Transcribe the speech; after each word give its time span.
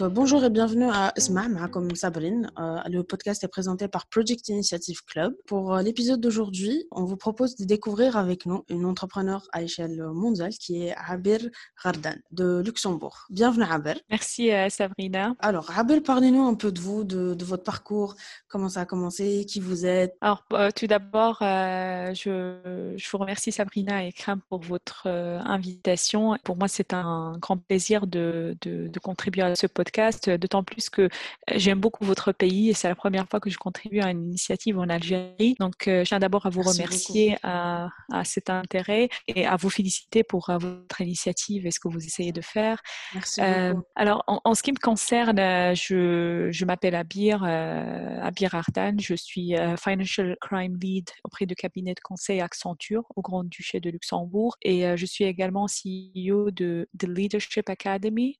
Bonjour 0.00 0.44
et 0.44 0.50
bienvenue 0.50 0.88
à 0.88 1.12
Isma, 1.16 1.48
comme 1.72 1.92
Sabrine. 1.96 2.52
Euh, 2.56 2.78
le 2.88 3.02
podcast 3.02 3.42
est 3.42 3.48
présenté 3.48 3.88
par 3.88 4.06
Project 4.06 4.48
Initiative 4.48 5.04
Club. 5.04 5.34
Pour 5.44 5.74
euh, 5.74 5.82
l'épisode 5.82 6.20
d'aujourd'hui, 6.20 6.86
on 6.92 7.04
vous 7.04 7.16
propose 7.16 7.56
de 7.56 7.64
découvrir 7.64 8.16
avec 8.16 8.46
nous 8.46 8.64
une 8.68 8.84
entrepreneur 8.84 9.48
à 9.52 9.60
l'échelle 9.60 10.00
mondiale 10.14 10.52
qui 10.52 10.84
est 10.84 10.94
Abir 11.08 11.40
Gardan 11.82 12.14
de 12.30 12.62
Luxembourg. 12.64 13.26
Bienvenue 13.28 13.64
Abir. 13.68 13.96
Merci 14.08 14.52
euh, 14.52 14.68
Sabrina. 14.68 15.34
Alors 15.40 15.76
Abir, 15.76 16.00
parlez-nous 16.04 16.46
un 16.46 16.54
peu 16.54 16.70
de 16.70 16.78
vous, 16.78 17.02
de, 17.02 17.44
votre 17.44 17.64
parcours, 17.64 18.14
comment 18.46 18.68
ça 18.68 18.82
a 18.82 18.84
commencé, 18.84 19.46
qui 19.46 19.58
vous 19.58 19.84
êtes. 19.84 20.14
Alors 20.20 20.44
tout 20.76 20.86
d'abord, 20.86 21.38
je, 21.40 22.94
je, 22.96 23.10
vous 23.10 23.18
remercie 23.18 23.50
Sabrina 23.50 24.04
et 24.04 24.12
Kram 24.12 24.40
pour 24.48 24.60
votre 24.60 25.08
invitation. 25.08 26.36
Pour 26.44 26.56
moi, 26.56 26.68
c'est 26.68 26.92
un 26.92 27.36
grand 27.40 27.56
plaisir 27.56 28.06
de, 28.06 28.56
de, 28.60 28.86
de 28.86 28.98
contribuer 29.00 29.42
à 29.42 29.56
ce 29.56 29.66
podcast 29.66 29.87
podcast, 29.88 30.28
euh, 30.28 30.36
d'autant 30.36 30.62
plus 30.62 30.90
que 30.90 31.02
euh, 31.02 31.08
j'aime 31.56 31.80
beaucoup 31.80 32.04
votre 32.04 32.32
pays 32.32 32.68
et 32.68 32.74
c'est 32.74 32.88
la 32.88 32.94
première 32.94 33.26
fois 33.26 33.40
que 33.40 33.48
je 33.48 33.56
contribue 33.56 34.00
à 34.00 34.10
une 34.10 34.22
initiative 34.22 34.78
en 34.78 34.88
Algérie. 34.88 35.54
Donc, 35.58 35.88
euh, 35.88 36.04
je 36.04 36.08
tiens 36.08 36.18
d'abord 36.18 36.44
à 36.44 36.50
vous 36.50 36.62
remercier 36.62 37.36
à, 37.42 37.88
cet 38.24 38.50
intérêt 38.50 39.08
et 39.26 39.46
à 39.46 39.56
vous 39.56 39.70
féliciter 39.70 40.22
pour 40.24 40.50
votre 40.58 41.00
initiative 41.00 41.66
et 41.66 41.70
ce 41.70 41.80
que 41.80 41.88
vous 41.88 42.04
essayez 42.04 42.32
de 42.32 42.40
faire. 42.40 42.80
Merci 43.14 43.40
alors, 43.94 44.24
en, 44.26 44.54
ce 44.54 44.62
qui 44.62 44.72
me 44.72 44.78
concerne, 44.78 45.38
je, 45.74 46.48
je 46.50 46.64
m'appelle 46.64 46.94
Abir, 46.94 47.44
Abir 47.44 48.54
Artan. 48.54 48.96
Je 48.98 49.14
suis 49.14 49.54
Financial 49.82 50.36
Crime 50.40 50.76
Lead 50.80 51.08
auprès 51.24 51.46
du 51.46 51.54
cabinet 51.54 51.94
de 51.94 52.00
conseil 52.00 52.40
Accenture 52.40 53.04
au 53.16 53.22
Grand-Duché 53.22 53.80
de 53.80 53.90
Luxembourg 53.90 54.56
et 54.62 54.96
je 54.96 55.06
suis 55.06 55.24
également 55.24 55.66
CEO 55.66 56.50
de 56.50 56.88
The 56.98 57.04
Leadership 57.04 57.68
Academy, 57.68 58.38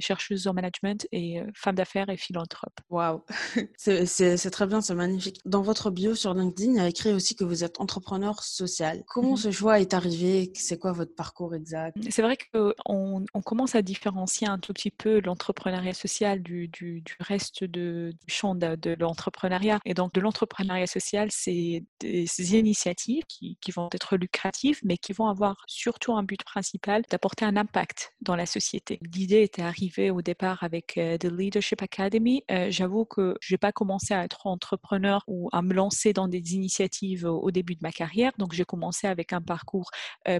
chercheuse 0.00 0.46
en 0.46 0.54
management 0.64 1.06
et 1.12 1.40
femme 1.54 1.74
d'affaires 1.74 2.08
et 2.08 2.16
philanthrope. 2.16 2.80
Waouh, 2.90 3.22
c'est 3.76 4.50
très 4.50 4.66
bien, 4.66 4.80
c'est 4.80 4.94
magnifique. 4.94 5.40
Dans 5.44 5.62
votre 5.62 5.90
bio 5.90 6.14
sur 6.14 6.34
LinkedIn, 6.34 6.72
il 6.72 6.76
y 6.76 6.80
a 6.80 6.88
écrit 6.88 7.12
aussi 7.12 7.36
que 7.36 7.44
vous 7.44 7.64
êtes 7.64 7.80
entrepreneur 7.80 8.42
social. 8.42 9.02
Comment 9.06 9.34
mmh 9.34 9.44
ce 9.44 9.50
choix 9.50 9.80
est 9.80 9.94
arrivé? 9.94 10.52
C'est 10.54 10.78
quoi 10.78 10.92
votre 10.92 11.14
parcours 11.14 11.54
exact? 11.54 11.96
C'est 12.10 12.22
vrai 12.22 12.36
qu'on 12.52 13.24
on 13.34 13.42
commence 13.42 13.74
à 13.74 13.82
différencier 13.82 14.46
un 14.48 14.58
tout 14.58 14.72
petit 14.72 14.90
peu 14.90 15.20
l'entrepreneuriat 15.20 15.92
social 15.92 16.42
du, 16.42 16.68
du, 16.68 17.00
du, 17.02 17.16
reste 17.20 17.64
de, 17.64 18.12
du 18.26 18.34
champ 18.34 18.54
de, 18.54 18.76
de 18.76 18.96
l'entrepreneuriat. 18.98 19.80
Et 19.84 19.94
donc, 19.94 20.14
de 20.14 20.20
l'entrepreneuriat 20.20 20.86
social, 20.86 21.28
c'est 21.30 21.84
des 22.00 22.56
initiatives 22.56 23.24
qui, 23.28 23.58
qui 23.60 23.70
vont 23.70 23.88
être 23.92 24.16
lucratives, 24.16 24.80
mais 24.84 24.96
qui 24.96 25.12
vont 25.12 25.26
avoir 25.26 25.56
surtout 25.66 26.14
un 26.14 26.22
but 26.22 26.42
principal 26.44 27.02
d'apporter 27.10 27.44
un 27.44 27.56
impact 27.56 28.14
dans 28.20 28.36
la 28.36 28.46
société. 28.46 29.00
L'idée 29.14 29.42
était 29.42 29.62
arrivée 29.62 30.10
au 30.10 30.22
départ 30.22 30.53
avec 30.62 30.94
The 30.94 31.24
Leadership 31.24 31.82
Academy, 31.82 32.44
j'avoue 32.68 33.04
que 33.04 33.36
je 33.40 33.54
n'ai 33.54 33.58
pas 33.58 33.72
commencé 33.72 34.14
à 34.14 34.24
être 34.24 34.46
entrepreneur 34.46 35.22
ou 35.26 35.48
à 35.52 35.62
me 35.62 35.74
lancer 35.74 36.12
dans 36.12 36.28
des 36.28 36.54
initiatives 36.54 37.24
au 37.24 37.50
début 37.50 37.74
de 37.74 37.80
ma 37.82 37.92
carrière. 37.92 38.32
Donc, 38.38 38.52
j'ai 38.52 38.64
commencé 38.64 39.06
avec 39.06 39.32
un 39.32 39.40
parcours 39.40 39.90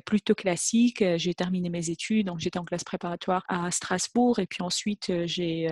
plutôt 0.04 0.34
classique. 0.34 1.04
J'ai 1.16 1.34
terminé 1.34 1.70
mes 1.70 1.90
études, 1.90 2.26
donc 2.26 2.40
j'étais 2.40 2.58
en 2.58 2.64
classe 2.64 2.84
préparatoire 2.84 3.44
à 3.48 3.70
Strasbourg 3.70 4.38
et 4.38 4.46
puis 4.46 4.62
ensuite 4.62 5.12
j'ai 5.24 5.66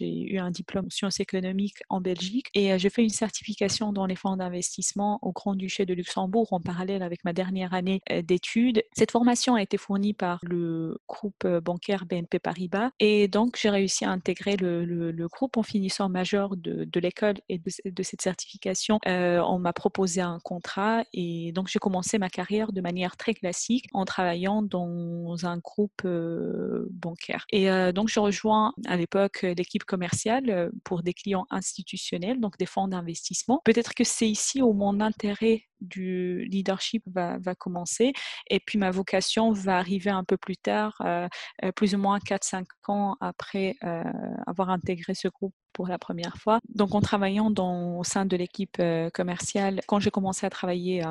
eu 0.00 0.38
un 0.38 0.50
diplôme 0.50 0.86
en 0.86 0.90
sciences 0.90 1.20
économiques 1.20 1.82
en 1.88 2.00
Belgique 2.00 2.48
et 2.54 2.78
j'ai 2.78 2.90
fait 2.90 3.02
une 3.02 3.08
certification 3.08 3.92
dans 3.92 4.06
les 4.06 4.16
fonds 4.16 4.36
d'investissement 4.36 5.18
au 5.22 5.32
Grand-Duché 5.32 5.86
de 5.86 5.94
Luxembourg 5.94 6.52
en 6.52 6.60
parallèle 6.60 7.02
avec 7.02 7.24
ma 7.24 7.32
dernière 7.32 7.74
année 7.74 8.00
d'études. 8.24 8.82
Cette 8.92 9.10
formation 9.10 9.54
a 9.54 9.62
été 9.62 9.76
fournie 9.76 10.14
par 10.14 10.38
le 10.42 10.98
groupe 11.08 11.46
bancaire 11.46 12.06
BNP 12.06 12.38
Paribas 12.38 12.90
et 13.00 13.28
donc 13.28 13.58
j'ai 13.60 13.70
réussi 13.70 13.85
à 14.04 14.10
intégrer 14.10 14.56
le, 14.56 15.26
groupe 15.28 15.56
en 15.56 15.62
finissant 15.62 16.08
de, 16.08 16.84
de 16.84 17.00
l'école 17.00 17.36
et 17.48 17.58
de, 17.58 18.02
cette 18.02 18.22
certification. 18.22 18.98
Euh, 19.06 19.40
on 19.40 19.58
m'a 19.58 19.72
proposé 19.72 20.20
un 20.20 20.38
contrat 20.42 21.04
et 21.12 21.52
donc 21.52 21.68
j'ai 21.68 21.78
commencé 21.78 22.18
ma 22.18 22.28
carrière 22.28 22.72
de 22.72 22.80
manière 22.80 23.16
très 23.16 23.34
classique 23.34 23.86
en 23.92 24.04
travaillant 24.04 24.62
dans 24.62 25.46
un 25.46 25.58
groupe 25.58 26.02
euh, 26.04 26.86
bancaire. 26.90 27.44
Et 27.50 27.70
euh, 27.70 27.92
donc 27.92 28.08
je 28.08 28.20
rejoins 28.20 28.72
à 28.86 28.96
l'époque 28.96 29.42
l'équipe 29.42 29.84
commerciale 29.84 30.70
pour 30.84 31.02
des 31.02 31.14
clients 31.14 31.46
institutionnels, 31.50 32.40
donc 32.40 32.58
des 32.58 32.66
fonds 32.66 32.88
d'investissement. 32.88 33.60
Peut-être 33.64 33.94
que 33.94 34.04
c'est 34.04 34.28
ici 34.28 34.62
où 34.62 34.72
mon 34.72 35.00
intérêt 35.00 35.64
du 35.80 36.44
leadership 36.50 37.02
va, 37.06 37.38
commencer. 37.58 38.12
Et 38.50 38.60
puis 38.60 38.78
ma 38.78 38.90
vocation 38.90 39.52
va 39.52 39.78
arriver 39.78 40.10
un 40.10 40.24
peu 40.24 40.36
plus 40.36 40.56
tard, 40.56 40.96
euh, 41.04 41.28
euh, 41.64 41.72
plus 41.72 41.94
ou 41.94 41.98
moins 41.98 42.18
4-5 42.18 42.64
ans 42.88 43.16
après 43.20 43.76
euh, 43.84 44.02
avoir 44.46 44.70
intégré 44.70 45.14
ce 45.14 45.28
groupe 45.28 45.54
pour 45.72 45.88
la 45.88 45.98
première 45.98 46.36
fois. 46.38 46.60
Donc 46.70 46.94
en 46.94 47.00
travaillant 47.00 47.50
dans, 47.50 47.98
au 47.98 48.04
sein 48.04 48.24
de 48.24 48.36
l'équipe 48.36 48.80
commerciale, 49.12 49.82
quand 49.86 50.00
j'ai 50.00 50.10
commencé 50.10 50.46
à 50.46 50.50
travailler 50.50 51.02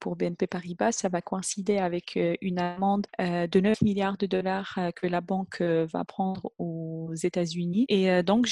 pour 0.00 0.16
BNP 0.16 0.48
Paribas, 0.48 0.90
ça 0.90 1.08
va 1.08 1.22
coïncider 1.22 1.78
avec 1.78 2.18
une 2.42 2.58
amende 2.58 3.06
de 3.20 3.60
9 3.60 3.80
milliards 3.82 4.16
de 4.16 4.26
dollars 4.26 4.76
que 4.96 5.06
la 5.06 5.20
banque 5.20 5.62
va 5.62 6.04
prendre 6.04 6.50
aux 6.58 7.14
États-Unis. 7.14 7.86
Et 7.88 8.24
donc 8.24 8.48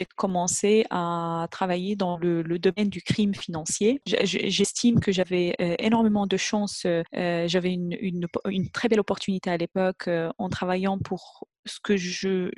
j'ai 0.00 0.06
commencé 0.16 0.84
à 0.88 1.46
travailler 1.50 1.94
dans 1.94 2.16
le, 2.16 2.42
domaine 2.58 2.88
du 2.88 3.02
crime 3.02 3.34
financier. 3.34 4.00
J'estime 4.06 4.98
que 4.98 5.12
j'avais 5.12 5.54
euh, 5.60 5.74
énormément 5.78 6.26
de 6.26 6.36
chance. 6.36 6.86
Euh, 6.86 7.46
j'avais 7.46 7.74
une, 7.74 8.26
très 8.72 8.88
belle 8.88 9.00
opportunité 9.00 9.50
à 9.50 9.56
l'époque 9.58 10.08
euh, 10.08 10.30
en 10.38 10.48
travaillant 10.48 10.98
pour 10.98 11.46
ce 11.70 11.80
que 11.82 11.96
je, 11.96 12.50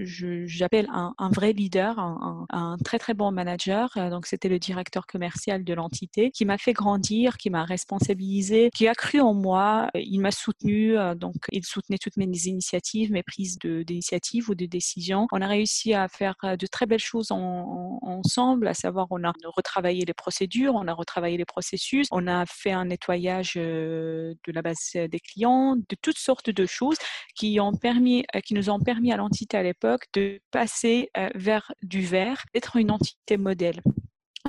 j'appelle 0.47 0.89
un, 0.93 1.15
un, 1.19 1.31
vrai 1.31 1.53
leader, 1.53 1.99
un, 1.99 2.47
un, 2.51 2.77
très 2.79 2.99
très 2.99 3.15
bon 3.15 3.31
manager. 3.31 3.91
Euh, 3.97 4.11
donc 4.11 4.27
c'était 4.27 4.49
le 4.49 4.59
directeur 4.59 5.07
commercial 5.07 5.65
de 5.65 5.75
l'entité 5.75 6.31
qui 6.31 6.45
m'a 6.45 6.59
fait 6.59 6.73
grandir, 6.73 7.37
qui 7.37 7.51
m'a 7.51 7.65
responsabilisé, 7.65 8.71
qui 8.75 8.89
a 8.89 8.95
cru 8.95 9.21
en 9.21 9.35
moi. 9.35 9.91
Il 9.95 10.21
m'a 10.21 10.31
soutenu, 10.31 10.99
euh, 10.99 11.15
donc 11.15 11.37
il 11.53 11.65
soutenait 11.65 11.99
toutes 11.99 12.17
mes 12.17 12.25
initiatives, 12.25 13.13
mes 13.13 13.23
prises 13.23 13.59
d'initiatives 13.59 14.49
ou 14.51 14.55
de 14.55 14.67
décisions. 14.67 15.27
On 15.33 15.41
a 15.41 15.47
réussi 15.47 15.95
à 15.95 16.09
faire 16.09 16.35
euh, 16.45 16.57
de 16.57 16.67
très 16.67 16.87
belles 16.87 16.99
choses 16.99 17.31
en, 17.31 17.99
ensemble, 18.03 18.67
à 18.69 18.75
savoir 18.75 19.07
on 19.11 19.23
a 19.25 19.33
retravaillé 19.45 20.05
les 20.05 20.15
procédures, 20.15 20.75
on 20.75 20.89
a 20.89 20.95
retravaillé 20.95 21.37
les 21.37 21.45
processus, 21.45 22.07
on 22.11 22.27
a 22.27 22.47
fait 22.47 22.73
un 22.73 22.87
nettoyage 22.87 23.55
de 23.55 24.37
la 24.47 24.63
base 24.63 24.79
des 24.95 25.21
clients, 25.21 25.77
de 25.77 25.97
toutes 26.01 26.19
sortes 26.19 26.51
de 26.51 26.67
choses 26.67 26.97
qui 27.35 27.61
ont 27.61 27.73
permis, 27.73 28.25
qui 28.45 28.55
nous 28.55 28.71
ont 28.71 28.81
permis 28.81 29.02
à 29.11 29.17
l'entité 29.17 29.57
à 29.57 29.63
l'époque 29.63 30.05
de 30.13 30.41
passer 30.51 31.11
vers 31.35 31.73
du 31.83 32.03
vert, 32.03 32.45
d'être 32.55 32.77
une 32.77 32.91
entité 32.91 33.37
modèle. 33.37 33.81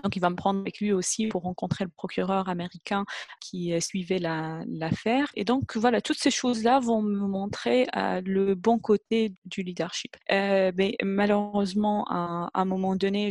Donc, 0.02 0.16
il 0.16 0.20
va 0.20 0.30
me 0.30 0.36
prendre 0.36 0.59
avec 0.59 0.80
lui 0.80 0.92
aussi 0.92 1.28
pour 1.28 1.44
rencontrer 1.44 1.84
le 1.84 1.92
procureur 1.92 2.50
américain 2.50 3.06
qui 3.40 3.74
euh, 3.74 3.80
suivait 3.80 4.20
l'affaire. 4.20 5.30
et 5.36 5.44
donc, 5.44 5.78
voilà, 5.78 6.02
toutes 6.02 6.18
ces 6.18 6.31
choses-là 6.31 6.80
vont 6.80 7.02
me 7.02 7.28
montrer 7.28 7.88
euh, 7.96 8.22
le 8.26 8.56
bon 8.56 8.80
côté 8.80 9.34
du 9.46 9.62
leadership. 9.62 10.18
Euh, 10.31 10.72
mais 10.76 10.96
malheureusement, 11.04 12.06
à, 12.09 12.50
un 12.54 12.66
moment 12.66 12.96
donné, 12.96 13.30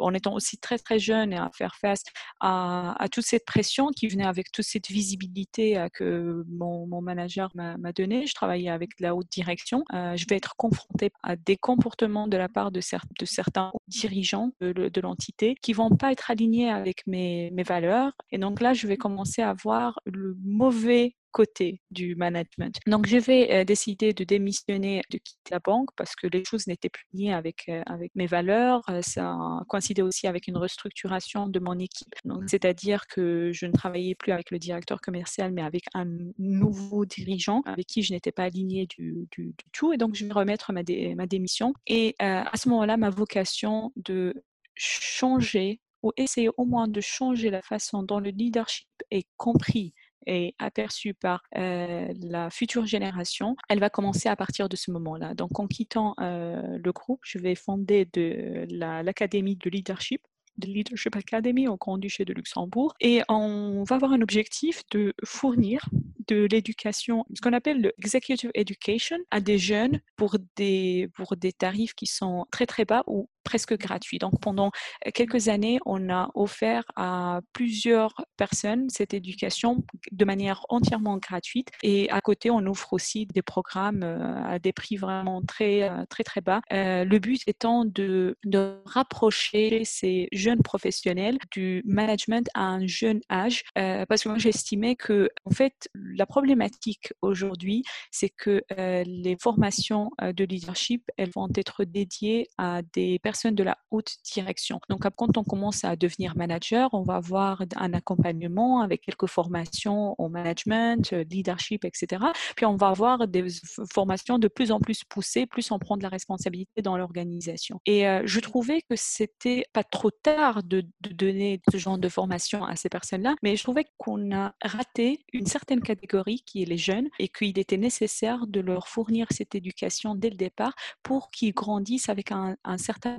en 0.00 0.14
étant 0.14 0.34
aussi 0.34 0.58
très, 0.58 0.78
très 0.78 0.98
jeune 0.98 1.32
et 1.32 1.36
à 1.36 1.50
faire 1.52 1.74
face 1.76 2.02
à, 2.40 3.06
toute 3.10 3.24
cette 3.24 3.44
pression 3.44 3.88
qui 3.88 4.08
venait 4.08 4.26
avec 4.26 4.52
toute 4.52 4.64
cette 4.64 4.88
visibilité 4.88 5.86
que 5.94 6.44
mon, 6.48 6.86
manager 7.00 7.50
m'a 7.54 7.92
donnée, 7.92 8.26
je 8.26 8.34
travaillais 8.34 8.70
avec 8.70 8.90
la 9.00 9.14
haute 9.14 9.28
direction, 9.30 9.84
je 9.92 10.24
vais 10.28 10.36
être 10.36 10.56
confrontée 10.56 11.10
à 11.22 11.36
des 11.36 11.56
comportements 11.56 12.28
de 12.28 12.36
la 12.36 12.48
part 12.48 12.70
de, 12.70 12.80
certains 12.80 13.72
dirigeants 13.86 14.50
de 14.60 15.00
l'entité 15.00 15.54
qui 15.62 15.72
vont 15.72 15.87
pas 15.96 16.12
être 16.12 16.30
aligné 16.30 16.70
avec 16.70 17.06
mes, 17.06 17.50
mes 17.52 17.62
valeurs. 17.62 18.12
Et 18.30 18.38
donc 18.38 18.60
là, 18.60 18.74
je 18.74 18.86
vais 18.86 18.96
commencer 18.96 19.42
à 19.42 19.54
voir 19.54 20.00
le 20.04 20.36
mauvais 20.44 21.16
côté 21.32 21.80
du 21.90 22.16
management. 22.16 22.78
Donc, 22.86 23.06
je 23.06 23.16
vais 23.16 23.52
euh, 23.52 23.64
décider 23.64 24.12
de 24.12 24.24
démissionner, 24.24 25.02
de 25.10 25.18
quitter 25.18 25.50
la 25.50 25.58
banque 25.58 25.90
parce 25.96 26.14
que 26.16 26.26
les 26.26 26.44
choses 26.44 26.66
n'étaient 26.66 26.88
plus 26.88 27.04
liées 27.12 27.32
avec, 27.32 27.64
euh, 27.68 27.82
avec 27.86 28.12
mes 28.14 28.26
valeurs. 28.26 28.82
Euh, 28.88 29.02
ça 29.02 29.36
coïncidait 29.68 30.02
aussi 30.02 30.26
avec 30.26 30.48
une 30.48 30.56
restructuration 30.56 31.46
de 31.46 31.60
mon 31.60 31.78
équipe. 31.78 32.14
Donc, 32.24 32.44
c'est-à-dire 32.46 33.06
que 33.06 33.52
je 33.52 33.66
ne 33.66 33.72
travaillais 33.72 34.14
plus 34.14 34.32
avec 34.32 34.50
le 34.50 34.58
directeur 34.58 35.00
commercial, 35.00 35.52
mais 35.52 35.62
avec 35.62 35.84
un 35.94 36.06
nouveau 36.38 37.04
dirigeant 37.04 37.62
avec 37.66 37.86
qui 37.86 38.02
je 38.02 38.12
n'étais 38.12 38.32
pas 38.32 38.44
alignée 38.44 38.86
du, 38.86 39.28
du, 39.30 39.54
tout. 39.72 39.92
Et 39.92 39.96
donc, 39.96 40.14
je 40.14 40.24
vais 40.24 40.32
remettre 40.32 40.72
ma, 40.72 40.82
ma 41.14 41.26
démission. 41.26 41.72
Et 41.86 42.14
à 42.18 42.56
ce 42.56 42.68
moment-là, 42.68 42.96
ma 42.96 43.10
vocation 43.10 43.92
de 43.96 44.34
changer 44.78 45.80
ou 46.02 46.12
essayer 46.16 46.48
au 46.56 46.64
moins 46.64 46.88
de 46.88 47.00
changer 47.00 47.50
la 47.50 47.62
façon 47.62 48.02
dont 48.02 48.20
le 48.20 48.30
leadership 48.30 48.88
est 49.10 49.26
compris 49.36 49.94
et 50.26 50.54
aperçu 50.58 51.14
par 51.14 51.42
la 51.52 52.50
future 52.50 52.86
génération, 52.86 53.56
elle 53.68 53.80
va 53.80 53.90
commencer 53.90 54.28
à 54.28 54.36
partir 54.36 54.68
de 54.68 54.76
ce 54.76 54.90
moment-là. 54.90 55.34
Donc 55.34 55.58
en 55.58 55.66
quittant 55.66 56.14
le 56.18 56.92
groupe, 56.92 57.20
je 57.24 57.38
vais 57.38 57.54
fonder 57.54 58.08
de 58.12 58.66
l'académie 58.68 59.56
de 59.56 59.70
leadership 59.70 60.22
de 60.58 60.66
Leadership 60.66 61.16
Academy 61.16 61.68
au 61.68 61.76
Grand-Duché 61.76 62.24
de 62.24 62.32
Luxembourg. 62.32 62.92
Et 63.00 63.22
on 63.28 63.84
va 63.84 63.96
avoir 63.96 64.12
un 64.12 64.20
objectif 64.20 64.82
de 64.90 65.14
fournir 65.24 65.88
de 66.26 66.46
l'éducation, 66.50 67.24
ce 67.34 67.40
qu'on 67.40 67.54
appelle 67.54 67.80
le 67.80 67.92
executive 67.98 68.50
education 68.54 69.16
à 69.30 69.40
des 69.40 69.56
jeunes 69.56 70.00
pour 70.16 70.36
des, 70.56 71.08
pour 71.14 71.36
des 71.36 71.52
tarifs 71.52 71.94
qui 71.94 72.06
sont 72.06 72.44
très 72.50 72.66
très 72.66 72.84
bas 72.84 73.02
ou 73.06 73.30
presque 73.48 73.78
gratuit. 73.78 74.18
Donc 74.18 74.34
pendant 74.42 74.70
quelques 75.14 75.48
années, 75.48 75.78
on 75.86 76.10
a 76.10 76.28
offert 76.34 76.84
à 76.96 77.40
plusieurs 77.54 78.12
personnes 78.36 78.90
cette 78.90 79.14
éducation 79.14 79.84
de 80.12 80.24
manière 80.26 80.66
entièrement 80.68 81.16
gratuite. 81.16 81.68
Et 81.82 82.10
à 82.10 82.20
côté, 82.20 82.50
on 82.50 82.66
offre 82.66 82.92
aussi 82.92 83.24
des 83.24 83.40
programmes 83.40 84.02
à 84.02 84.58
des 84.58 84.74
prix 84.74 84.96
vraiment 84.96 85.40
très 85.40 85.90
très 86.10 86.24
très 86.24 86.42
bas. 86.42 86.60
le 86.70 87.18
but 87.18 87.40
étant 87.46 87.86
de, 87.86 88.36
de 88.44 88.82
rapprocher 88.84 89.84
ces 89.86 90.28
jeunes 90.32 90.62
professionnels 90.62 91.38
du 91.50 91.82
management 91.86 92.46
à 92.52 92.64
un 92.64 92.86
jeune 92.86 93.20
âge, 93.32 93.62
parce 93.74 94.24
que 94.24 94.28
moi 94.28 94.38
j'estimais 94.38 94.94
que 94.94 95.30
en 95.46 95.52
fait 95.52 95.88
la 95.94 96.26
problématique 96.26 97.14
aujourd'hui, 97.22 97.82
c'est 98.10 98.32
que 98.42 98.62
les 98.68 99.36
formations 99.40 100.10
de 100.20 100.44
leadership, 100.44 101.02
elles 101.16 101.30
vont 101.34 101.48
être 101.54 101.84
dédiées 101.84 102.48
à 102.58 102.82
des 102.92 103.18
personnes 103.20 103.37
de 103.46 103.62
la 103.62 103.78
haute 103.90 104.16
direction. 104.32 104.80
Donc, 104.88 105.08
quand 105.16 105.36
on 105.36 105.44
commence 105.44 105.84
à 105.84 105.96
devenir 105.96 106.36
manager, 106.36 106.90
on 106.92 107.02
va 107.02 107.16
avoir 107.16 107.62
un 107.76 107.92
accompagnement 107.92 108.80
avec 108.80 109.02
quelques 109.02 109.26
formations 109.26 110.14
au 110.18 110.28
management, 110.28 111.12
euh, 111.12 111.24
leadership, 111.30 111.84
etc. 111.84 112.24
Puis, 112.56 112.66
on 112.66 112.76
va 112.76 112.88
avoir 112.88 113.28
des 113.28 113.46
formations 113.92 114.38
de 114.38 114.48
plus 114.48 114.72
en 114.72 114.80
plus 114.80 115.04
poussées, 115.04 115.46
plus 115.46 115.70
on 115.70 115.78
prend 115.78 115.96
de 115.96 116.02
la 116.02 116.08
responsabilité 116.08 116.82
dans 116.82 116.96
l'organisation. 116.96 117.80
Et 117.86 118.08
euh, 118.08 118.22
je 118.24 118.40
trouvais 118.40 118.82
que 118.82 118.96
c'était 118.96 119.64
pas 119.72 119.84
trop 119.84 120.10
tard 120.10 120.62
de, 120.62 120.82
de, 121.00 121.12
donner 121.12 121.60
ce 121.70 121.78
genre 121.78 121.98
de 121.98 122.08
formation 122.08 122.64
à 122.64 122.76
ces 122.76 122.88
personnes-là, 122.88 123.34
mais 123.42 123.56
je 123.56 123.62
trouvais 123.62 123.84
qu'on 123.96 124.32
a 124.32 124.54
raté 124.62 125.24
une 125.32 125.46
certaine 125.46 125.80
catégorie 125.80 126.42
qui 126.46 126.62
est 126.62 126.66
les 126.66 126.78
jeunes 126.78 127.08
et 127.18 127.28
qu'il 127.28 127.58
était 127.58 127.76
nécessaire 127.76 128.46
de 128.46 128.60
leur 128.60 128.88
fournir 128.88 129.26
cette 129.30 129.54
éducation 129.54 130.14
dès 130.14 130.30
le 130.30 130.36
départ 130.36 130.74
pour 131.02 131.30
qu'ils 131.30 131.54
grandissent 131.54 132.08
avec 132.08 132.32
un, 132.32 132.56
un 132.64 132.78
certain 132.78 133.18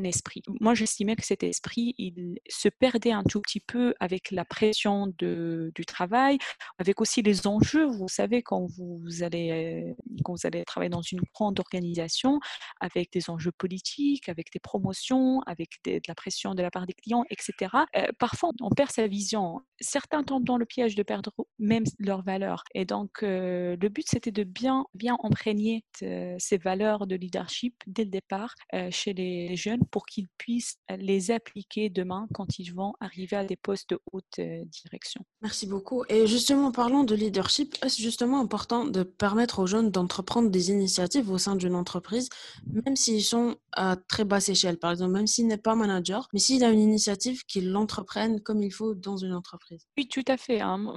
Moi, 0.60 0.74
j'estimais 0.74 1.16
que 1.16 1.26
cet 1.26 1.44
esprit, 1.44 1.94
il 1.98 2.40
se 2.50 2.70
perdait 2.70 3.12
un 3.12 3.24
tout 3.24 3.42
petit 3.42 3.60
peu 3.60 3.94
avec 4.00 4.32
la 4.32 4.46
pression 4.46 5.08
du 5.18 5.86
travail, 5.86 6.38
avec 6.78 7.02
aussi 7.02 7.22
les 7.22 7.48
enjeux. 7.48 7.86
Vous 7.86 8.08
savez, 8.08 8.42
quand 8.42 8.66
vous, 8.78 9.24
allez, 9.24 9.94
quand 10.24 10.34
vous 10.34 10.46
allez 10.46 10.64
travailler 10.66 10.90
dans 10.90 11.02
une 11.02 11.22
grande 11.34 11.60
organisation, 11.60 12.40
avec 12.80 13.12
des 13.12 13.30
enjeux 13.30 13.52
politiques, 13.52 14.30
avec 14.30 14.52
des 14.52 14.60
promotions, 14.60 15.42
avec 15.46 15.70
de 15.86 16.00
la 16.08 16.16
pression 16.16 16.56
de 16.56 16.62
la 16.62 16.72
part 16.72 16.86
des 16.86 16.94
clients, 16.94 17.24
etc., 17.30 17.72
euh, 17.96 18.08
parfois, 18.18 18.52
on 18.62 18.70
perd 18.70 18.92
sa 18.92 19.08
vision. 19.08 19.62
Certains 19.80 20.24
tombent 20.24 20.46
dans 20.46 20.58
le 20.58 20.66
piège 20.66 20.96
de 20.96 21.04
perdre 21.04 21.32
même 21.58 21.84
leurs 22.00 22.24
valeurs. 22.24 22.64
Et 22.74 22.86
donc, 22.86 23.24
euh, 23.24 23.76
le 23.80 23.90
but, 23.90 24.06
c'était 24.08 24.32
de 24.32 24.44
bien, 24.44 24.86
bien 24.94 25.18
imprégner 25.24 25.84
ces 25.94 26.58
valeurs 26.58 27.08
de 27.08 27.16
leadership 27.16 27.76
dès 27.88 28.04
le 28.04 28.10
départ 28.10 28.56
euh, 28.74 28.90
chez 28.92 29.14
les 29.14 29.56
jeunes 29.56 29.86
pour 29.91 30.06
qu'ils 30.06 30.27
puissent 30.38 30.77
les 30.97 31.31
appliquer 31.31 31.89
demain 31.89 32.27
quand 32.33 32.59
ils 32.59 32.74
vont 32.74 32.94
arriver 33.00 33.38
à 33.38 33.45
des 33.45 33.56
postes 33.56 33.89
de 33.89 34.00
haute 34.12 34.39
direction. 34.39 35.24
Merci 35.41 35.68
beaucoup. 35.68 36.03
Et 36.09 36.27
justement, 36.27 36.71
parlons 36.71 37.03
de 37.03 37.15
leadership. 37.15 37.75
Est-ce 37.83 38.01
justement 38.01 38.39
important 38.39 38.86
de 38.86 39.03
permettre 39.03 39.59
aux 39.59 39.68
jeunes 39.68 39.91
d'entreprendre 39.91 40.50
des 40.50 40.69
initiatives 40.69 41.30
au 41.31 41.38
sein 41.38 41.56
d'une 41.56 41.75
entreprise, 41.75 42.30
même 42.65 42.95
s'ils 42.95 43.24
sont 43.24 43.57
à 43.71 43.95
très 43.95 44.25
basse 44.25 44.50
échelle, 44.50 44.77
par 44.77 44.91
exemple, 44.91 45.13
même 45.13 45.27
s'il 45.27 45.47
n'est 45.47 45.57
pas 45.57 45.75
manager, 45.75 46.27
mais 46.33 46.39
s'il 46.39 46.63
a 46.63 46.71
une 46.71 46.80
initiative, 46.80 47.44
qu'il 47.45 47.71
l'entreprenne 47.71 48.41
comme 48.41 48.62
il 48.63 48.71
faut 48.71 48.94
dans 48.95 49.18
une 49.18 49.33
entreprise? 49.33 49.88
Oui, 49.97 50.07
tout 50.07 50.24
à 50.27 50.38
fait. 50.38 50.62
Hein. 50.62 50.94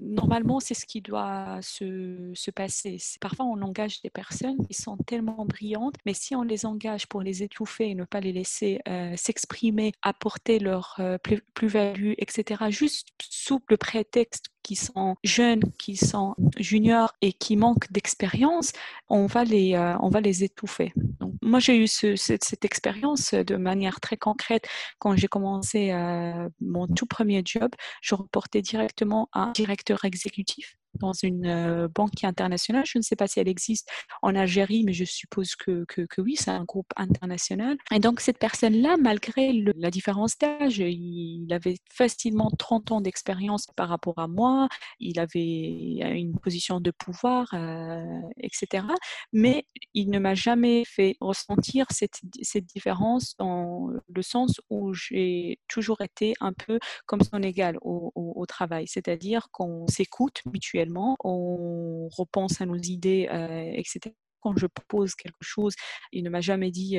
Normalement, 0.00 0.60
c'est 0.60 0.74
ce 0.74 0.86
qui 0.86 1.00
doit 1.00 1.58
se, 1.62 2.30
se 2.34 2.50
passer. 2.50 2.98
Parfois, 3.20 3.46
on 3.46 3.60
engage 3.62 4.00
des 4.02 4.10
personnes 4.10 4.66
qui 4.66 4.74
sont 4.74 4.96
tellement 5.06 5.44
brillantes, 5.44 5.94
mais 6.06 6.14
si 6.14 6.34
on 6.34 6.42
les 6.42 6.66
engage 6.66 7.06
pour 7.06 7.22
les 7.22 7.42
étouffer 7.42 7.90
et 7.90 7.94
ne 8.00 8.04
pas 8.04 8.20
les 8.20 8.32
laisser 8.32 8.80
euh, 8.88 9.14
s'exprimer, 9.16 9.92
apporter 10.02 10.58
leur 10.58 10.96
euh, 10.98 11.18
plus-value, 11.54 12.12
etc., 12.18 12.64
juste 12.70 13.08
sous 13.20 13.60
le 13.68 13.76
prétexte 13.76 14.46
qu'ils 14.62 14.78
sont 14.78 15.16
jeunes, 15.24 15.62
qui 15.78 15.96
sont 15.96 16.34
juniors 16.58 17.12
et 17.22 17.32
qui 17.32 17.56
manquent 17.56 17.90
d'expérience, 17.92 18.72
on 19.08 19.26
va 19.26 19.44
les, 19.44 19.74
euh, 19.74 19.96
on 20.00 20.08
va 20.08 20.20
les 20.20 20.44
étouffer. 20.44 20.92
Moi, 21.42 21.60
j'ai 21.60 21.78
eu 21.78 21.86
cette, 21.86 22.44
cette, 22.44 22.64
expérience 22.64 23.32
de 23.32 23.56
manière 23.56 24.00
très 24.00 24.16
concrète 24.16 24.66
quand 24.98 25.16
j'ai 25.16 25.28
commencé 25.28 25.92
mon 26.60 26.86
tout 26.86 27.06
premier 27.06 27.42
job. 27.44 27.70
Je 28.02 28.14
reportais 28.14 28.60
directement 28.60 29.30
à 29.32 29.44
un 29.44 29.52
directeur 29.52 30.04
exécutif 30.04 30.76
dans 30.94 31.12
une 31.12 31.88
banque 31.94 32.24
internationale. 32.24 32.84
Je 32.86 32.98
ne 32.98 33.02
sais 33.02 33.16
pas 33.16 33.26
si 33.26 33.40
elle 33.40 33.48
existe 33.48 33.88
en 34.22 34.34
Algérie, 34.34 34.82
mais 34.84 34.92
je 34.92 35.04
suppose 35.04 35.54
que, 35.56 35.84
que, 35.86 36.20
oui, 36.20 36.36
c'est 36.36 36.50
un 36.50 36.64
groupe 36.64 36.92
international. 36.96 37.76
Et 37.92 37.98
donc, 37.98 38.20
cette 38.20 38.38
personne-là, 38.38 38.96
malgré 38.98 39.52
la 39.76 39.90
différence 39.90 40.36
d'âge, 40.38 40.78
il 40.78 41.48
avait 41.52 41.76
facilement 41.90 42.50
30 42.58 42.92
ans 42.92 43.00
d'expérience 43.00 43.66
par 43.76 43.88
rapport 43.88 44.18
à 44.18 44.28
moi, 44.28 44.68
il 44.98 45.18
avait 45.18 46.18
une 46.18 46.38
position 46.38 46.80
de 46.80 46.90
pouvoir, 46.90 47.54
etc. 48.38 48.84
Mais 49.32 49.66
il 49.94 50.10
ne 50.10 50.18
m'a 50.18 50.34
jamais 50.34 50.84
fait 50.84 51.16
ressentir 51.20 51.86
cette, 51.90 52.20
cette 52.42 52.66
différence 52.66 53.34
dans 53.38 53.90
le 54.08 54.22
sens 54.22 54.60
où 54.70 54.92
j'ai 54.92 55.58
toujours 55.68 56.00
été 56.00 56.34
un 56.40 56.52
peu 56.52 56.78
comme 57.06 57.22
son 57.22 57.42
égal 57.42 57.78
au 57.82 58.44
travail, 58.46 58.86
c'est-à-dire 58.88 59.48
qu'on 59.52 59.86
s'écoute 59.86 60.42
mutuellement 60.46 60.79
on 61.24 62.08
repense 62.16 62.60
à 62.60 62.66
nos 62.66 62.76
idées, 62.76 63.28
euh, 63.30 63.72
etc 63.74 64.14
quand 64.40 64.56
je 64.56 64.66
propose 64.66 65.14
quelque 65.14 65.42
chose, 65.42 65.74
il 66.12 66.24
ne 66.24 66.30
m'a 66.30 66.40
jamais 66.40 66.70
dit 66.70 66.98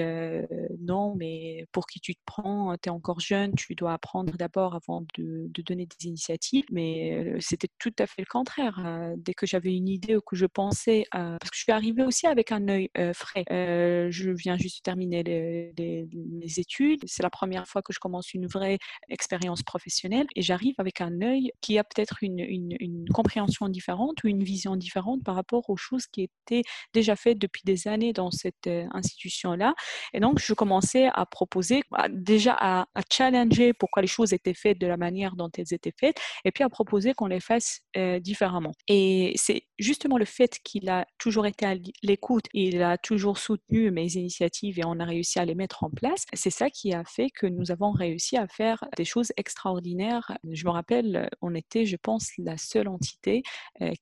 non, 0.80 1.16
mais 1.16 1.66
pour 1.72 1.88
qui 1.88 2.00
tu 2.00 2.16
te 2.16 2.22
prends, 2.26 2.76
tu 2.82 2.90
es 2.90 2.92
encore 2.92 3.20
jeune, 3.20 3.54
tu 3.56 3.76
dois 3.76 3.94
apprendre 3.94 4.34
d'abord 4.38 4.76
avant 4.76 5.06
de, 5.16 5.50
donner 5.64 5.86
des 5.86 6.08
initiatives. 6.08 6.66
Mais 6.72 7.36
c'était 7.40 7.70
tout 7.80 7.94
à 8.00 8.08
fait 8.08 8.22
le 8.22 8.28
contraire. 8.28 8.80
dès 9.18 9.34
que 9.34 9.46
j'avais 9.46 9.76
une 9.76 9.88
idée 9.88 10.16
ou 10.16 10.22
que 10.22 10.36
je 10.36 10.46
pensais, 10.46 11.06
parce 11.12 11.50
que 11.50 11.56
je 11.56 11.64
suis 11.64 11.72
arrivée 11.72 12.04
aussi 12.04 12.28
avec 12.28 12.52
un 12.52 12.68
œil 12.68 12.90
frais. 13.14 13.46
je 13.50 14.32
viens 14.32 14.58
juste 14.58 14.78
de 14.78 14.84
terminer 14.84 15.24
les, 15.24 16.08
mes 16.14 16.60
études. 16.60 17.02
C'est 17.06 17.24
la 17.24 17.30
première 17.30 17.68
fois 17.68 17.82
que 17.82 17.94
je 17.94 18.00
commence 18.00 18.34
une 18.34 18.48
vraie 18.48 18.78
expérience 19.10 19.64
professionnelle 19.64 20.28
et 20.36 20.42
j'arrive 20.42 20.76
avec 20.78 21.02
un 21.02 21.22
œil 21.22 21.52
qui 21.62 21.78
a 21.78 21.84
peut-être 21.84 22.18
une 22.22 23.06
compréhension 23.14 23.70
différente 23.70 24.24
ou 24.24 24.28
une 24.28 24.44
vision 24.44 24.76
différente 24.76 25.24
par 25.24 25.36
rapport 25.36 25.70
aux 25.70 25.78
choses 25.78 26.08
qui 26.08 26.24
étaient 26.24 26.64
déjà 26.94 27.16
faites 27.16 27.31
depuis 27.40 27.62
des 27.66 27.88
années 27.88 28.14
dans 28.14 28.32
cette 28.32 28.70
institution-là. 28.92 29.74
Et 30.14 30.20
donc, 30.20 30.40
je 30.40 30.54
commençais 30.54 31.10
à 31.14 31.26
proposer, 31.26 31.84
déjà 32.10 32.56
à, 32.60 32.86
challenger 33.12 33.74
pourquoi 33.74 34.02
les 34.02 34.08
choses 34.08 34.34
étaient 34.34 34.54
faites 34.54 34.80
de 34.80 34.88
la 34.88 34.98
manière 34.98 35.36
dont 35.36 35.50
elles 35.58 35.74
étaient 35.74 35.94
faites, 36.00 36.18
et 36.46 36.52
puis 36.52 36.64
à 36.64 36.70
proposer 36.70 37.14
qu'on 37.14 37.28
les 37.28 37.40
fasse 37.40 37.82
différemment. 38.20 38.72
Et 38.88 39.34
c'est 39.36 39.64
justement 39.82 40.18
le 40.18 40.26
fait 40.26 40.60
qu'il 40.64 40.90
a 40.90 41.06
toujours 41.18 41.46
été 41.46 41.66
à 41.66 41.76
l'écoute, 42.04 42.46
il 42.54 42.82
a 42.82 42.98
toujours 42.98 43.38
soutenu 43.38 43.92
mes 43.92 44.14
initiatives 44.14 44.80
et 44.80 44.86
on 44.86 45.00
a 45.00 45.06
réussi 45.06 45.40
à 45.40 45.46
les 45.46 45.56
mettre 45.56 45.84
en 45.84 45.90
place. 45.90 46.26
C'est 46.34 46.50
ça 46.50 46.70
qui 46.70 46.94
a 46.94 47.04
fait 47.04 47.30
que 47.30 47.48
nous 47.48 47.72
avons 47.72 47.92
réussi 47.92 48.38
à 48.38 48.48
faire 48.48 48.84
des 48.98 49.06
choses 49.06 49.32
extraordinaires. 49.38 50.38
Je 50.50 50.66
me 50.66 50.72
rappelle, 50.72 51.30
on 51.42 51.56
était, 51.56 51.86
je 51.86 51.98
pense, 51.98 52.30
la 52.38 52.58
seule 52.58 52.88
entité 52.88 53.44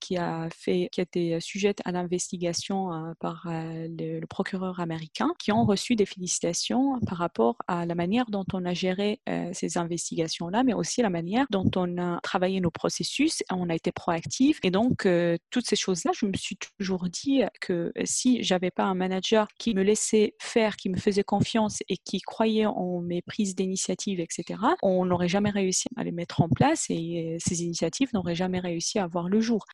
qui 0.00 0.16
a 0.16 0.48
fait, 0.54 0.88
qui 0.92 1.00
a 1.00 1.02
été 1.02 1.40
sujette 1.40 1.80
à 1.84 1.92
l'investigation 1.92 3.14
par 3.18 3.46
euh, 3.46 3.88
le, 3.88 4.26
procureur 4.26 4.80
américain 4.80 5.30
qui 5.38 5.50
ont 5.50 5.64
reçu 5.64 5.96
des 5.96 6.06
félicitations 6.06 7.00
par 7.06 7.18
rapport 7.18 7.56
à 7.66 7.84
la 7.84 7.94
manière 7.94 8.26
dont 8.26 8.44
on 8.52 8.64
a 8.64 8.74
géré 8.74 9.20
euh, 9.28 9.50
ces 9.52 9.76
investigations-là, 9.76 10.62
mais 10.62 10.72
aussi 10.72 11.02
la 11.02 11.10
manière 11.10 11.46
dont 11.50 11.68
on 11.74 11.98
a 11.98 12.20
travaillé 12.22 12.60
nos 12.60 12.70
processus, 12.70 13.42
on 13.50 13.68
a 13.68 13.74
été 13.74 13.92
proactif. 13.92 14.60
Et 14.62 14.70
donc, 14.70 15.06
euh, 15.06 15.36
toutes 15.50 15.66
ces 15.70 15.76
choses-là, 15.76 16.10
je 16.14 16.26
me 16.26 16.32
suis 16.36 16.56
toujours 16.56 17.08
dit 17.08 17.42
que 17.60 17.92
si 18.04 18.42
j'avais 18.42 18.70
pas 18.70 18.84
un 18.84 18.94
manager 18.94 19.46
qui 19.58 19.74
me 19.74 19.82
laissait 19.82 20.34
faire, 20.40 20.76
qui 20.76 20.90
me 20.90 20.98
faisait 20.98 21.22
confiance 21.22 21.78
et 21.88 21.96
qui 21.96 22.20
croyait 22.20 22.66
en 22.66 23.00
mes 23.00 23.22
prises 23.22 23.54
d'initiative, 23.54 24.20
etc., 24.20 24.60
on 24.82 25.04
n'aurait 25.04 25.28
jamais 25.28 25.50
réussi 25.50 25.88
à 25.96 26.04
les 26.04 26.12
mettre 26.12 26.40
en 26.42 26.48
place 26.48 26.86
et 26.90 27.36
ces 27.38 27.62
initiatives 27.62 28.10
n'auraient 28.14 28.34
jamais 28.34 28.60
réussi 28.60 28.98
à 28.98 29.06
voir 29.06 29.28
le 29.28 29.40
jour 29.40 29.64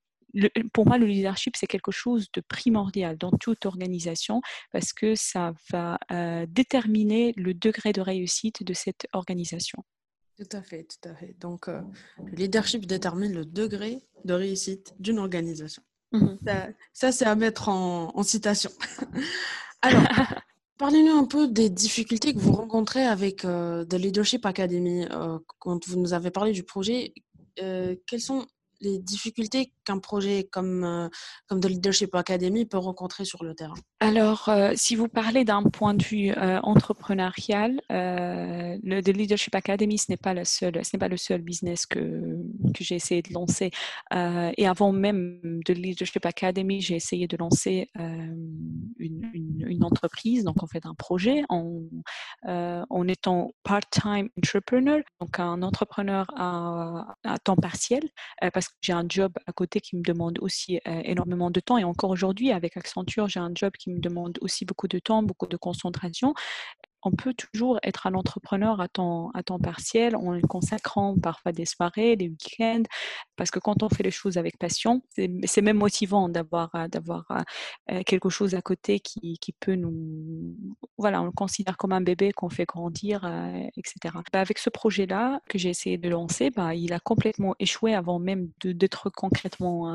pour 0.75 0.87
moi, 0.87 0.99
le 0.99 1.07
leadership, 1.07 1.57
c'est 1.57 1.67
quelque 1.67 1.93
chose 1.93 2.26
de 2.35 2.43
primordial 2.43 3.17
dans 3.17 3.31
toute 3.31 3.65
organisation 3.65 4.43
parce 4.71 4.93
que 4.93 5.15
ça 5.15 5.55
va 5.71 5.99
euh, 6.11 6.45
déterminer 6.49 7.33
le 7.37 7.55
degré 7.55 7.93
de 7.93 8.03
réussite 8.03 8.62
de 8.62 8.75
cette 8.75 9.07
organisation. 9.12 9.83
Tout 10.37 10.57
à 10.57 10.62
fait, 10.62 10.85
tout 10.85 11.09
à 11.09 11.14
fait. 11.14 11.35
Donc, 11.40 11.69
euh, 11.69 11.81
le 12.25 12.37
leadership 12.37 12.87
détermine 12.87 13.33
le 13.33 13.45
degré 13.45 14.02
de 14.25 14.35
réussite 14.35 14.95
d'une 14.99 15.19
organisation. 15.19 15.83
Mmh 16.12 16.37
ça, 16.93 17.12
c'est 17.12 17.25
à 17.25 17.35
mettre 17.35 17.69
en, 17.69 18.23
citation. 18.23 18.71
Alors, 19.83 20.05
parlez-nous 20.78 21.12
un 21.12 21.25
peu 21.25 21.49
des 21.49 21.69
difficultés 21.69 22.33
que 22.33 22.38
vous 22.38 22.52
rencontrez 22.52 23.05
avec 23.05 23.45
euh, 23.45 23.85
The 23.85 23.95
Leadership 23.95 24.47
Academy. 24.47 25.07
quand 25.59 25.87
vous 25.87 25.99
nous 25.99 26.12
avez 26.14 26.31
parlé 26.31 26.52
du 26.52 26.62
projet, 26.62 27.12
quelles 27.57 28.21
sont 28.21 28.47
les 28.81 28.99
difficultés 28.99 29.73
qu'un 29.87 29.99
projet 29.99 30.49
comme, 30.50 31.09
comme 31.47 31.61
de 31.61 31.69
Leadership 31.69 32.14
Academy 32.14 32.66
peut 32.66 32.78
rencontrer 32.78 33.25
sur 33.25 33.45
le 33.45 33.55
terrain 33.55 33.75
Alors, 34.00 34.50
si 34.75 34.97
vous 34.97 35.09
parlez 35.09 35.45
d'un 35.45 35.62
point 35.62 35.95
de 35.95 36.02
vue 36.02 36.33
entrepreneurial, 36.62 37.81
le 37.88 39.00
The 39.00 39.09
Leadership 39.09 39.55
Academy, 39.55 39.99
ce 39.99 40.07
n'est 40.11 40.16
pas, 40.16 40.35
le 40.35 40.45
seul, 40.45 40.85
ce 40.85 40.97
pas 40.97 41.09
le 41.09 41.16
seul 41.16 41.40
business 41.43 41.87
que, 41.87 41.99
que 42.75 42.85
j'ai 42.85 42.97
essayé 42.97 43.23
de 43.23 43.33
lancer. 43.33 43.71
et 44.12 44.66
avant 44.66 44.93
même 44.93 45.40
de 45.43 45.73
Leadership 45.73 46.26
Academy, 46.26 46.81
j'ai 46.81 46.97
essayé 46.97 47.26
de 47.26 47.37
lancer 47.37 47.90
une, 48.99 49.31
une, 49.33 49.85
entreprise, 49.85 50.43
donc 50.43 50.62
en 50.62 50.66
fait 50.66 50.85
un 50.85 50.95
projet 50.95 51.43
en, 51.49 51.81
en 52.45 53.09
étant 53.09 53.52
part-time 53.62 54.28
entrepreneur, 54.37 55.00
donc 55.21 55.38
un 55.38 55.62
entrepreneur 55.62 56.26
à 56.37 57.38
temps 57.45 57.57
partiel, 57.57 58.02
parce 58.52 58.69
que 58.69 58.75
j'ai 58.81 58.93
un 58.93 59.07
job 59.09 59.33
à 59.47 59.52
côté 59.52 59.75
qui 59.80 59.97
me 59.97 60.02
demande 60.02 60.38
aussi 60.40 60.80
énormément 60.85 61.50
de 61.50 61.61
temps. 61.61 61.78
Et 61.78 61.85
encore 61.85 62.11
aujourd'hui, 62.11 62.52
avec 62.52 62.76
Accenture, 62.76 63.28
j'ai 63.28 63.40
un 63.40 63.52
job 63.54 63.73
qui 63.78 63.90
me 63.90 63.99
demande 63.99 64.38
aussi 64.40 64.64
beaucoup 64.64 64.88
de 64.88 64.99
temps, 64.99 65.23
beaucoup 65.23 65.47
de 65.47 65.56
concentration 65.56 66.35
on 67.06 67.12
peut 67.12 67.35
toujours 67.35 67.78
être 67.85 68.09
un 68.09 68.14
entrepreneur 68.14 68.80
à 68.80 68.88
temps, 68.88 69.30
à 69.33 69.45
temps 69.45 69.61
partiel 69.61 70.16
en 70.16 70.40
consacrant 70.40 71.16
parfois 71.16 71.52
des 71.52 71.64
soirées, 71.64 72.16
des 72.16 72.28
week-ends, 72.28 72.83
parce 73.37 73.50
que 73.50 73.59
quand 73.59 73.83
on 73.83 73.88
fait 73.88 74.02
les 74.02 74.11
choses 74.11 74.38
avec 74.38 74.59
passion, 74.59 75.02
c'est 75.45 75.62
même 75.62 75.78
motivant 75.78 76.28
d'avoir 76.28 76.71
d'avoir 76.88 77.26
quelque 78.05 78.28
chose 78.28 78.55
à 78.55 78.62
côté 78.62 79.00
qui, 79.00 79.38
qui, 79.40 79.52
peut 79.52 79.75
nous... 79.75 80.55
Voilà, 80.99 81.23
on 81.23 81.26
le 81.26 81.33
considère 81.33 81.76
comme 81.76 81.93
un 81.93 82.00
bébé 82.00 82.33
qu'on 82.33 82.49
fait 82.49 82.64
grandir, 82.64 83.25
etc. 83.76 84.14
Bah, 84.33 84.40
avec 84.40 84.59
ce 84.59 84.71
projet-là 84.71 85.40
que 85.49 85.59
j'ai 85.59 85.71
essayé 85.71 85.99
de 85.99 86.09
lancer, 86.09 86.50
bah, 86.50 86.75
il 86.75 86.93
a 86.93 87.00
complètement 87.00 87.55
échoué 87.59 87.95
avant 87.95 88.19
même 88.19 88.50
d'être 88.64 89.11
concrètement 89.11 89.90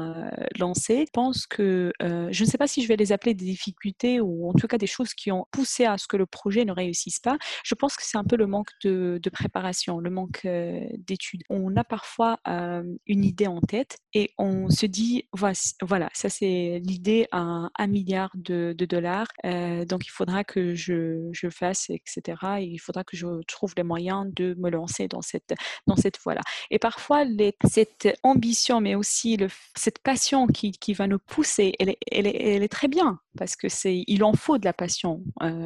lancé. 0.57 1.05
Je 1.07 1.11
pense 1.11 1.47
que, 1.47 1.91
je 1.99 2.43
ne 2.43 2.49
sais 2.49 2.57
pas 2.57 2.67
si 2.67 2.83
je 2.83 2.87
vais 2.87 2.95
les 2.95 3.11
appeler 3.11 3.33
des 3.33 3.45
difficultés 3.45 4.21
ou 4.21 4.49
en 4.49 4.53
tout 4.53 4.67
cas 4.67 4.77
des 4.77 4.87
choses 4.87 5.13
qui 5.13 5.31
ont 5.31 5.45
poussé 5.51 5.85
à 5.85 5.97
ce 5.97 6.07
que 6.07 6.17
le 6.17 6.25
projet 6.25 6.65
ne 6.65 6.71
réussisse 6.71 7.19
pas. 7.19 7.37
Je 7.63 7.75
pense 7.75 7.95
que 7.95 8.03
c'est 8.05 8.17
un 8.17 8.23
peu 8.23 8.35
le 8.35 8.47
manque 8.47 8.69
de, 8.83 9.19
préparation, 9.31 9.99
le 9.99 10.09
manque 10.09 10.45
d'études. 10.45 11.43
On 11.49 11.75
a 11.75 11.83
parfois 11.83 12.39
une 12.45 13.23
en 13.47 13.61
tête 13.61 13.97
et 14.13 14.31
on 14.37 14.69
se 14.69 14.85
dit, 14.85 15.27
voilà, 15.33 16.09
ça 16.13 16.29
c'est 16.29 16.81
l'idée 16.83 17.27
à 17.31 17.69
un 17.77 17.87
milliard 17.87 18.29
de, 18.35 18.75
dollars, 18.77 19.27
donc 19.43 20.05
il 20.05 20.11
faudra 20.11 20.43
que 20.43 20.75
je, 20.75 21.29
je 21.31 21.49
fasse, 21.49 21.89
etc. 21.89 22.37
Et 22.59 22.65
il 22.65 22.79
faudra 22.79 23.03
que 23.03 23.15
je 23.15 23.27
trouve 23.47 23.73
les 23.77 23.83
moyens 23.83 24.25
de 24.33 24.55
me 24.59 24.69
lancer 24.69 25.07
dans 25.07 25.21
cette, 25.21 25.53
dans 25.87 25.95
cette 25.95 26.19
voie-là. 26.19 26.41
Et 26.69 26.79
parfois, 26.79 27.23
les, 27.23 27.55
cette 27.69 28.09
ambition, 28.23 28.81
mais 28.81 28.95
aussi 28.95 29.37
le, 29.37 29.47
cette 29.75 29.99
passion 29.99 30.47
qui, 30.47 30.71
qui, 30.71 30.93
va 30.93 31.07
nous 31.07 31.19
pousser, 31.19 31.73
elle 31.79 31.89
est, 31.89 31.97
elle 32.11 32.27
est, 32.27 32.35
elle 32.35 32.63
est 32.63 32.67
très 32.67 32.87
bien 32.87 33.19
parce 33.37 33.55
que 33.55 33.69
c'est, 33.69 34.03
il 34.07 34.23
en 34.23 34.33
faut 34.33 34.57
de 34.57 34.65
la 34.65 34.73
passion 34.73 35.23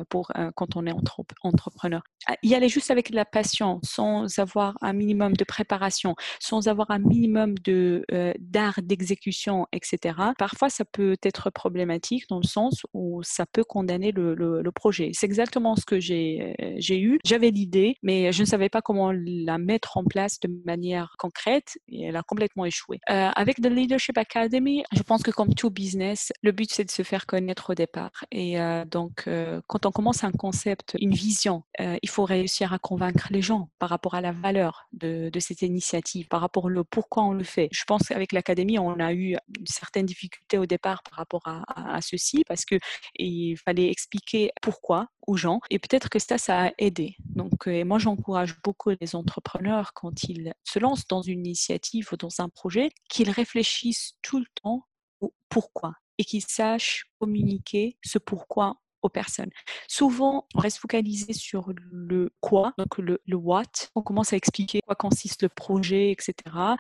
pour 0.10 0.31
quand 0.55 0.75
on 0.75 0.86
est 0.86 0.91
entre 0.91 1.24
entrepreneur. 1.41 2.01
Ah, 2.27 2.36
y 2.43 2.55
aller 2.55 2.69
juste 2.69 2.91
avec 2.91 3.10
la 3.10 3.25
passion, 3.25 3.79
sans 3.84 4.39
avoir 4.39 4.75
un 4.81 4.93
minimum 4.93 5.34
de 5.34 5.43
préparation, 5.43 6.15
sans 6.39 6.67
avoir 6.67 6.91
un 6.91 7.00
minimum 7.00 7.55
de 7.64 8.06
euh, 8.12 8.34
d'art 8.40 8.80
d'exécution, 8.82 9.68
etc. 9.72 10.18
Parfois, 10.38 10.70
ça 10.70 10.86
peut 10.86 11.18
être 11.24 11.50
problématique 11.50 12.28
dans 12.30 12.40
le 12.40 12.48
sens 12.48 12.86
où 12.94 13.22
ça 13.24 13.46
peut 13.46 13.64
condamner 13.64 14.12
le, 14.12 14.36
projet. 14.76 15.12
C'est 15.14 15.26
exactement 15.26 15.78
ce 15.78 15.86
que 15.86 16.00
j'ai 16.00 16.56
euh, 16.62 16.74
j'ai 16.78 17.00
eu. 17.00 17.20
J'avais 17.24 17.50
l'idée, 17.50 17.96
mais 18.04 18.34
je 18.34 18.42
ne 18.42 18.46
savais 18.46 18.68
pas 18.68 18.82
comment 18.82 19.14
la 19.14 19.58
mettre 19.58 19.96
en 19.96 20.04
place 20.04 20.40
de 20.42 20.50
manière 20.66 21.16
concrète 21.18 21.78
et 21.88 22.04
elle 22.04 22.16
a 22.18 22.24
complètement 22.24 22.66
échoué. 22.66 23.00
Euh, 23.10 23.30
avec 23.36 23.62
The 23.62 23.68
Leadership 23.68 24.18
Academy, 24.18 24.84
je 24.92 25.02
pense 25.02 25.24
que 25.24 25.32
comme 25.32 25.54
tout 25.54 25.70
business, 25.70 26.34
le 26.42 26.52
but 26.52 26.70
c'est 26.72 26.84
de 26.84 26.92
se 26.92 27.04
faire 27.04 27.26
connaître 27.26 27.70
au 27.70 27.74
départ. 27.74 28.26
Et 28.32 28.58
donc, 28.92 29.30
quand 29.68 29.86
on 29.86 29.92
commence 29.92 30.24
un 30.24 30.32
concept, 30.32 30.96
une 31.00 31.14
vision. 31.14 31.64
Euh, 31.80 31.98
il 32.02 32.10
faut 32.10 32.26
réussir 32.26 32.74
à 32.74 32.80
convaincre 32.80 33.28
les 33.32 33.42
gens 33.42 33.70
par 33.80 33.90
rapport 33.90 34.16
à 34.16 34.22
la 34.22 34.32
valeur 34.32 34.88
de, 34.94 35.30
cette 35.40 35.62
initiative, 35.62 36.28
par 36.28 36.42
rapport 36.42 36.66
au 36.66 36.84
pourquoi 36.84 37.24
on 37.24 37.34
le 37.34 37.44
Je 37.46 37.84
pense 37.86 38.08
qu'avec 38.08 38.32
l'académie, 38.32 38.80
on 38.80 39.00
a 39.00 39.14
eu 39.14 39.36
certaines 39.66 40.06
difficultés 40.06 40.58
au 40.58 40.66
départ 40.66 41.04
par 41.04 41.18
rapport 41.18 41.44
à, 41.46 42.02
ceci 42.02 42.44
parce 42.48 42.66
que 42.66 42.75
il 43.18 43.58
fallait 43.58 43.90
expliquer 43.90 44.52
pourquoi 44.62 45.08
aux 45.28 45.38
gens 45.38 45.60
et 45.70 45.80
peut-être 45.80 46.10
que 46.10 46.20
ça, 46.20 46.38
ça 46.38 46.66
a 46.66 46.72
aidé. 46.78 47.16
Donc, 47.20 47.68
euh, 47.68 47.84
moi, 47.84 48.00
j'encourage 48.00 48.56
beaucoup 48.64 48.92
les 49.00 49.16
entrepreneurs 49.16 49.94
quand 49.94 50.24
ils 50.24 50.54
se 50.64 50.80
lancent 50.80 51.08
dans 51.08 51.22
une 51.22 51.46
initiative 51.46 52.10
ou 52.12 52.18
dans 52.18 52.30
un 52.40 52.50
projet, 52.50 52.90
qu'ils 53.10 53.30
réfléchissent 53.30 54.14
tout 54.22 54.40
le 54.40 54.46
temps 54.62 54.86
au 55.22 55.34
pourquoi 55.50 55.94
et 56.18 56.24
qu'ils 56.24 56.46
sachent 56.46 57.06
communiquer 57.20 57.98
ce 58.04 58.18
pourquoi 58.18 58.78
personnes. 59.10 59.50
Souvent, 59.88 60.48
on 60.56 60.60
reste 60.60 60.80
focalisé 60.80 61.34
sur 61.34 61.72
le 61.92 62.32
quoi, 62.42 62.74
donc 62.78 62.98
le, 62.98 63.20
what. 63.36 63.64
On 63.96 64.02
commence 64.02 64.34
à 64.34 64.38
expliquer 64.38 64.82
quoi 64.86 64.96
consiste 64.96 65.44
le 65.44 65.50
projet, 65.50 66.12
etc. 66.12 66.34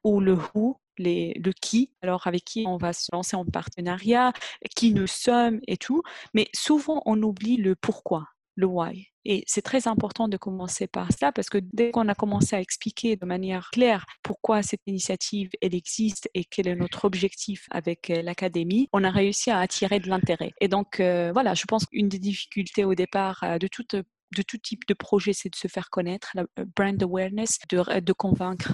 Ou 0.03 0.19
le 0.19 0.33
who, 0.33 0.79
les, 0.97 1.33
le 1.43 1.51
qui, 1.53 1.91
alors 2.01 2.27
avec 2.27 2.43
qui 2.43 2.65
on 2.67 2.77
va 2.77 2.93
se 2.93 3.09
lancer 3.13 3.35
en 3.35 3.45
partenariat, 3.45 4.33
qui 4.75 4.93
nous 4.93 5.07
sommes 5.07 5.59
et 5.67 5.77
tout. 5.77 6.01
Mais 6.33 6.47
souvent, 6.53 7.01
on 7.05 7.21
oublie 7.21 7.57
le 7.57 7.75
pourquoi 7.75 8.34
le 8.55 8.67
why. 8.67 9.07
Et 9.25 9.43
c'est 9.47 9.61
très 9.61 9.87
important 9.87 10.27
de 10.27 10.37
commencer 10.37 10.87
par 10.87 11.11
ça 11.11 11.31
parce 11.31 11.49
que 11.49 11.57
dès 11.73 11.91
qu'on 11.91 12.07
a 12.07 12.15
commencé 12.15 12.55
à 12.55 12.61
expliquer 12.61 13.15
de 13.15 13.25
manière 13.25 13.69
claire 13.71 14.05
pourquoi 14.21 14.61
cette 14.61 14.81
initiative 14.85 15.49
elle 15.61 15.73
existe 15.73 16.29
et 16.35 16.45
quel 16.45 16.67
est 16.67 16.75
notre 16.75 17.05
objectif 17.05 17.65
avec 17.71 18.09
euh, 18.11 18.21
l'académie, 18.21 18.87
on 18.93 19.03
a 19.03 19.09
réussi 19.09 19.49
à 19.49 19.59
attirer 19.59 19.99
de 19.99 20.09
l'intérêt. 20.09 20.51
Et 20.61 20.67
donc 20.67 20.99
euh, 20.99 21.31
voilà, 21.33 21.55
je 21.55 21.65
pense 21.65 21.85
qu'une 21.85 22.07
des 22.07 22.19
difficultés 22.19 22.85
au 22.85 22.93
départ 22.93 23.43
euh, 23.43 23.57
de 23.57 23.67
toute 23.67 23.95
de 23.95 24.41
tout 24.41 24.57
type 24.57 24.85
de 24.87 24.93
projet, 24.93 25.33
c'est 25.33 25.49
de 25.49 25.55
se 25.55 25.67
faire 25.67 25.89
connaître, 25.89 26.31
la 26.33 26.45
brand 26.75 27.01
awareness, 27.01 27.59
de, 27.69 27.99
de 28.01 28.11
convaincre 28.11 28.73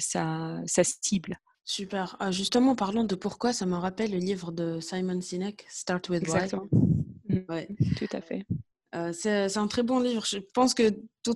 sa, 0.00 0.56
sa 0.66 0.82
cible. 0.82 1.36
Super. 1.64 2.16
Ah, 2.18 2.32
justement, 2.32 2.74
parlons 2.74 3.04
de 3.04 3.14
pourquoi, 3.14 3.52
ça 3.52 3.64
me 3.64 3.76
rappelle 3.76 4.10
le 4.10 4.18
livre 4.18 4.50
de 4.50 4.80
Simon 4.80 5.20
Sinek, 5.20 5.66
Start 5.68 6.08
with. 6.08 6.26
Why. 6.26 6.48
Ouais. 7.48 7.68
Tout 7.96 8.08
à 8.12 8.20
fait. 8.20 8.44
Euh, 8.94 9.12
c'est 9.12 9.56
un 9.56 9.66
très 9.66 9.82
bon 9.82 10.00
livre. 10.00 10.24
Je 10.26 10.38
pense 10.54 10.74
que 10.74 10.90
tout, 11.22 11.34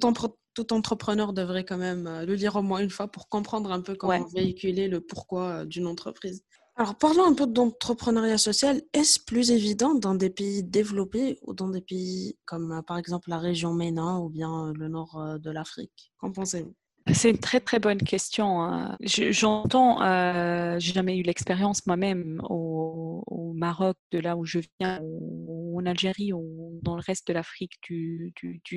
tout 0.54 0.72
entrepreneur 0.72 1.32
devrait 1.32 1.64
quand 1.64 1.78
même 1.78 2.06
euh, 2.06 2.26
le 2.26 2.34
lire 2.34 2.56
au 2.56 2.62
moins 2.62 2.80
une 2.80 2.90
fois 2.90 3.08
pour 3.08 3.28
comprendre 3.28 3.72
un 3.72 3.80
peu 3.80 3.94
comment 3.94 4.24
véhiculer 4.26 4.88
le 4.88 5.00
pourquoi 5.00 5.42
euh, 5.42 5.64
d'une 5.64 5.86
entreprise. 5.86 6.44
Alors, 6.78 6.96
parlons 6.96 7.24
un 7.24 7.32
peu 7.32 7.46
d'entrepreneuriat 7.46 8.36
social. 8.36 8.82
Est-ce 8.92 9.18
plus 9.24 9.50
évident 9.50 9.94
dans 9.94 10.14
des 10.14 10.28
pays 10.28 10.62
développés 10.62 11.38
ou 11.42 11.54
dans 11.54 11.68
des 11.68 11.80
pays 11.80 12.36
comme 12.44 12.82
par 12.86 12.98
exemple 12.98 13.30
la 13.30 13.38
région 13.38 13.72
MENA 13.72 14.18
ou 14.18 14.28
bien 14.28 14.74
le 14.74 14.88
nord 14.88 15.38
de 15.38 15.50
l'Afrique? 15.50 16.12
Qu'en 16.18 16.32
pensez-vous? 16.32 16.74
C'est 17.12 17.30
une 17.30 17.38
très 17.38 17.60
très 17.60 17.78
bonne 17.78 18.02
question. 18.02 18.62
Hein. 18.62 18.96
J'entends, 19.00 20.02
euh, 20.02 20.76
j'ai 20.80 20.92
jamais 20.92 21.16
eu 21.16 21.22
l'expérience 21.22 21.86
moi-même 21.86 22.40
au, 22.48 23.52
Maroc, 23.54 23.96
de 24.12 24.18
là 24.18 24.36
où 24.36 24.44
je 24.44 24.58
viens, 24.78 25.00
ou 25.02 25.80
en 25.80 25.86
Algérie 25.86 26.32
ou 26.32 26.78
dans 26.82 26.94
le 26.94 27.02
reste 27.04 27.26
de 27.28 27.32
l'Afrique 27.32 27.72
du, 27.82 28.32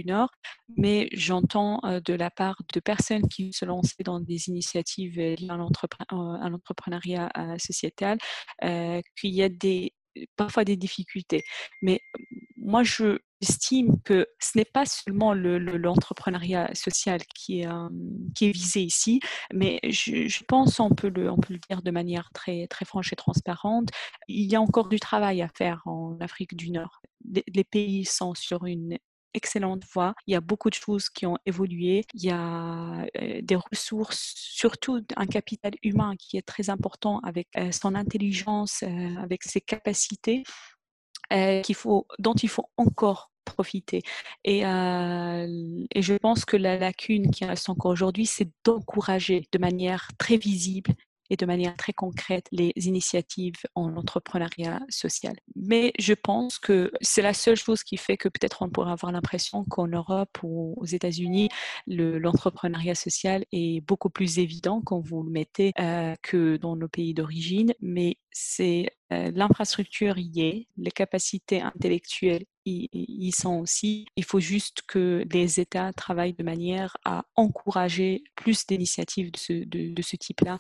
Nord, 0.05 0.29
mais 0.77 1.09
j'entends 1.12 1.81
euh, 1.83 2.00
de 2.00 2.13
la 2.13 2.29
part 2.29 2.55
de 2.74 2.79
personnes 2.79 3.27
qui 3.27 3.51
se 3.51 3.65
lancent 3.65 3.95
dans 4.05 4.21
des 4.21 4.48
initiatives 4.48 5.19
liées 5.19 5.50
à 5.50 5.57
l'entrepreneuriat 5.57 7.29
sociétal 7.57 8.17
euh, 8.63 9.01
qu'il 9.19 9.31
y 9.31 9.43
a 9.43 9.50
des 9.50 9.93
parfois 10.36 10.63
des 10.65 10.77
difficultés. 10.77 11.43
Mais 11.81 12.01
moi, 12.69 12.83
je 12.83 13.17
estime 13.41 13.99
que 14.03 14.27
ce 14.39 14.57
n'est 14.57 14.65
pas 14.65 14.85
seulement 14.85 15.33
l'entrepreneuriat 15.33 16.69
social 16.75 17.19
qui 17.33 17.61
est, 17.61 17.67
qui 18.35 18.45
est 18.45 18.51
visé 18.51 18.81
ici, 18.81 19.19
mais 19.51 19.79
je, 19.83 20.43
pense, 20.47 20.79
on 20.79 20.91
peut, 20.91 21.09
le, 21.09 21.31
on 21.31 21.38
peut 21.38 21.53
le 21.53 21.59
dire 21.67 21.81
de 21.81 21.89
manière 21.89 22.29
très, 22.33 22.67
très 22.67 22.85
franche 22.85 23.11
et 23.11 23.15
transparente, 23.15 23.89
il 24.27 24.51
y 24.51 24.55
a 24.55 24.61
encore 24.61 24.88
du 24.88 24.99
travail 24.99 25.41
à 25.41 25.49
faire 25.57 25.81
en 25.85 26.17
Afrique 26.19 26.55
du 26.55 26.69
Nord. 26.69 27.01
Les, 27.25 27.63
pays 27.63 28.05
sont 28.05 28.35
sur 28.35 28.65
une 28.65 28.97
excellente 29.33 29.83
voie. 29.91 30.13
Il 30.27 30.33
y 30.33 30.35
a 30.35 30.41
beaucoup 30.41 30.69
de 30.69 30.75
choses 30.75 31.09
qui 31.09 31.25
ont 31.25 31.38
évolué. 31.45 32.03
Il 32.13 32.23
y 32.23 32.31
a 32.31 33.05
des 33.41 33.55
ressources, 33.55 34.33
surtout 34.35 35.01
un 35.15 35.25
capital 35.25 35.73
humain 35.81 36.13
qui 36.19 36.38
est 36.38 36.45
très 36.45 36.69
important 36.69 37.19
avec 37.19 37.47
son 37.71 37.95
intelligence, 37.95 38.83
avec 39.17 39.43
ses 39.43 39.61
capacités 39.61 40.43
euh, 41.33 41.62
qu'il 41.62 41.75
faut, 41.75 42.07
dont 42.19 42.33
il 42.33 42.50
faut 42.50 42.69
encore 42.77 43.31
profiter. 43.45 44.03
Et, 44.43 44.65
euh, 44.65 45.86
et, 45.93 46.01
je 46.01 46.13
pense 46.15 46.45
que 46.45 46.57
la 46.57 46.77
lacune 46.77 47.31
qui 47.31 47.45
reste 47.45 47.69
encore 47.69 47.91
aujourd'hui, 47.91 48.25
c'est 48.25 48.50
d'encourager 48.63 49.43
de 49.51 49.59
manière 49.59 50.09
très 50.17 50.38
visible 50.38 50.93
et 51.29 51.36
de 51.36 51.45
manière 51.45 51.75
très 51.75 51.93
concrète 51.93 52.48
les 52.51 52.74
initiatives 52.75 53.55
en 53.75 53.95
entrepreneuriat 53.95 54.79
social. 54.89 55.36
Mais 55.55 55.93
je 56.00 56.13
pense 56.13 56.59
que 56.59 56.91
c'est 57.01 57.21
la 57.21 57.33
seule 57.33 57.55
chose 57.55 57.83
qui 57.83 57.98
fait 57.98 58.17
que 58.17 58.29
peut-être 58.29 58.62
on 58.62 58.69
pourrait 58.69 58.91
avoir 58.91 59.12
l'impression 59.12 59.63
qu'en 59.65 59.88
Europe 59.88 60.38
ou 60.43 60.75
aux 60.77 60.86
États-Unis, 60.86 61.50
l'entrepreneuriat 61.88 62.95
social 62.95 63.45
est 63.51 63.81
beaucoup 63.81 64.09
plus 64.09 64.39
évident 64.39 64.81
quand 64.81 65.00
vous 65.00 65.24
le 65.24 65.31
mettez 65.31 65.74
euh, 65.79 66.15
que 66.21 66.57
dans 66.57 66.75
nos 66.75 66.88
pays 66.88 67.13
d'origine. 67.13 67.74
Mais 67.81 68.17
c'est 68.31 68.89
euh, 69.12 69.31
l'infrastructure 69.33 70.17
y 70.17 70.41
est, 70.41 70.67
les 70.77 70.91
capacités 70.91 71.62
intellectuelles 71.62 72.45
y, 72.69 73.31
sont 73.31 73.59
aussi. 73.59 74.05
Il 74.15 74.23
faut 74.23 74.39
juste 74.39 74.81
que 74.88 75.23
les 75.31 75.59
États 75.59 75.93
travaillent 75.93 76.33
de 76.33 76.43
manière 76.43 76.97
à 77.05 77.25
encourager 77.35 78.23
plus 78.35 78.65
d'initiatives 78.65 79.31
de 79.31 79.38
ce, 79.38 79.53
de, 79.65 80.01
ce 80.01 80.15
type-là 80.15 80.57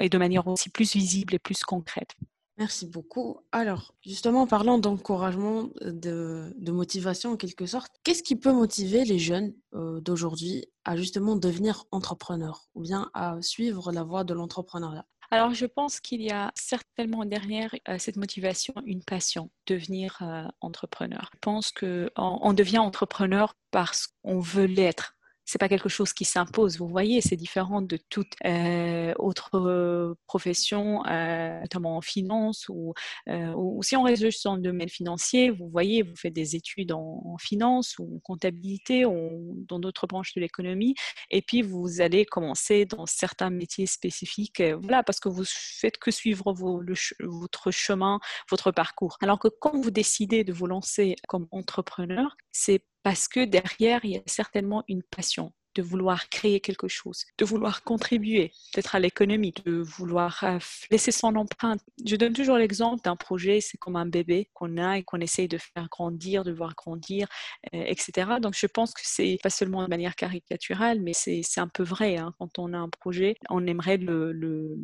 et 0.00 0.08
de 0.08 0.18
manière 0.18 0.46
aussi 0.46 0.70
plus 0.70 0.92
visible 0.92 1.34
et 1.34 1.38
plus 1.38 1.62
concrète. 1.62 2.14
Merci 2.58 2.86
beaucoup. 2.86 3.38
Alors, 3.52 3.94
justement, 4.04 4.48
parlant 4.48 4.78
d'encouragement, 4.78 5.68
de, 5.80 6.52
de, 6.58 6.72
motivation 6.72 7.32
en 7.32 7.36
quelque 7.36 7.66
sorte, 7.66 7.92
qu'est-ce 8.02 8.24
qui 8.24 8.34
peut 8.34 8.52
motiver 8.52 9.04
les 9.04 9.20
jeunes 9.20 9.54
euh, 9.74 10.00
d'aujourd'hui 10.00 10.66
à 10.84 10.96
justement 10.96 11.36
devenir 11.36 11.84
entrepreneurs 11.92 12.68
ou 12.74 12.82
bien 12.82 13.10
à 13.14 13.40
suivre 13.42 13.92
la 13.92 14.02
voie 14.02 14.24
de 14.24 14.34
l'entrepreneuriat? 14.34 15.06
Alors, 15.30 15.52
je 15.52 15.66
pense 15.66 16.00
qu'il 16.00 16.22
y 16.22 16.30
a 16.30 16.50
certainement 16.54 17.26
derrière 17.26 17.74
euh, 17.88 17.98
cette 17.98 18.16
motivation 18.16 18.72
une 18.86 19.02
passion, 19.02 19.50
devenir 19.66 20.18
euh, 20.22 20.44
entrepreneur. 20.60 21.28
Je 21.34 21.38
pense 21.40 21.70
qu'on 21.70 22.08
on 22.16 22.52
devient 22.54 22.78
entrepreneur 22.78 23.54
parce 23.70 24.06
qu'on 24.06 24.40
veut 24.40 24.64
l'être 24.64 25.17
c'est 25.48 25.56
pas 25.56 25.70
quelque 25.70 25.88
chose 25.88 26.12
qui 26.12 26.26
s'impose. 26.26 26.76
Vous 26.76 26.88
voyez, 26.88 27.22
c'est 27.22 27.34
différent 27.34 27.80
de 27.80 27.98
toute 28.10 28.34
euh, 28.44 29.14
autre 29.18 29.54
euh, 29.54 30.14
profession, 30.26 31.02
euh, 31.06 31.60
notamment 31.60 31.96
en 31.96 32.02
finance 32.02 32.68
ou, 32.68 32.92
si 33.80 33.96
on 33.96 34.02
reste 34.02 34.44
dans 34.44 34.56
le 34.56 34.60
domaine 34.60 34.90
financier. 34.90 35.48
Vous 35.48 35.70
voyez, 35.70 36.02
vous 36.02 36.14
faites 36.16 36.34
des 36.34 36.54
études 36.54 36.92
en, 36.92 37.36
finance 37.40 37.98
ou 37.98 38.16
en 38.16 38.18
comptabilité 38.18 39.06
ou 39.06 39.54
dans 39.66 39.78
d'autres 39.78 40.06
branches 40.06 40.34
de 40.34 40.40
l'économie, 40.40 40.94
et 41.30 41.40
puis 41.40 41.62
vous 41.62 42.02
allez 42.02 42.26
commencer 42.26 42.84
dans 42.84 43.06
certains 43.06 43.48
métiers 43.48 43.86
spécifiques, 43.86 44.62
voilà, 44.82 45.02
parce 45.02 45.18
que 45.18 45.30
vous 45.30 45.44
faites 45.46 45.96
que 45.96 46.10
suivre 46.10 46.52
votre 46.52 47.70
chemin, 47.70 48.20
votre 48.50 48.70
parcours. 48.70 49.16
Alors 49.22 49.38
que 49.38 49.48
quand 49.48 49.80
vous 49.80 49.90
décidez 49.90 50.44
de 50.44 50.52
vous 50.52 50.66
lancer 50.66 51.16
comme 51.26 51.46
entrepreneur, 51.52 52.36
c'est 52.52 52.82
parce 53.02 53.28
que 53.28 53.44
derrière, 53.44 54.04
il 54.04 54.12
y 54.12 54.16
a 54.16 54.22
certainement 54.26 54.84
une 54.88 55.02
passion 55.02 55.52
de 55.78 55.82
vouloir 55.82 56.28
créer 56.28 56.58
quelque 56.58 56.88
chose, 56.88 57.24
de 57.38 57.44
vouloir 57.44 57.84
contribuer 57.84 58.52
peut-être 58.72 58.96
à 58.96 58.98
l'économie, 58.98 59.54
de 59.64 59.80
vouloir 59.80 60.40
euh, 60.42 60.58
laisser 60.90 61.12
son 61.12 61.36
empreinte. 61.36 61.80
Je 62.04 62.16
donne 62.16 62.32
toujours 62.32 62.56
l'exemple 62.56 63.00
d'un 63.04 63.14
projet, 63.14 63.60
c'est 63.60 63.78
comme 63.78 63.94
un 63.94 64.06
bébé 64.06 64.50
qu'on 64.54 64.76
a 64.76 64.98
et 64.98 65.04
qu'on 65.04 65.20
essaye 65.20 65.46
de 65.46 65.56
faire 65.56 65.88
grandir, 65.88 66.42
de 66.42 66.50
voir 66.50 66.74
grandir, 66.74 67.28
euh, 67.74 67.84
etc. 67.86 68.40
Donc 68.42 68.54
je 68.56 68.66
pense 68.66 68.92
que 68.92 69.02
c'est 69.04 69.38
pas 69.40 69.50
seulement 69.50 69.84
de 69.84 69.88
manière 69.88 70.16
caricaturale, 70.16 71.00
mais 71.00 71.12
c'est 71.12 71.44
un 71.58 71.68
peu 71.68 71.84
vrai. 71.84 72.16
Hein. 72.16 72.34
Quand 72.40 72.58
on 72.58 72.72
a 72.72 72.78
un 72.78 72.88
projet, 72.88 73.36
on 73.48 73.64
aimerait 73.66 73.98
le, 73.98 74.76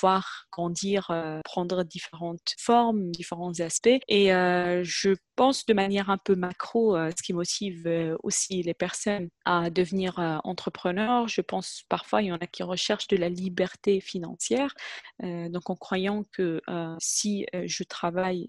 voir 0.00 0.46
grandir, 0.50 1.10
euh, 1.10 1.40
prendre 1.44 1.84
différentes 1.84 2.54
formes, 2.58 3.10
différents 3.10 3.58
aspects. 3.60 4.00
Et 4.08 4.28
je 4.28 5.14
pense 5.36 5.66
de 5.66 5.74
manière 5.74 6.08
un 6.08 6.18
peu 6.18 6.34
macro, 6.34 6.96
ce 6.96 7.22
qui 7.22 7.32
motive 7.34 8.16
aussi 8.22 8.62
les 8.62 8.74
personnes 8.74 9.28
à 9.44 9.68
devenir 9.68 10.18
euh, 10.30 10.38
entrepreneurs, 10.44 11.28
je 11.28 11.40
pense 11.40 11.84
parfois 11.88 12.22
il 12.22 12.26
y 12.26 12.32
en 12.32 12.36
a 12.36 12.46
qui 12.46 12.62
recherchent 12.62 13.08
de 13.08 13.16
la 13.16 13.28
liberté 13.28 14.00
financière, 14.00 14.74
euh, 15.22 15.48
donc 15.48 15.70
en 15.70 15.76
croyant 15.76 16.24
que 16.32 16.60
euh, 16.68 16.96
si 16.98 17.46
je 17.64 17.82
travaille 17.84 18.46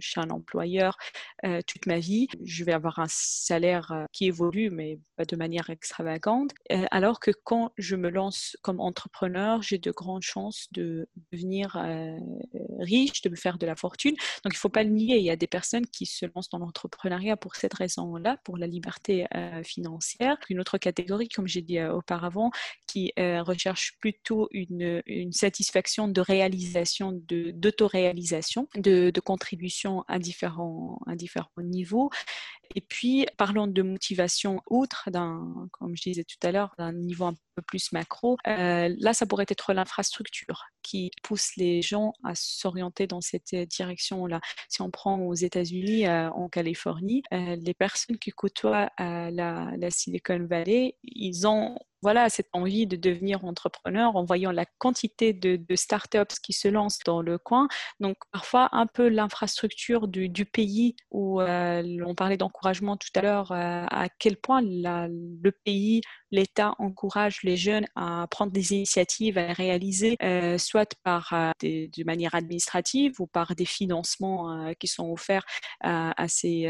chez 0.00 0.20
un 0.20 0.30
employeur 0.30 0.96
toute 1.66 1.86
ma 1.86 1.98
vie, 1.98 2.28
je 2.44 2.64
vais 2.64 2.72
avoir 2.72 2.98
un 2.98 3.06
salaire 3.08 4.06
qui 4.12 4.26
évolue, 4.26 4.70
mais 4.70 4.98
pas 5.16 5.24
de 5.24 5.36
manière 5.36 5.70
extravagante, 5.70 6.52
alors 6.90 7.20
que 7.20 7.30
quand 7.44 7.72
je 7.78 7.96
me 7.96 8.08
lance 8.08 8.56
comme 8.62 8.80
entrepreneur, 8.80 9.62
j'ai 9.62 9.78
de 9.78 9.90
grandes 9.90 10.22
chances 10.22 10.68
de 10.72 11.08
devenir 11.30 11.76
riche, 12.78 13.22
de 13.22 13.28
me 13.28 13.36
faire 13.36 13.58
de 13.58 13.66
la 13.66 13.76
fortune. 13.76 14.14
Donc 14.44 14.52
il 14.52 14.56
ne 14.56 14.60
faut 14.60 14.68
pas 14.68 14.82
le 14.82 14.90
nier, 14.90 15.18
il 15.18 15.24
y 15.24 15.30
a 15.30 15.36
des 15.36 15.46
personnes 15.46 15.86
qui 15.86 16.06
se 16.06 16.26
lancent 16.34 16.50
dans 16.50 16.58
l'entrepreneuriat 16.58 17.36
pour 17.36 17.56
cette 17.56 17.74
raison-là, 17.74 18.38
pour 18.44 18.56
la 18.56 18.66
liberté 18.66 19.26
financière. 19.64 20.36
Une 20.48 20.60
autre 20.60 20.78
catégorie 20.78 21.01
comme 21.34 21.46
j'ai 21.46 21.62
dit 21.62 21.78
euh, 21.78 21.92
auparavant, 21.92 22.50
qui 22.86 23.12
euh, 23.18 23.42
recherche 23.42 23.96
plutôt 24.00 24.48
une, 24.52 25.02
satisfaction 25.32 26.08
de 26.08 26.20
réalisation, 26.20 27.12
d'autoréalisation, 27.12 28.68
de, 28.76 29.10
de, 29.10 29.20
contribution 29.20 30.04
à 30.08 30.18
différents, 30.18 31.00
à 31.06 31.16
différents 31.16 31.50
niveaux. 31.58 32.10
Et 32.74 32.80
puis, 32.80 33.26
parlons 33.36 33.66
de 33.66 33.82
motivation 33.82 34.60
outre, 34.68 35.08
comme 35.72 35.96
je 35.96 36.02
disais 36.02 36.24
tout 36.24 36.46
à 36.46 36.52
l'heure, 36.52 36.74
d'un 36.78 36.92
niveau 36.92 37.26
un 37.26 37.36
peu 37.54 37.62
plus 37.62 37.92
macro, 37.92 38.36
euh, 38.46 38.94
là, 38.98 39.12
ça 39.12 39.26
pourrait 39.26 39.46
être 39.48 39.72
l'infrastructure 39.72 40.64
qui 40.82 41.10
pousse 41.22 41.56
les 41.56 41.82
gens 41.82 42.12
à 42.24 42.34
s'orienter 42.34 43.06
dans 43.06 43.20
cette 43.20 43.54
direction-là. 43.54 44.40
Si 44.68 44.82
on 44.82 44.90
prend 44.90 45.18
aux 45.20 45.34
États-Unis, 45.34 46.08
en 46.08 46.48
Californie, 46.48 47.22
les 47.30 47.74
personnes 47.74 48.18
qui 48.18 48.30
côtoient 48.30 48.90
la 48.98 49.90
Silicon 49.90 50.46
Valley, 50.48 50.96
ils 51.04 51.46
ont 51.46 51.78
voilà, 52.02 52.28
cette 52.28 52.48
envie 52.52 52.86
de 52.86 52.96
devenir 52.96 53.44
entrepreneur 53.44 54.16
en 54.16 54.24
voyant 54.24 54.50
la 54.50 54.66
quantité 54.78 55.32
de, 55.32 55.58
startups 55.74 56.38
qui 56.42 56.52
se 56.52 56.68
lancent 56.68 56.98
dans 57.06 57.22
le 57.22 57.38
coin. 57.38 57.68
Donc, 58.00 58.16
parfois, 58.32 58.68
un 58.72 58.86
peu 58.86 59.08
l'infrastructure 59.08 60.08
du, 60.08 60.44
pays 60.44 60.96
où 61.10 61.40
euh, 61.40 61.98
on 62.04 62.14
parlait 62.14 62.36
d'encouragement 62.36 62.96
tout 62.96 63.08
à 63.14 63.22
l'heure, 63.22 63.52
euh, 63.52 63.86
à 63.88 64.08
quel 64.18 64.36
point 64.36 64.60
le 64.62 65.50
pays, 65.50 66.02
l'État 66.30 66.74
encourage 66.78 67.42
les 67.42 67.56
jeunes 67.56 67.86
à 67.94 68.26
prendre 68.30 68.52
des 68.52 68.72
initiatives, 68.72 69.38
à 69.38 69.52
réaliser, 69.52 70.16
euh, 70.22 70.58
soit 70.58 70.94
par 71.04 71.32
de 71.62 72.04
manière 72.04 72.34
administrative 72.34 73.20
ou 73.20 73.26
par 73.26 73.54
des 73.54 73.64
financements 73.64 74.72
qui 74.74 74.88
sont 74.88 75.10
offerts 75.10 75.44
à, 75.80 76.28
ces, 76.28 76.64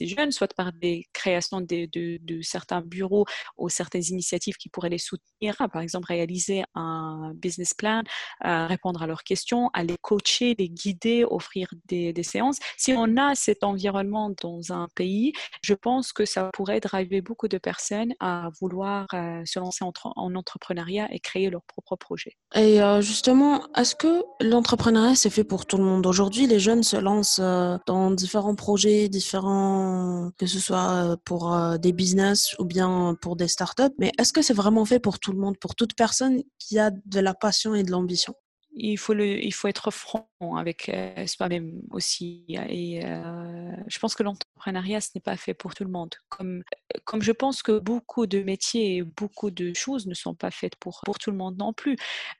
jeunes, 0.00 0.32
soit 0.32 0.52
par 0.54 0.72
des 0.72 1.06
créations 1.12 1.60
de 1.60 2.42
certains 2.42 2.80
bureaux 2.80 3.26
ou 3.56 3.68
certaines 3.68 4.04
initiatives 4.08 4.47
qui 4.56 4.68
pourraient 4.68 4.88
les 4.88 4.98
soutenir, 4.98 5.56
par 5.72 5.82
exemple 5.82 6.06
réaliser 6.08 6.64
un 6.74 7.32
business 7.34 7.74
plan, 7.74 8.02
euh, 8.44 8.66
répondre 8.66 9.02
à 9.02 9.06
leurs 9.06 9.22
questions, 9.22 9.70
les 9.76 9.96
coacher, 10.00 10.54
les 10.58 10.68
guider, 10.68 11.24
offrir 11.28 11.68
des, 11.86 12.14
séances. 12.22 12.58
Si 12.76 12.92
on 12.92 13.16
a 13.16 13.34
cet 13.34 13.64
environnement 13.64 14.30
dans 14.42 14.72
un 14.72 14.88
pays, 14.94 15.32
je 15.62 15.74
pense 15.74 16.12
que 16.12 16.24
ça 16.24 16.50
pourrait 16.52 16.80
driver 16.80 17.20
beaucoup 17.20 17.48
de 17.48 17.58
personnes 17.58 18.12
à 18.20 18.50
vouloir 18.60 19.06
euh, 19.14 19.42
se 19.44 19.58
lancer 19.58 19.84
en, 19.84 19.92
en, 20.16 20.34
entrepreneuriat 20.34 21.08
et 21.12 21.20
créer 21.20 21.48
leur 21.48 21.62
propre 21.62 21.96
projet. 21.96 22.36
Et 22.54 22.82
euh, 22.82 23.00
justement, 23.00 23.62
est-ce 23.76 23.94
que 23.94 24.22
l'entrepreneuriat 24.40 25.14
c'est 25.14 25.30
fait 25.30 25.44
pour 25.44 25.66
tout 25.66 25.78
le 25.78 25.84
monde? 25.84 26.06
Aujourd'hui, 26.06 26.46
les 26.46 26.60
jeunes 26.60 26.82
se 26.82 26.96
lancent 26.96 27.40
dans 27.86 28.10
différents 28.10 28.54
projets, 28.54 29.08
différents, 29.08 30.30
que 30.38 30.46
ce 30.46 30.58
soit 30.58 31.16
pour 31.24 31.56
des 31.78 31.92
business 31.92 32.54
ou 32.58 32.64
bien 32.64 33.16
pour 33.20 33.36
des 33.36 33.48
startups. 33.48 33.94
Mais 33.98 34.12
est-ce 34.18 34.32
que 34.32 34.37
c'est 34.42 34.54
vraiment 34.54 34.84
fait 34.84 35.00
pour 35.00 35.18
tout 35.18 35.32
le 35.32 35.38
monde, 35.38 35.58
pour 35.58 35.74
toute 35.74 35.94
personne 35.94 36.42
qui 36.58 36.78
a 36.78 36.90
de 36.90 37.20
la 37.20 37.34
passion 37.34 37.74
et 37.74 37.82
de 37.82 37.90
l'ambition 37.90 38.34
il 38.78 38.96
faut, 38.96 39.12
le, 39.12 39.44
il 39.44 39.52
faut 39.52 39.68
être 39.68 39.90
franc 39.90 40.28
avec 40.56 40.88
euh, 40.88 41.26
soi-même 41.26 41.80
aussi. 41.90 42.44
Et 42.48 43.04
euh, 43.04 43.72
je 43.88 43.98
pense 43.98 44.14
que 44.14 44.22
l'entrepreneuriat, 44.22 45.00
ce 45.00 45.10
n'est 45.14 45.20
pas 45.20 45.36
fait 45.36 45.54
pour 45.54 45.74
tout 45.74 45.84
le 45.84 45.90
monde. 45.90 46.14
Comme, 46.28 46.62
comme 47.04 47.22
je 47.22 47.32
pense 47.32 47.62
que 47.62 47.78
beaucoup 47.78 48.26
de 48.26 48.40
métiers 48.42 48.96
et 48.96 49.02
beaucoup 49.02 49.50
de 49.50 49.74
choses 49.74 50.06
ne 50.06 50.14
sont 50.14 50.34
pas 50.34 50.50
faites 50.50 50.76
pour, 50.76 51.00
pour 51.04 51.18
tout 51.18 51.30
le 51.30 51.36
monde 51.36 51.56
non 51.58 51.72
plus. 51.72 51.96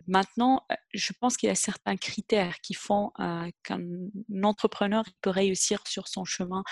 Maintenant, 0.06 0.64
euh, 0.70 0.76
je 0.94 1.12
pense 1.20 1.36
qu'il 1.36 1.48
y 1.48 1.52
a 1.52 1.56
certains 1.56 1.96
critères 1.96 2.60
qui 2.60 2.74
font 2.74 3.10
qu'un 3.62 3.80
entrepreneur 4.42 5.04
peut 5.20 5.30
réussir 5.30 5.86
sur 5.86 6.08
son 6.08 6.24
chemin 6.24 6.62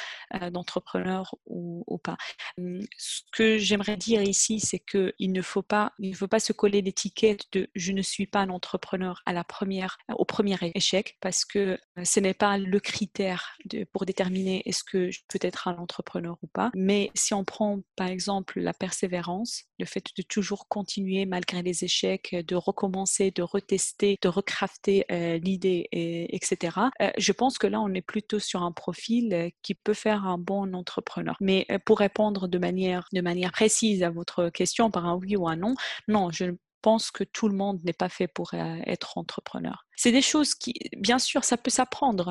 d'entrepreneur 0.50 1.34
ou, 1.46 1.84
ou, 1.86 1.98
pas. 1.98 2.16
Hum, 2.58 2.80
ce 2.96 3.22
que 3.32 3.58
j'aimerais 3.58 3.96
dire 3.96 4.22
ici, 4.22 4.60
c'est 4.60 4.78
qu'il 4.78 5.32
ne 5.32 5.42
faut 5.42 5.62
pas, 5.62 5.92
il 5.98 6.10
ne 6.10 6.16
faut 6.16 6.28
pas 6.28 6.40
se 6.40 6.52
coller 6.52 6.82
l'étiquette 6.82 7.42
de 7.52 7.68
je 7.74 7.92
ne 7.92 8.02
suis 8.02 8.26
pas 8.26 8.40
un 8.40 8.50
entrepreneur 8.50 9.22
à 9.26 9.32
la 9.32 9.44
au 10.14 10.24
premier 10.24 10.56
échec 10.74 11.16
parce 11.20 11.44
que 11.44 11.78
ce 12.02 12.20
n'est 12.20 12.34
pas 12.34 12.58
le 12.58 12.80
critère 12.80 13.56
pour 13.92 14.06
déterminer 14.06 14.62
est-ce 14.66 14.84
que 14.84 15.10
je 15.10 15.20
peux 15.28 15.38
être 15.42 15.68
un 15.68 15.76
entrepreneur 15.76 16.36
ou 16.42 16.46
pas. 16.46 16.70
Mais 16.74 17.10
si 17.14 17.34
on 17.34 17.44
prend 17.44 17.80
par 17.96 18.08
exemple 18.08 18.60
la 18.60 18.72
persévérance, 18.72 19.64
le 19.78 19.84
fait 19.84 20.04
de 20.16 20.22
toujours 20.22 20.68
continuer 20.68 21.26
malgré 21.26 21.62
les 21.62 21.84
échecs, 21.84 22.34
de 22.46 22.56
recommencer, 22.56 23.30
de 23.30 23.42
retester, 23.42 24.18
de 24.22 24.28
recrafter 24.28 25.04
l'idée, 25.42 25.88
etc. 25.92 26.78
je 27.16 27.32
pense 27.32 27.58
que 27.58 27.66
là, 27.66 27.80
on 27.80 27.92
est 27.94 28.02
plutôt 28.02 28.38
sur 28.38 28.62
un 28.62 28.72
profil 28.72 29.50
qui 29.62 29.74
peut 29.74 29.94
faire 29.94 30.24
un 30.26 30.38
bon 30.38 30.74
entrepreneur. 30.74 31.36
Mais 31.40 31.66
pour 31.84 31.98
répondre 31.98 32.48
de 32.48 32.58
manière, 32.58 33.08
de 33.12 33.20
manière 33.20 33.52
précise 33.52 34.02
à 34.02 34.10
votre 34.10 34.48
question 34.50 34.90
par 34.90 35.06
un 35.06 35.16
oui 35.16 35.36
ou 35.36 35.48
un 35.48 35.56
non, 35.56 35.74
non, 36.08 36.30
je 36.30 36.44
ne 36.44 36.52
pense 36.82 37.10
que 37.10 37.24
tout 37.24 37.48
le 37.48 37.54
monde 37.56 37.80
n'est 37.84 37.92
pas 37.92 38.08
fait 38.08 38.28
pour 38.28 38.54
être 38.54 39.18
entrepreneur. 39.18 39.85
C'est 39.98 40.12
des 40.12 40.20
choses 40.20 40.54
qui, 40.54 40.74
bien 40.98 41.18
sûr, 41.18 41.42
ça 41.44 41.56
peut 41.56 41.70
s'apprendre. 41.70 42.28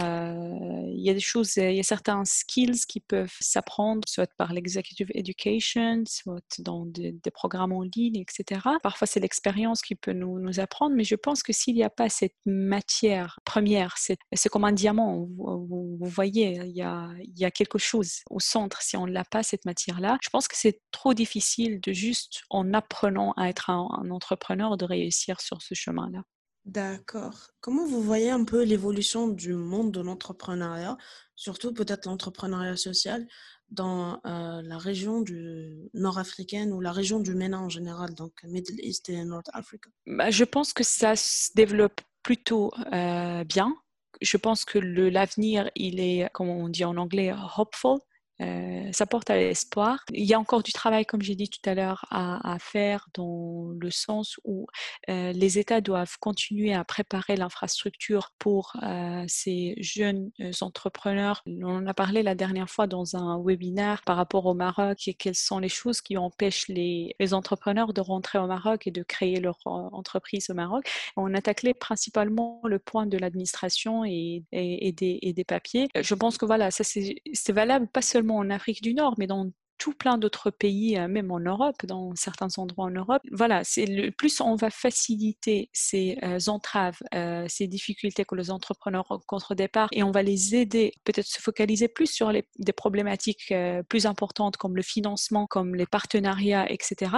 il 0.88 1.04
y 1.04 1.10
a 1.10 1.14
des 1.16 1.20
choses, 1.20 1.56
il 1.58 1.76
y 1.76 1.80
a 1.80 1.84
certains 1.84 2.24
skills 2.24 2.86
qui 2.88 3.00
peuvent 3.00 3.36
s'apprendre, 3.40 4.08
soit 4.08 4.32
par 4.38 4.54
l'executive 4.54 5.10
education, 5.16 6.04
soit 6.08 6.44
dans 6.60 6.86
des, 6.86 7.16
programmes 7.34 7.74
en 7.74 7.82
ligne, 7.82 8.18
etc. 8.18 8.62
Parfois, 8.84 9.08
c'est 9.08 9.20
l'expérience 9.20 9.82
qui 9.82 9.96
peut 9.96 10.14
nous, 10.14 10.60
apprendre, 10.60 10.96
mais 10.96 11.04
je 11.04 11.16
pense 11.16 11.42
que 11.42 11.54
s'il 11.54 11.76
n'y 11.76 11.84
a 11.84 11.90
pas 11.90 12.08
cette 12.08 12.36
matière 12.46 13.40
première, 13.46 13.96
c'est 13.98 14.50
comme 14.50 14.64
un 14.64 14.72
diamant. 14.72 15.28
Vous, 15.36 15.98
voyez, 16.02 16.60
il 16.66 16.76
y, 16.76 16.84
a, 16.84 17.52
quelque 17.52 17.80
chose 17.80 18.22
au 18.30 18.40
centre. 18.40 18.84
Si 18.84 18.96
on 18.96 19.08
n'a 19.08 19.26
pas 19.26 19.42
cette 19.42 19.66
matière-là, 19.66 20.20
je 20.22 20.30
pense 20.30 20.48
que 20.48 20.56
c'est 20.56 20.82
trop 20.92 21.16
difficile 21.16 21.82
de 21.82 21.94
juste, 21.94 22.44
en 22.52 22.74
apprenant 22.76 23.34
à 23.38 23.50
être 23.50 23.72
un 23.72 24.12
entrepreneur, 24.12 24.78
de 24.78 24.86
réussir 24.86 25.42
sur 25.42 25.64
ce 25.64 25.74
chemin-là. 25.74 26.22
D'accord. 26.66 27.52
Comment 27.62 27.86
vous 27.86 28.02
voyez 28.02 28.32
un 28.32 28.44
peu 28.44 28.64
l'évolution 28.64 29.28
du 29.28 29.54
monde 29.54 29.92
de 29.92 30.02
l'entrepreneuriat, 30.02 30.98
surtout 31.36 31.74
peut-être 31.74 32.08
l'entrepreneuriat 32.08 32.76
social, 32.76 33.28
dans 33.70 34.20
euh, 34.26 34.62
la 34.64 34.78
région 34.78 35.22
du 35.22 35.90
nord-africaine 35.94 36.74
ou 36.74 36.82
la 36.82 36.92
région 36.92 37.20
du 37.20 37.36
MENA 37.36 37.60
en 37.60 37.70
général, 37.70 38.16
donc 38.16 38.34
Middle 38.44 38.80
East 38.80 39.10
et 39.10 39.24
North 39.24 39.50
Africa? 39.54 39.90
Bah, 40.08 40.32
Je 40.32 40.44
pense 40.44 40.74
que 40.74 40.84
ça 40.84 41.16
se 41.16 41.52
développe 41.54 42.02
plutôt 42.24 42.72
euh, 42.94 43.44
bien. 43.44 43.76
Je 44.22 44.38
pense 44.38 44.66
que 44.66 44.80
l'avenir, 44.80 45.70
il 45.76 46.00
est, 46.00 46.30
comme 46.34 46.50
on 46.50 46.70
dit 46.70 46.86
en 46.86 46.98
anglais, 46.98 47.34
hopeful. 47.58 48.00
Euh, 48.42 48.90
ça 48.92 49.06
porte 49.06 49.30
à 49.30 49.38
l'espoir. 49.38 50.04
Il 50.12 50.26
y 50.26 50.34
a 50.34 50.40
encore 50.40 50.64
du 50.64 50.74
travail, 50.74 51.06
comme 51.06 51.22
j'ai 51.22 51.36
dit 51.36 51.50
tout 51.50 51.70
à 51.70 51.74
l'heure, 51.74 52.06
à, 52.12 52.58
faire 52.60 53.08
dans 53.14 53.70
le 53.80 53.92
sens 53.92 54.40
où 54.44 54.68
euh, 55.10 55.32
les 55.32 55.60
États 55.60 55.82
doivent 55.82 56.18
continuer 56.20 56.74
à 56.74 56.84
préparer 56.84 57.36
l'infrastructure 57.36 58.32
pour 58.40 58.74
euh, 58.84 59.24
ces 59.28 59.76
jeunes 59.80 60.32
entrepreneurs. 60.62 61.44
On 61.46 61.78
en 61.78 61.88
a 61.88 61.94
parlé 61.94 62.24
la 62.24 62.36
dernière 62.36 62.70
fois 62.70 62.88
dans 62.88 63.16
un 63.16 63.42
webinaire 63.44 64.02
par 64.06 64.18
rapport 64.18 64.46
au 64.46 64.54
Maroc 64.54 65.08
et 65.08 65.14
quelles 65.14 65.36
sont 65.36 65.60
les 65.60 65.70
choses 65.70 66.02
qui 66.02 66.18
empêchent 66.18 66.68
les, 66.68 67.16
entrepreneurs 67.32 67.94
de 67.94 68.02
rentrer 68.02 68.38
au 68.38 68.46
Maroc 68.46 68.86
et 68.86 68.92
de 68.92 69.02
créer 69.02 69.40
leur 69.40 69.58
entreprise 69.66 70.50
au 70.52 70.54
Maroc. 70.54 70.88
On 71.18 71.34
a 71.34 71.42
taclé 71.42 71.74
principalement 71.74 72.62
le 72.64 72.78
point 72.78 73.08
de 73.08 73.18
l'administration 73.18 74.06
et 74.06 74.44
des 74.52 75.44
papiers. 75.48 75.88
Je 76.00 76.14
pense 76.14 76.38
que 76.38 76.46
voilà, 76.46 76.70
ça 76.72 76.84
c'est 76.84 77.52
valable 77.52 77.88
pas 77.88 78.04
seulement 78.04 78.25
en 78.32 78.50
Afrique 78.50 78.82
du 78.82 78.94
Nord, 78.94 79.16
mais 79.18 79.28
dans 79.28 79.52
tout 79.78 79.94
plein 79.94 80.18
d'autres 80.18 80.50
pays, 80.50 80.98
euh, 80.98 81.08
même 81.08 81.32
en 81.32 81.40
Europe, 81.40 81.86
dans 81.86 82.16
certains 82.16 82.48
endroits 82.58 82.86
en 82.86 82.92
Europe. 82.92 83.22
Voilà, 83.32 83.64
c'est 83.64 83.86
le 83.86 84.12
plus 84.12 84.40
on 84.42 84.56
va 84.56 84.70
faciliter 84.70 85.70
ces 85.74 86.18
euh, 86.24 86.40
entraves, 86.48 86.98
euh, 87.14 87.46
ces 87.48 87.68
difficultés 87.68 88.26
que 88.26 88.36
les 88.36 88.52
entrepreneurs 88.52 89.06
rencontrent 89.08 89.52
au 89.52 89.56
départ, 89.56 89.90
et 89.92 90.04
on 90.04 90.12
va 90.12 90.24
les 90.24 90.56
aider, 90.56 90.94
peut-être 91.04 91.28
se 91.28 91.42
focaliser 91.42 91.88
plus 91.88 92.08
sur 92.08 92.32
les, 92.32 92.48
des 92.60 92.74
problématiques 92.74 93.54
plus 93.90 94.06
importantes 94.06 94.58
comme 94.58 94.76
le 94.76 94.82
financement, 94.82 95.48
comme 95.48 95.76
les 95.76 95.86
partenariats, 95.86 96.72
etc. 96.72 97.12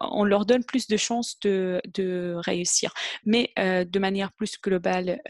on 0.00 0.24
leur 0.24 0.46
donne 0.46 0.64
plus 0.64 0.86
de 0.86 0.96
chances 0.96 1.38
de, 1.40 1.80
de 1.92 2.34
réussir. 2.38 2.92
Mais 3.24 3.52
de 3.56 3.98
manière 3.98 4.32
plus 4.32 4.60
globale, 4.60 5.20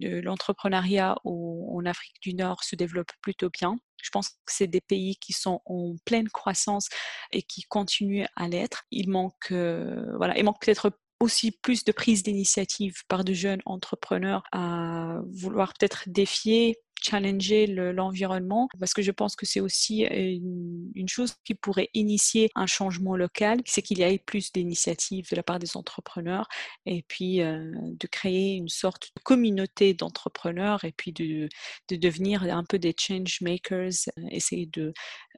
l'entrepreneuriat 0.00 1.16
en 1.24 1.84
Afrique 1.86 2.20
du 2.22 2.34
Nord 2.34 2.62
se 2.64 2.76
développe 2.76 3.12
plutôt 3.20 3.50
bien. 3.50 3.78
Je 4.02 4.10
pense 4.10 4.28
que 4.28 4.36
c'est 4.46 4.66
des 4.66 4.80
pays 4.80 5.16
qui 5.16 5.32
sont 5.32 5.60
en 5.64 5.94
pleine 6.04 6.28
croissance 6.28 6.88
et 7.30 7.42
qui 7.42 7.62
continuent 7.62 8.26
à 8.36 8.48
l'être. 8.48 8.84
Il 8.90 9.08
manque, 9.08 9.52
euh, 9.52 10.14
voilà, 10.16 10.36
il 10.36 10.44
manque 10.44 10.60
peut-être 10.60 10.92
aussi 11.20 11.52
plus 11.52 11.84
de 11.84 11.92
prise 11.92 12.22
d'initiative 12.22 13.04
par 13.08 13.24
de 13.24 13.32
jeunes 13.32 13.62
entrepreneurs 13.64 14.42
à 14.52 15.20
vouloir 15.30 15.72
peut-être 15.74 16.04
défier 16.08 16.76
challenger 17.02 17.66
l'environnement 17.66 18.68
parce 18.78 18.94
que 18.94 19.02
je 19.02 19.10
pense 19.10 19.36
que 19.36 19.46
c'est 19.46 19.60
aussi 19.60 20.02
une, 20.04 21.08
chose 21.08 21.34
qui 21.44 21.54
pourrait 21.54 21.90
initier 21.94 22.50
un 22.54 22.66
changement 22.66 23.16
local, 23.16 23.60
c'est 23.66 23.82
qu'il 23.82 23.98
y 23.98 24.02
ait 24.02 24.18
plus 24.18 24.52
d'initiatives 24.52 25.28
de 25.30 25.36
la 25.36 25.42
part 25.42 25.58
des 25.58 25.76
entrepreneurs 25.76 26.48
et 26.86 27.04
puis 27.06 27.42
euh, 27.42 27.72
de 27.74 28.06
créer 28.06 28.54
une 28.54 28.68
sorte 28.68 29.10
de 29.16 29.22
communauté 29.22 29.94
d'entrepreneurs 29.94 30.84
et 30.84 30.92
puis 30.92 31.12
de, 31.12 31.48
de, 31.88 31.96
devenir 31.96 32.42
un 32.44 32.64
peu 32.64 32.78
des 32.78 32.94
change 32.98 33.40
makers, 33.40 34.08
euh, 34.18 34.22
essayer 34.30 34.66
de 34.66 34.92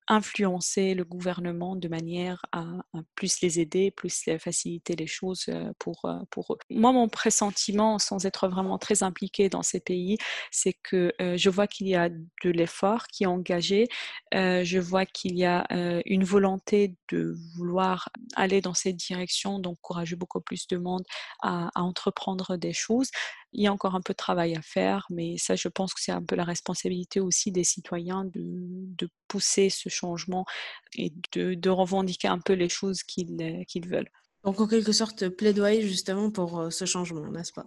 influencer 0.08 0.94
le 0.94 1.04
gouvernement 1.04 1.76
de 1.76 1.88
manière 1.88 2.44
à, 2.52 2.64
plus 3.14 3.40
les 3.40 3.60
aider, 3.60 3.90
plus 3.90 4.24
faciliter 4.38 4.96
les 4.96 5.06
choses 5.06 5.46
euh, 5.48 5.72
pour, 5.78 6.04
euh, 6.04 6.18
pour 6.30 6.52
eux. 6.52 6.58
Moi, 6.70 6.92
mon 6.92 7.08
pressentiment, 7.08 7.98
sans 7.98 8.26
être 8.26 8.48
vraiment 8.48 8.78
très 8.78 9.02
impliqué 9.02 9.48
dans 9.48 9.62
ces 9.62 9.80
pays, 9.80 10.18
c'est 10.50 10.74
que 10.74 11.12
euh, 11.20 11.36
je 11.36 11.50
vois 11.50 11.66
qu'il 11.66 11.88
y 11.88 11.94
a 11.94 12.10
de 12.10 12.50
l'effort 12.50 13.06
qui 13.06 13.24
est 13.24 13.26
engagé, 13.26 13.88
je 14.32 14.78
vois 14.78 15.06
qu'il 15.06 15.36
y 15.36 15.44
a 15.44 15.66
une 16.04 16.24
volonté 16.24 16.96
de 17.10 17.36
vouloir 17.56 18.08
aller 18.34 18.60
dans 18.60 18.74
cette 18.74 18.96
direction, 18.96 19.58
d'encourager 19.58 20.16
beaucoup 20.16 20.40
plus 20.40 20.66
de 20.66 20.76
monde 20.76 21.04
à, 21.40 21.70
à 21.74 21.82
entreprendre 21.82 22.56
des 22.56 22.72
choses. 22.72 23.10
Il 23.54 23.62
y 23.62 23.66
a 23.66 23.72
encore 23.72 23.94
un 23.94 24.00
peu 24.00 24.12
de 24.12 24.16
travail 24.18 24.56
à 24.56 24.62
faire, 24.62 25.06
mais 25.10 25.36
ça, 25.38 25.54
je 25.56 25.68
pense 25.68 25.94
que 25.94 26.00
c'est 26.02 26.12
un 26.12 26.22
peu 26.22 26.36
la 26.36 26.44
responsabilité 26.44 27.20
aussi 27.20 27.52
des 27.52 27.64
citoyens 27.64 28.24
de, 28.24 28.32
de 28.42 29.08
pousser 29.28 29.70
ce 29.70 29.88
changement 29.88 30.44
et 30.96 31.12
de, 31.32 31.54
de, 31.54 31.70
revendiquer 31.70 32.28
un 32.28 32.38
peu 32.38 32.52
les 32.52 32.68
choses 32.68 33.02
qu'ils 33.02 33.64
qu'ils 33.66 33.88
veulent. 33.88 34.10
Donc, 34.44 34.60
en 34.60 34.66
quelque 34.66 34.92
sorte, 34.92 35.28
plaidoyer 35.28 35.82
justement 35.82 36.30
pour 36.30 36.60
euh, 36.60 36.70
ce 36.70 36.84
changement, 36.84 37.30
n'est-ce 37.30 37.52
pas? 37.52 37.66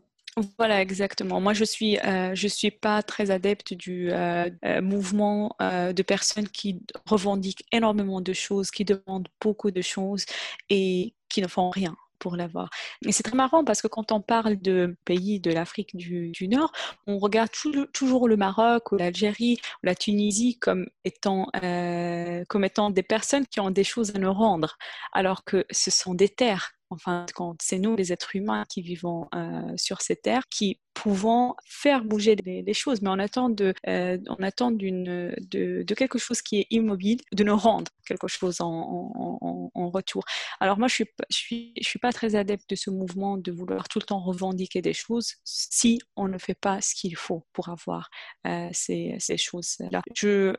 Voilà, 0.60 0.82
exactement. 0.82 1.42
Moi, 1.42 1.54
je 1.54 1.64
suis, 1.64 1.98
euh, 2.00 2.36
je 2.36 2.48
suis 2.48 2.70
pas 2.70 3.02
très 3.02 3.32
adepte 3.32 3.74
du 3.74 4.12
euh, 4.12 4.50
euh, 4.66 4.82
mouvement 4.84 5.56
euh, 5.62 5.94
de 5.94 6.04
personnes 6.04 6.48
qui 6.48 6.80
revendiquent 7.08 7.66
énormément 7.72 8.22
de 8.22 8.34
choses, 8.34 8.70
qui 8.70 8.86
demandent 8.86 9.30
beaucoup 9.42 9.72
de 9.72 9.82
choses 9.82 10.26
et 10.70 11.16
qui 11.28 11.42
ne 11.42 11.48
font 11.48 11.72
rien 11.72 11.96
pour 12.20 12.36
l'avoir. 12.36 12.70
Mais 13.06 13.12
c'est 13.12 13.24
très 13.24 13.36
marrant 13.36 13.64
parce 13.64 13.82
que 13.82 13.88
quand 13.88 14.12
on 14.12 14.22
parle 14.22 14.58
de 14.58 14.96
pays 15.06 15.40
de 15.40 15.52
l'Afrique 15.52 15.96
du, 15.96 16.48
Nord, 16.48 16.72
on 17.06 17.18
regarde 17.18 17.50
toujours 17.94 18.28
le 18.28 18.38
Maroc 18.38 18.92
ou 18.92 18.98
l'Algérie 18.98 19.60
ou 19.84 19.86
la 19.86 19.96
Tunisie 19.96 20.58
comme 20.60 20.88
étant, 21.06 21.48
euh, 21.64 22.44
comme 22.48 22.64
étant 22.64 22.90
des 22.90 23.04
personnes 23.04 23.46
qui 23.46 23.60
ont 23.60 23.72
des 23.72 23.84
choses 23.84 24.16
à 24.16 24.20
nous 24.20 24.34
rendre, 24.34 24.78
alors 25.14 25.44
que 25.44 25.66
ce 25.72 25.92
sont 25.92 26.14
des 26.14 26.30
terres 26.30 26.77
enfin, 26.90 27.26
quand 27.34 27.56
c'est 27.62 27.80
nous, 27.80 27.96
les 27.96 28.14
êtres 28.14 28.36
humains, 28.36 28.66
qui 28.70 28.82
vivons 28.82 29.28
euh, 29.36 29.74
sur 29.76 30.02
ces 30.02 30.16
terres, 30.16 30.48
qui 30.50 30.80
pouvons 30.94 31.54
faire 31.64 32.04
bouger 32.04 32.36
les, 32.36 32.74
choses, 32.74 33.04
mais 33.04 33.10
on 33.10 33.20
attend, 33.20 33.50
de, 33.50 33.74
euh, 33.88 34.18
on 34.30 34.44
attend 34.44 34.72
d'une, 34.72 35.36
de, 35.38 35.84
de, 35.84 35.94
quelque 35.94 36.18
chose 36.18 36.42
qui 36.42 36.62
est 36.62 36.68
immobile, 36.72 37.20
de 37.34 37.44
nous 37.44 37.56
rendre 37.56 37.92
quelque 38.08 38.28
chose 38.28 38.62
en, 38.62 39.12
en, 39.14 39.72
en 39.76 39.90
retour. 39.92 40.24
Alors 40.60 40.80
moi, 40.80 40.88
je 40.88 40.96
suis, 40.96 41.06
je 41.30 41.38
suis, 41.38 41.74
je 41.80 41.88
suis 41.88 42.00
pas 42.00 42.12
très 42.12 42.34
adepte 42.34 42.68
de 42.72 42.76
ce 42.76 42.90
mouvement 42.90 43.38
de 43.38 43.52
vouloir 43.52 43.88
tout 43.90 44.00
le 44.00 44.06
temps 44.06 44.20
revendiquer 44.20 44.82
des 44.82 44.94
choses 44.94 45.36
si 45.44 46.00
on 46.16 46.28
ne 46.28 46.40
fait 46.40 46.58
pas 46.60 46.82
ce 46.82 46.96
qu'il 46.96 47.16
faut 47.16 47.46
pour 47.54 47.70
avoir 47.70 48.10
euh, 48.48 48.70
ces, 48.72 49.18
choses-là. 49.38 50.02
Je, 50.16 50.56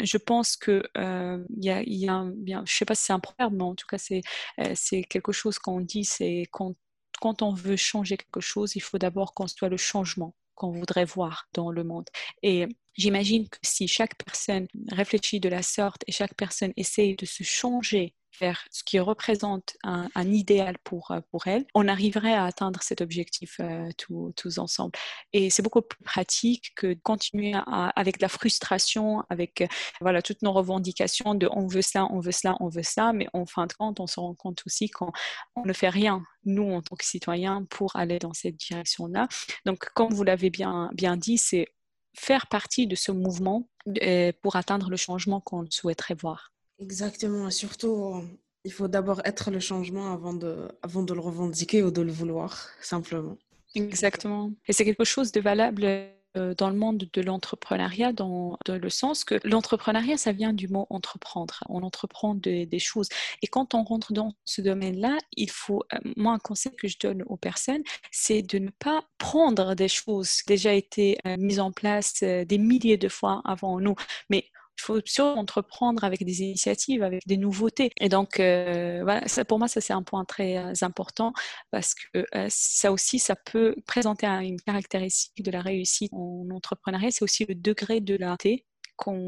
je 0.00 0.16
pense 0.18 0.56
que 0.56 0.84
il 0.94 1.64
y 1.64 1.70
a, 1.70 1.82
y 1.84 2.08
a 2.08 2.12
un, 2.12 2.30
bien, 2.30 2.62
je 2.64 2.72
sais 2.72 2.84
pas 2.84 2.94
si 2.94 3.06
c'est 3.06 3.12
un 3.12 3.18
proverbe, 3.18 3.54
mais 3.54 3.64
en 3.64 3.74
tout 3.74 3.86
cas 3.88 3.98
c'est, 3.98 4.20
c'est 4.74 5.02
quelque 5.02 5.32
chose 5.32 5.53
qu'on 5.58 5.80
dit, 5.80 6.04
c'est 6.04 6.46
quand 6.50 6.74
quand 7.20 7.42
on 7.42 7.54
veut 7.54 7.76
changer 7.76 8.16
quelque 8.16 8.40
chose, 8.40 8.76
il 8.76 8.80
faut 8.80 8.98
d'abord 8.98 9.34
qu'on 9.34 9.46
soit 9.46 9.68
le 9.68 9.76
changement 9.76 10.34
qu'on 10.54 10.72
voudrait 10.72 11.04
voir 11.04 11.48
dans 11.52 11.70
le 11.70 11.84
monde. 11.84 12.08
Et 12.42 12.66
j'imagine 12.96 13.48
que 13.48 13.58
si 13.62 13.88
chaque 13.88 14.16
personne 14.22 14.68
réfléchit 14.90 15.40
de 15.40 15.48
la 15.48 15.62
sorte 15.62 16.04
et 16.06 16.12
chaque 16.12 16.34
personne 16.34 16.72
essaye 16.76 17.16
de 17.16 17.26
se 17.26 17.42
changer 17.42 18.14
vers 18.40 18.64
ce 18.70 18.82
qui 18.84 18.98
représente 18.98 19.76
un, 19.82 20.08
idéal 20.16 20.76
pour, 20.84 21.10
euh, 21.10 21.20
pour 21.30 21.46
elle, 21.46 21.64
on 21.74 21.88
arriverait 21.88 22.34
à 22.34 22.44
atteindre 22.44 22.82
cet 22.82 23.00
objectif 23.00 23.60
euh, 23.60 23.88
tous, 23.96 24.58
ensemble. 24.58 24.92
Et 25.32 25.50
c'est 25.50 25.62
beaucoup 25.62 25.82
plus 25.82 26.02
pratique 26.04 26.72
que 26.76 26.88
de 26.88 27.00
continuer 27.02 27.54
avec 27.66 28.20
la 28.20 28.28
frustration, 28.28 29.24
avec 29.30 29.60
euh, 29.60 29.66
voilà, 30.00 30.22
toutes 30.22 30.42
nos 30.42 30.52
revendications 30.52 31.34
de 31.34 31.48
on 31.50 31.66
veut 31.66 31.82
cela, 31.82 32.06
on 32.10 32.20
veut 32.20 32.32
cela, 32.32 32.56
on 32.60 32.68
veut 32.68 32.82
ça, 32.82 33.12
mais 33.12 33.26
en 33.32 33.46
fin 33.46 33.66
de 33.66 33.72
compte, 33.72 34.00
on 34.00 34.06
se 34.06 34.20
rend 34.20 34.34
compte 34.34 34.62
aussi 34.66 34.88
qu'on 34.88 35.12
ne 35.64 35.72
fait 35.72 35.88
rien, 35.88 36.22
nous, 36.44 36.72
en 36.72 36.82
tant 36.82 36.96
que 36.96 37.04
citoyens, 37.04 37.64
pour 37.70 37.96
aller 37.96 38.18
dans 38.18 38.32
cette 38.32 38.56
direction-là. 38.56 39.28
Donc, 39.66 39.86
comme 39.94 40.12
vous 40.12 40.24
l'avez 40.24 40.50
bien, 40.50 40.90
bien 40.94 41.16
dit, 41.16 41.38
c'est 41.38 41.68
faire 42.16 42.46
partie 42.46 42.86
de 42.86 42.94
ce 42.94 43.12
mouvement 43.12 43.68
pour 44.42 44.56
atteindre 44.56 44.88
le 44.88 44.96
changement 44.96 45.40
qu'on 45.40 45.66
souhaiterait 45.70 46.14
voir. 46.14 46.53
Exactement, 46.78 47.48
et 47.48 47.52
surtout, 47.52 48.22
il 48.64 48.72
faut 48.72 48.88
d'abord 48.88 49.20
être 49.24 49.50
le 49.50 49.60
changement 49.60 50.12
avant 50.12 50.34
de, 50.34 50.68
avant 50.82 51.02
de 51.02 51.14
le 51.14 51.20
revendiquer 51.20 51.82
ou 51.82 51.90
de 51.90 52.02
le 52.02 52.12
vouloir, 52.12 52.68
simplement. 52.80 53.36
Exactement. 53.74 54.52
Et 54.68 54.72
c'est 54.72 54.84
quelque 54.84 55.04
chose 55.04 55.32
de 55.32 55.40
valable 55.40 55.86
dans 56.58 56.68
le 56.68 56.76
monde 56.76 57.08
de 57.12 57.22
l'entrepreneuriat 57.22 58.12
dans, 58.12 58.58
le 58.66 58.90
sens 58.90 59.24
que 59.24 59.36
l'entrepreneuriat, 59.44 60.16
ça 60.16 60.32
vient 60.32 60.52
du 60.52 60.68
mot 60.68 60.86
entreprendre. 60.90 61.62
On 61.68 61.82
entreprend 61.82 62.34
des 62.34 62.78
choses. 62.78 63.08
Et 63.42 63.46
quand 63.46 63.74
on 63.74 63.84
rentre 63.84 64.12
dans 64.12 64.34
ce 64.44 64.60
domaine-là, 64.60 65.16
il 65.36 65.50
faut, 65.50 65.84
moi, 66.16 66.32
un 66.32 66.38
conseil 66.38 66.74
que 66.76 66.88
je 66.88 66.98
donne 66.98 67.22
aux 67.26 67.36
personnes, 67.36 67.82
c'est 68.10 68.42
de 68.42 68.58
ne 68.58 68.70
pas 68.70 69.04
prendre 69.18 69.74
des 69.74 69.88
choses 69.88 70.40
déjà 70.46 70.72
été 70.72 71.18
mises 71.38 71.60
en 71.60 71.70
place 71.70 72.22
des 72.22 72.58
milliers 72.58 72.98
de 72.98 73.08
fois 73.08 73.40
avant 73.44 73.78
nous, 73.78 73.94
mais 74.28 74.44
il 74.78 74.82
faut 74.82 75.00
surtout 75.04 75.38
entreprendre 75.38 76.04
avec 76.04 76.24
des 76.24 76.42
initiatives, 76.42 77.02
avec 77.02 77.22
des 77.26 77.36
nouveautés. 77.36 77.90
Et 77.98 78.08
donc, 78.08 78.40
euh, 78.40 79.04
pour 79.48 79.58
moi, 79.58 79.68
ça 79.68 79.80
c'est 79.80 79.92
un 79.92 80.02
point 80.02 80.24
très 80.24 80.58
euh, 80.58 80.72
important 80.82 81.32
parce 81.70 81.94
que 81.94 82.26
euh, 82.34 82.46
ça 82.48 82.92
aussi, 82.92 83.18
ça 83.18 83.36
peut 83.36 83.74
présenter 83.86 84.26
une 84.26 84.60
caractéristique 84.60 85.42
de 85.42 85.50
la 85.50 85.60
réussite 85.60 86.12
en 86.12 86.48
entrepreneuriat. 86.50 87.10
C'est 87.10 87.24
aussi 87.24 87.44
le 87.46 87.54
degré 87.54 88.00
de 88.00 88.16
la 88.16 88.36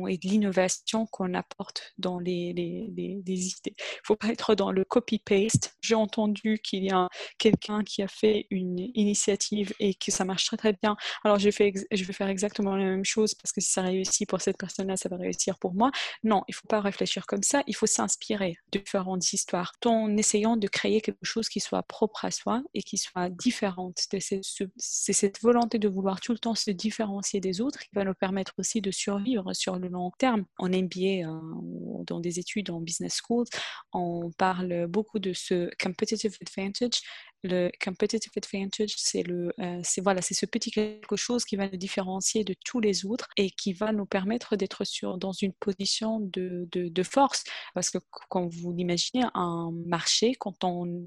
et 0.08 0.18
de 0.18 0.28
l'innovation 0.28 1.06
qu'on 1.06 1.34
apporte 1.34 1.92
dans 1.98 2.18
les, 2.18 2.50
idées. 2.50 3.22
Il 3.26 3.34
ne 3.66 3.72
faut 4.04 4.16
pas 4.16 4.28
être 4.28 4.54
dans 4.54 4.70
le 4.70 4.84
copy-paste. 4.84 5.76
J'ai 5.80 5.94
entendu 5.94 6.58
qu'il 6.62 6.84
y 6.84 6.90
a 6.90 7.08
quelqu'un 7.38 7.82
qui 7.84 8.02
a 8.02 8.08
fait 8.08 8.46
une 8.50 8.78
initiative 8.94 9.74
et 9.78 9.94
que 9.94 10.10
ça 10.10 10.24
marche 10.24 10.46
très 10.46 10.56
très 10.56 10.72
bien. 10.72 10.96
Alors 11.24 11.38
je, 11.38 11.50
je 11.50 12.04
vais 12.04 12.12
faire 12.12 12.28
exactement 12.28 12.76
la 12.76 12.84
même 12.84 13.04
chose 13.04 13.34
parce 13.34 13.52
que 13.52 13.60
si 13.60 13.70
ça 13.70 13.82
réussit 13.82 14.28
pour 14.28 14.40
cette 14.40 14.56
personne-là, 14.56 14.96
ça 14.96 15.08
va 15.08 15.16
réussir 15.16 15.58
pour 15.58 15.74
moi. 15.74 15.90
Non, 16.24 16.42
il 16.48 16.52
ne 16.52 16.56
faut 16.56 16.68
pas 16.68 16.80
réfléchir 16.80 17.26
comme 17.26 17.42
ça. 17.42 17.62
Il 17.66 17.74
faut 17.74 17.86
s'inspirer 17.86 18.56
de 18.72 18.78
différentes 18.78 19.32
histoires 19.32 19.72
en 19.84 20.16
essayant 20.16 20.56
de 20.56 20.68
créer 20.68 21.00
quelque 21.00 21.24
chose 21.24 21.48
qui 21.48 21.60
soit 21.60 21.82
propre 21.82 22.24
à 22.24 22.30
soi 22.30 22.62
et 22.74 22.82
qui 22.82 22.98
soit 22.98 23.28
différente. 23.30 23.98
C'est 23.98 25.12
cette 25.12 25.40
volonté 25.42 25.78
de 25.78 25.88
vouloir 25.88 26.20
tout 26.20 26.32
le 26.32 26.38
temps 26.38 26.54
se 26.54 26.70
différencier 26.70 27.40
des 27.40 27.60
autres 27.60 27.80
qui 27.80 27.90
va 27.92 28.04
nous 28.04 28.14
permettre 28.14 28.54
aussi 28.58 28.80
de 28.80 28.90
survivre 28.90 29.52
sur 29.56 29.76
le 29.78 29.88
long 29.88 30.10
terme. 30.18 30.44
En 30.58 30.68
MBA, 30.68 31.26
euh, 31.26 31.40
dans 32.06 32.20
des 32.20 32.38
études 32.38 32.70
en 32.70 32.80
business 32.80 33.14
schools, 33.14 33.46
on 33.92 34.30
parle 34.38 34.86
beaucoup 34.86 35.18
de 35.18 35.32
ce 35.32 35.70
competitive 35.82 36.36
advantage 36.40 37.00
le 37.42 37.70
competitive 37.82 38.32
advantage, 38.36 38.94
c'est 38.96 39.22
le, 39.22 39.52
euh, 39.60 39.80
c'est 39.84 40.00
voilà, 40.00 40.22
c'est 40.22 40.34
ce 40.34 40.46
petit 40.46 40.70
quelque 40.70 41.16
chose 41.16 41.44
qui 41.44 41.56
va 41.56 41.68
nous 41.68 41.76
différencier 41.76 42.44
de 42.44 42.54
tous 42.64 42.80
les 42.80 43.04
autres 43.04 43.28
et 43.36 43.50
qui 43.50 43.72
va 43.72 43.92
nous 43.92 44.06
permettre 44.06 44.56
d'être 44.56 44.84
sur 44.84 45.18
dans 45.18 45.32
une 45.32 45.52
position 45.52 46.20
de, 46.20 46.68
de, 46.72 46.88
de, 46.88 47.02
force. 47.02 47.44
Parce 47.74 47.90
que 47.90 47.98
quand 48.28 48.48
vous 48.48 48.72
l'imaginez, 48.72 49.24
un 49.34 49.70
marché, 49.86 50.34
quand 50.34 50.64
on 50.64 51.06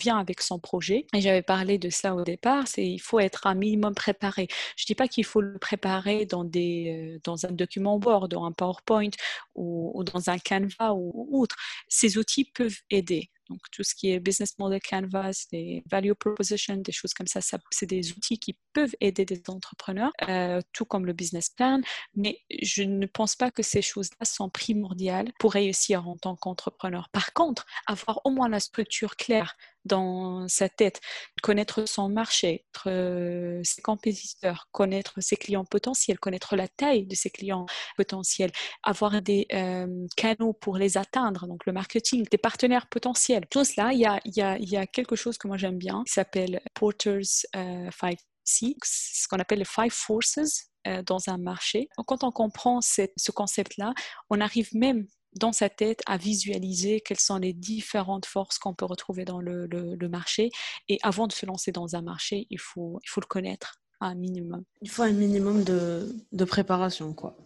vient 0.00 0.18
avec 0.18 0.40
son 0.40 0.58
projet, 0.58 1.06
et 1.14 1.20
j'avais 1.20 1.42
parlé 1.42 1.78
de 1.78 1.90
ça 1.90 2.14
au 2.14 2.22
départ, 2.24 2.66
c'est 2.68 2.86
il 2.86 2.98
faut 2.98 3.20
être 3.20 3.46
un 3.46 3.54
minimum 3.54 3.94
préparé. 3.94 4.48
Je 4.76 4.86
dis 4.86 4.94
pas 4.94 5.08
qu'il 5.08 5.24
faut 5.24 5.40
le 5.40 5.58
préparer 5.58 6.26
dans 6.26 6.44
des, 6.44 7.16
euh, 7.16 7.20
dans 7.24 7.46
un 7.46 7.52
document 7.52 7.98
Word, 8.02 8.28
dans 8.28 8.44
un 8.44 8.52
PowerPoint 8.52 9.10
ou 9.54 10.04
dans 10.04 10.30
un 10.30 10.38
Canva 10.38 10.94
ou 10.94 11.28
autre. 11.40 11.56
Ces 11.88 12.18
outils 12.18 12.44
peuvent 12.44 12.78
aider. 12.90 13.30
Donc, 13.48 13.60
tout 13.70 13.82
ce 13.82 13.94
qui 13.94 14.10
est 14.10 14.20
business 14.20 14.58
model 14.58 14.80
canvas, 14.80 15.46
des 15.52 15.82
value 15.90 16.12
proposition, 16.12 16.76
des 16.76 16.92
choses 16.92 17.14
comme 17.14 17.26
ça, 17.26 17.40
c'est 17.70 17.86
des 17.86 18.12
outils 18.12 18.38
qui 18.38 18.58
peuvent 18.72 18.94
aider 19.00 19.24
des 19.24 19.42
entrepreneurs, 19.48 20.12
euh, 20.28 20.60
tout 20.72 20.84
comme 20.84 21.06
le 21.06 21.12
business 21.12 21.50
plan. 21.50 21.80
Mais 22.14 22.40
je 22.62 22.82
ne 22.82 23.06
pense 23.06 23.36
pas 23.36 23.50
que 23.50 23.62
ces 23.62 23.82
choses-là 23.82 24.24
sont 24.24 24.50
primordiales 24.50 25.32
pour 25.38 25.52
réussir 25.52 26.08
en 26.08 26.16
tant 26.16 26.36
qu'entrepreneur. 26.36 27.08
Par 27.10 27.32
contre, 27.32 27.66
avoir 27.86 28.20
au 28.24 28.30
moins 28.30 28.48
la 28.48 28.60
structure 28.60 29.16
claire 29.16 29.56
dans 29.86 30.46
sa 30.48 30.68
tête, 30.68 31.00
connaître 31.42 31.88
son 31.88 32.08
marché, 32.08 32.66
euh, 32.86 33.60
ses 33.64 33.82
compétiteurs, 33.82 34.68
connaître 34.72 35.14
ses 35.20 35.36
clients 35.36 35.64
potentiels, 35.64 36.18
connaître 36.18 36.56
la 36.56 36.68
taille 36.68 37.06
de 37.06 37.14
ses 37.14 37.30
clients 37.30 37.66
potentiels, 37.96 38.50
avoir 38.82 39.22
des 39.22 39.46
euh, 39.52 40.06
canaux 40.16 40.52
pour 40.52 40.76
les 40.76 40.96
atteindre, 40.98 41.46
donc 41.46 41.64
le 41.66 41.72
marketing, 41.72 42.26
des 42.30 42.38
partenaires 42.38 42.88
potentiels. 42.88 43.46
Tout 43.50 43.64
cela, 43.64 43.92
il 43.92 44.00
y 44.00 44.06
a, 44.06 44.20
y 44.24 44.40
a, 44.42 44.58
y 44.58 44.76
a 44.76 44.86
quelque 44.86 45.16
chose 45.16 45.38
que 45.38 45.48
moi 45.48 45.56
j'aime 45.56 45.78
bien, 45.78 46.02
qui 46.06 46.12
s'appelle 46.12 46.60
Porter's 46.74 47.46
uh, 47.54 47.88
Five 47.92 48.18
C, 48.44 48.74
ce 48.84 49.26
qu'on 49.28 49.38
appelle 49.38 49.58
les 49.60 49.64
Five 49.64 49.92
Forces 49.92 50.70
dans 51.04 51.28
un 51.28 51.36
marché. 51.36 51.88
Quand 52.06 52.22
on 52.22 52.30
comprend 52.30 52.80
ce 52.80 53.30
concept-là, 53.32 53.92
on 54.30 54.40
arrive 54.40 54.68
même 54.72 55.04
dans 55.38 55.52
sa 55.52 55.68
tête 55.68 56.00
à 56.06 56.16
visualiser 56.16 57.00
quelles 57.00 57.20
sont 57.20 57.38
les 57.38 57.52
différentes 57.52 58.26
forces 58.26 58.58
qu'on 58.58 58.74
peut 58.74 58.84
retrouver 58.84 59.24
dans 59.24 59.40
le, 59.40 59.66
le, 59.66 60.08
marché. 60.08 60.50
Et 60.88 60.98
avant 61.02 61.26
de 61.26 61.32
se 61.32 61.46
lancer 61.46 61.72
dans 61.72 61.94
un 61.94 62.02
marché, 62.02 62.46
il 62.50 62.58
faut, 62.58 62.98
il 63.04 63.08
faut 63.08 63.20
le 63.20 63.26
connaître 63.26 63.80
un 64.00 64.14
minimum. 64.14 64.64
Il 64.82 64.90
faut 64.90 65.02
un 65.02 65.12
minimum 65.12 65.64
de, 65.64 66.14
de 66.32 66.44
préparation, 66.44 67.12
quoi. 67.12 67.36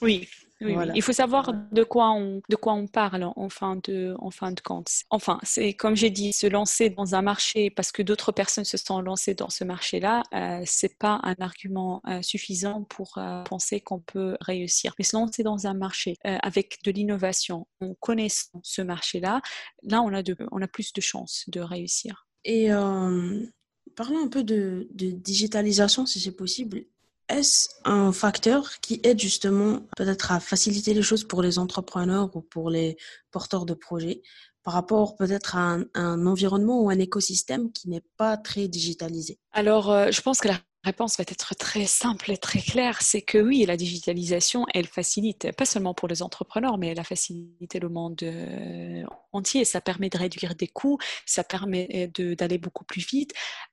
Oui, 0.00 0.28
il 0.94 1.02
faut 1.02 1.12
savoir 1.12 1.52
de 1.72 1.82
quoi 1.82 2.12
on, 2.12 2.40
de 2.48 2.56
quoi 2.56 2.74
on 2.74 2.86
parle 2.86 3.24
en 3.36 3.48
fin 3.48 3.76
de, 3.84 4.14
en 4.18 4.30
fin 4.30 4.52
de 4.52 4.60
compte. 4.60 4.88
Enfin, 5.10 5.38
c'est 5.42 5.74
comme 5.74 5.96
j'ai 5.96 6.10
dit, 6.10 6.32
se 6.32 6.46
lancer 6.46 6.90
dans 6.90 7.14
un 7.14 7.22
marché 7.22 7.70
parce 7.70 7.92
que 7.92 8.02
d'autres 8.02 8.32
personnes 8.32 8.64
se 8.64 8.76
sont 8.76 9.00
lancées 9.00 9.34
dans 9.34 9.50
ce 9.50 9.64
marché-là, 9.64 10.22
euh, 10.34 10.62
c'est 10.64 10.96
pas 10.98 11.20
un 11.22 11.34
argument 11.40 12.02
euh, 12.08 12.22
suffisant 12.22 12.84
pour 12.84 13.18
euh, 13.18 13.42
penser 13.44 13.80
qu'on 13.80 14.00
peut 14.00 14.36
réussir. 14.40 14.94
Mais 14.98 15.04
se 15.04 15.16
lancer 15.16 15.42
dans 15.42 15.66
un 15.66 15.74
marché 15.74 16.16
euh, 16.26 16.38
avec 16.42 16.78
de 16.84 16.90
l'innovation, 16.90 17.66
en 17.80 17.94
connaissant 17.94 18.60
ce 18.62 18.82
marché-là, 18.82 19.40
là, 19.82 20.02
on 20.02 20.12
a, 20.12 20.22
de, 20.22 20.36
on 20.50 20.62
a 20.62 20.68
plus 20.68 20.92
de 20.92 21.00
chances 21.00 21.44
de 21.48 21.60
réussir. 21.60 22.26
Et 22.44 22.68
parlons 23.94 24.24
un 24.24 24.28
peu 24.28 24.42
de, 24.42 24.88
de 24.92 25.10
digitalisation, 25.10 26.06
si 26.06 26.20
c'est 26.20 26.36
possible. 26.36 26.84
Est-ce 27.32 27.70
un 27.86 28.12
facteur 28.12 28.78
qui 28.82 29.00
aide 29.04 29.18
justement 29.18 29.80
peut-être 29.96 30.32
à 30.32 30.38
faciliter 30.38 30.92
les 30.92 31.00
choses 31.00 31.24
pour 31.24 31.40
les 31.40 31.58
entrepreneurs 31.58 32.36
ou 32.36 32.42
pour 32.42 32.68
les 32.68 32.98
porteurs 33.30 33.64
de 33.64 33.72
projets 33.72 34.20
par 34.62 34.74
rapport 34.74 35.16
peut-être 35.16 35.56
à 35.56 35.78
un, 35.94 36.26
environnement 36.26 36.82
ou 36.82 36.90
un 36.90 36.98
écosystème 36.98 37.72
qui 37.72 37.88
n'est 37.88 38.04
pas 38.18 38.36
très 38.36 38.68
digitalisé? 38.68 39.38
Alors, 39.52 39.90
euh, 39.90 40.10
je 40.10 40.20
pense 40.20 40.40
que 40.40 40.48
la 40.48 40.58
réponse 40.84 41.16
va 41.16 41.22
être 41.28 41.54
très 41.54 41.86
simple 41.86 42.30
et 42.30 42.36
très 42.36 42.60
claire, 42.60 43.02
c'est 43.02 43.22
que 43.22 43.38
oui, 43.38 43.64
la 43.66 43.76
digitalisation, 43.76 44.66
elle 44.74 44.86
facilite, 44.86 45.52
pas 45.56 45.64
seulement 45.64 45.94
pour 45.94 46.08
les 46.08 46.22
entrepreneurs, 46.22 46.78
mais 46.78 46.88
elle 46.88 47.00
a 47.00 47.04
facilité 47.04 47.78
le 47.78 47.88
monde 47.88 48.18
euh, 48.22 49.04
entier. 49.32 49.64
Ça 49.64 49.80
permet 49.80 50.08
de 50.08 50.18
réduire 50.18 50.54
des 50.54 50.68
coûts, 50.68 50.98
ça 51.26 51.44
permet 51.44 52.10
d'aller 52.16 52.58
beaucoup 52.58 52.84
plus 52.84 53.06
vite, 53.06 53.32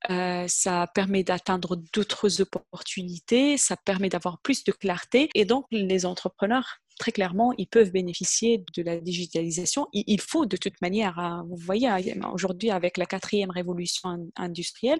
euh, 0.09 0.45
ça 0.47 0.87
permet 0.93 1.23
d'atteindre 1.23 1.75
d'autres 1.93 2.41
opportunités, 2.41 3.57
ça 3.57 3.75
permet 3.77 4.09
d'avoir 4.09 4.39
plus 4.39 4.63
de 4.63 4.71
clarté. 4.71 5.29
Et 5.35 5.45
donc, 5.45 5.65
les 5.71 6.05
entrepreneurs 6.05 6.79
très 6.99 7.11
clairement, 7.11 7.53
ils 7.57 7.67
peuvent 7.67 7.91
bénéficier 7.91 8.63
de 8.75 8.83
la 8.83 8.97
digitalisation. 8.97 9.87
Il 9.93 10.21
faut 10.21 10.45
de 10.45 10.57
toute 10.57 10.79
manière, 10.81 11.17
hein, 11.17 11.45
vous 11.49 11.57
voyez, 11.57 11.87
hein, 11.87 12.03
aujourd'hui 12.33 12.69
avec 12.69 12.97
la 12.97 13.05
quatrième 13.05 13.49
révolution 13.49 14.29
industrielle, 14.35 14.99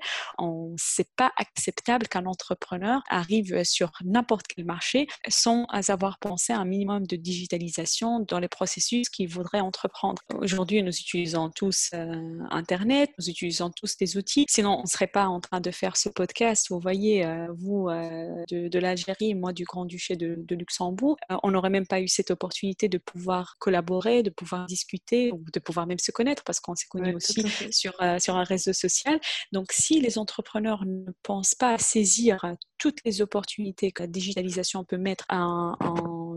c'est 0.77 1.09
pas 1.15 1.31
acceptable 1.37 2.07
qu'un 2.07 2.25
entrepreneur 2.25 3.01
arrive 3.09 3.63
sur 3.63 3.91
n'importe 4.03 4.47
quel 4.47 4.65
marché 4.65 5.07
sans 5.27 5.65
avoir 5.89 6.19
pensé 6.19 6.53
à 6.53 6.59
un 6.59 6.65
minimum 6.65 7.05
de 7.05 7.15
digitalisation 7.15 8.19
dans 8.21 8.39
les 8.39 8.47
processus 8.47 9.09
qu'il 9.09 9.27
voudrait 9.27 9.59
entreprendre. 9.59 10.21
Aujourd'hui, 10.35 10.81
nous 10.83 10.91
utilisons 10.91 11.49
tous 11.49 11.89
euh, 11.93 12.39
Internet, 12.49 13.09
nous 13.19 13.29
utilisons 13.29 13.69
tous 13.71 13.97
des 13.97 14.17
outils. 14.17 14.45
Sinon, 14.49 14.77
on 14.79 14.83
ne 14.83 14.87
serait 14.87 15.07
pas 15.07 15.27
en 15.27 15.39
train 15.39 15.59
de 15.59 15.71
faire 15.71 15.97
ce 15.97 16.09
podcast. 16.09 16.67
Vous 16.69 16.79
voyez, 16.79 17.25
euh, 17.25 17.47
vous 17.57 17.89
euh, 17.89 18.43
de, 18.49 18.79
l'Algérie, 18.79 19.35
moi 19.35 19.53
du 19.53 19.65
Grand-Duché 19.65 20.15
de, 20.15 20.35
de, 20.37 20.55
Luxembourg, 20.55 21.17
on 21.43 21.51
n'aurait 21.51 21.69
même 21.69 21.85
pas 21.89 21.99
eu 21.99 22.07
cette 22.07 22.31
opportunité 22.31 22.87
de 22.87 22.97
pouvoir 22.97 23.55
collaborer, 23.59 24.23
de 24.23 24.29
pouvoir 24.29 24.65
discuter 24.67 25.31
ou 25.31 25.43
de 25.51 25.59
pouvoir 25.59 25.87
même 25.87 25.99
se 25.99 26.11
connaître 26.11 26.43
parce 26.43 26.59
qu'on 26.59 26.75
s'est 26.75 26.87
connus 26.87 27.15
aussi 27.15 27.43
sur, 27.71 27.93
euh, 28.01 28.19
sur 28.19 28.37
un 28.37 28.43
réseau 28.43 28.71
social. 28.71 29.19
Donc, 29.51 29.71
si 29.73 29.99
les 29.99 30.17
entrepreneurs 30.17 30.85
ne 30.85 31.11
pensent 31.23 31.55
pas 31.55 31.73
à 31.73 31.77
saisir 31.77 32.55
toutes 32.77 32.99
les 33.03 33.21
opportunités 33.21 33.91
que 33.91 34.03
la 34.03 34.07
digitalisation 34.07 34.85
peut 34.85 34.97
mettre 34.97 35.25
en, 35.29 35.75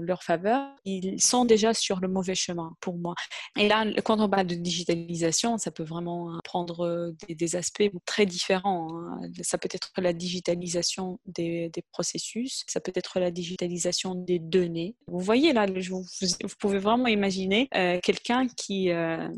leur 0.05 0.23
faveur, 0.23 0.69
ils 0.85 1.21
sont 1.21 1.45
déjà 1.45 1.75
sur 1.75 2.01
le 2.01 2.09
mauvais 2.09 2.35
chemin 2.35 2.75
pour 2.81 2.97
moi. 2.97 3.15
Et 3.57 3.69
là, 3.69 3.85
quand 4.05 4.21
on 4.21 4.29
parle 4.29 4.47
de 4.47 4.55
digitalisation, 4.55 5.59
ça 5.59 5.71
peut 5.71 5.85
vraiment 5.85 6.39
prendre 6.45 7.13
des, 7.29 7.57
aspects 7.57 7.91
très 8.07 8.27
différents. 8.27 8.89
Hein. 8.93 9.21
Ça 9.43 9.59
peut 9.59 9.69
être 9.73 9.93
la 9.99 10.13
digitalisation 10.13 11.19
des, 11.27 11.71
processus, 11.93 12.65
ça 12.67 12.81
peut 12.81 12.93
être 12.95 13.19
la 13.19 13.31
digitalisation 13.31 14.15
des 14.15 14.39
données. 14.39 14.97
Vous 15.07 15.21
voyez 15.21 15.53
là, 15.53 15.67
vous, 15.67 16.05
pouvez 16.59 16.79
vraiment 16.79 17.07
imaginer 17.07 17.69
euh, 17.75 17.99
quelqu'un 18.03 18.47
qui, 18.49 18.91
euh, 18.91 19.29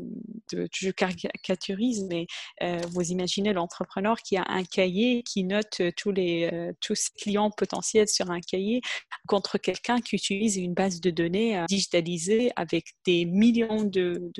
je 0.51 0.91
caricaturise, 0.91 2.05
mais 2.09 2.27
euh, 2.61 2.79
vous 2.91 3.11
imaginez 3.11 3.53
l'entrepreneur 3.53 4.17
qui 4.21 4.37
a 4.37 4.45
un 4.47 4.63
cahier 4.63 5.23
qui 5.23 5.43
note 5.43 5.81
tous 5.97 6.11
les 6.11 6.71
tous 6.81 7.09
clients 7.09 7.51
potentiels 7.51 8.07
sur 8.07 8.29
un 8.31 8.41
cahier 8.41 8.81
contre 9.27 9.57
quelqu'un 9.57 9.99
qui 9.99 10.15
utilise 10.15 10.54
une 10.61 10.73
base 10.73 11.01
de 11.01 11.09
données 11.09 11.57
euh, 11.57 11.65
digitalisée 11.67 12.51
avec 12.55 12.85
des 13.05 13.25
millions 13.25 13.83
de, 13.83 14.31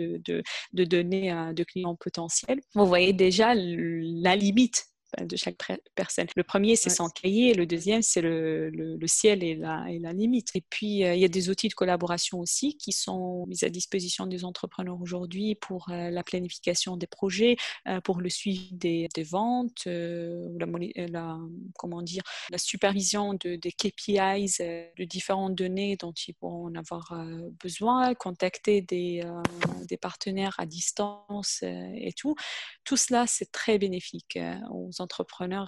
données 0.73 1.32
euh, 1.32 1.54
de 1.54 1.63
clients 1.63 1.95
potentiels. 1.95 2.62
Vous 2.73 2.86
voyez 2.86 3.13
déjà 3.13 3.54
la 3.56 4.36
limite 4.36 4.86
de 5.21 5.36
chaque 5.36 5.58
personne. 5.95 6.28
Le 6.36 6.43
premier, 6.43 6.75
c'est 6.75 6.89
son 6.89 7.10
cahier. 7.10 7.54
Le 7.54 7.65
deuxième, 7.65 8.01
c'est 8.01 8.21
le, 8.21 8.69
le, 8.69 9.08
ciel 9.08 9.43
et 9.43 9.56
la, 9.56 9.86
et 9.89 9.99
la 9.99 10.13
limite. 10.13 10.51
Et 10.56 10.63
puis, 10.69 10.99
il 10.99 11.17
y 11.17 11.25
a 11.25 11.28
des 11.28 11.49
outils 11.49 11.67
de 11.67 11.73
collaboration 11.73 12.39
aussi 12.39 12.78
qui 12.78 12.91
sont 12.91 13.45
mis 13.47 13.63
à 13.63 13.69
disposition 13.69 14.28
des 14.28 14.45
entrepreneurs 14.45 14.99
aujourd'hui 15.01 15.56
pour 15.56 15.86
la 15.89 16.23
planification 16.23 16.97
des 16.97 17.08
projets, 17.08 17.56
pour 18.04 18.21
le 18.21 18.30
suivi 18.30 18.69
des, 18.73 19.08
des 19.13 19.23
ventes, 19.23 19.86
la, 19.86 20.65
la, 21.08 21.38
comment 21.78 22.01
dire, 22.01 22.23
la 22.49 22.58
supervision 22.58 23.34
de, 23.34 23.56
des 23.56 23.71
KPIs, 23.71 24.58
de 24.97 25.04
différentes 25.04 25.56
données 25.56 25.97
dont 25.97 26.13
ils 26.13 26.34
pourront 26.34 26.67
en 26.67 26.75
avoir 26.75 27.13
besoin, 27.62 28.13
contacter 28.15 28.82
des, 28.82 29.23
des 29.88 29.97
partenaires 29.97 30.56
à 30.58 30.65
distance 30.65 31.63
et 31.63 32.13
tout. 32.17 32.36
Tout 32.84 32.97
cela, 32.97 33.25
c'est 33.28 33.51
très 33.51 33.78
bénéfique 33.78 34.38
aux 34.71 34.89
entrepreneurs. 34.99 35.05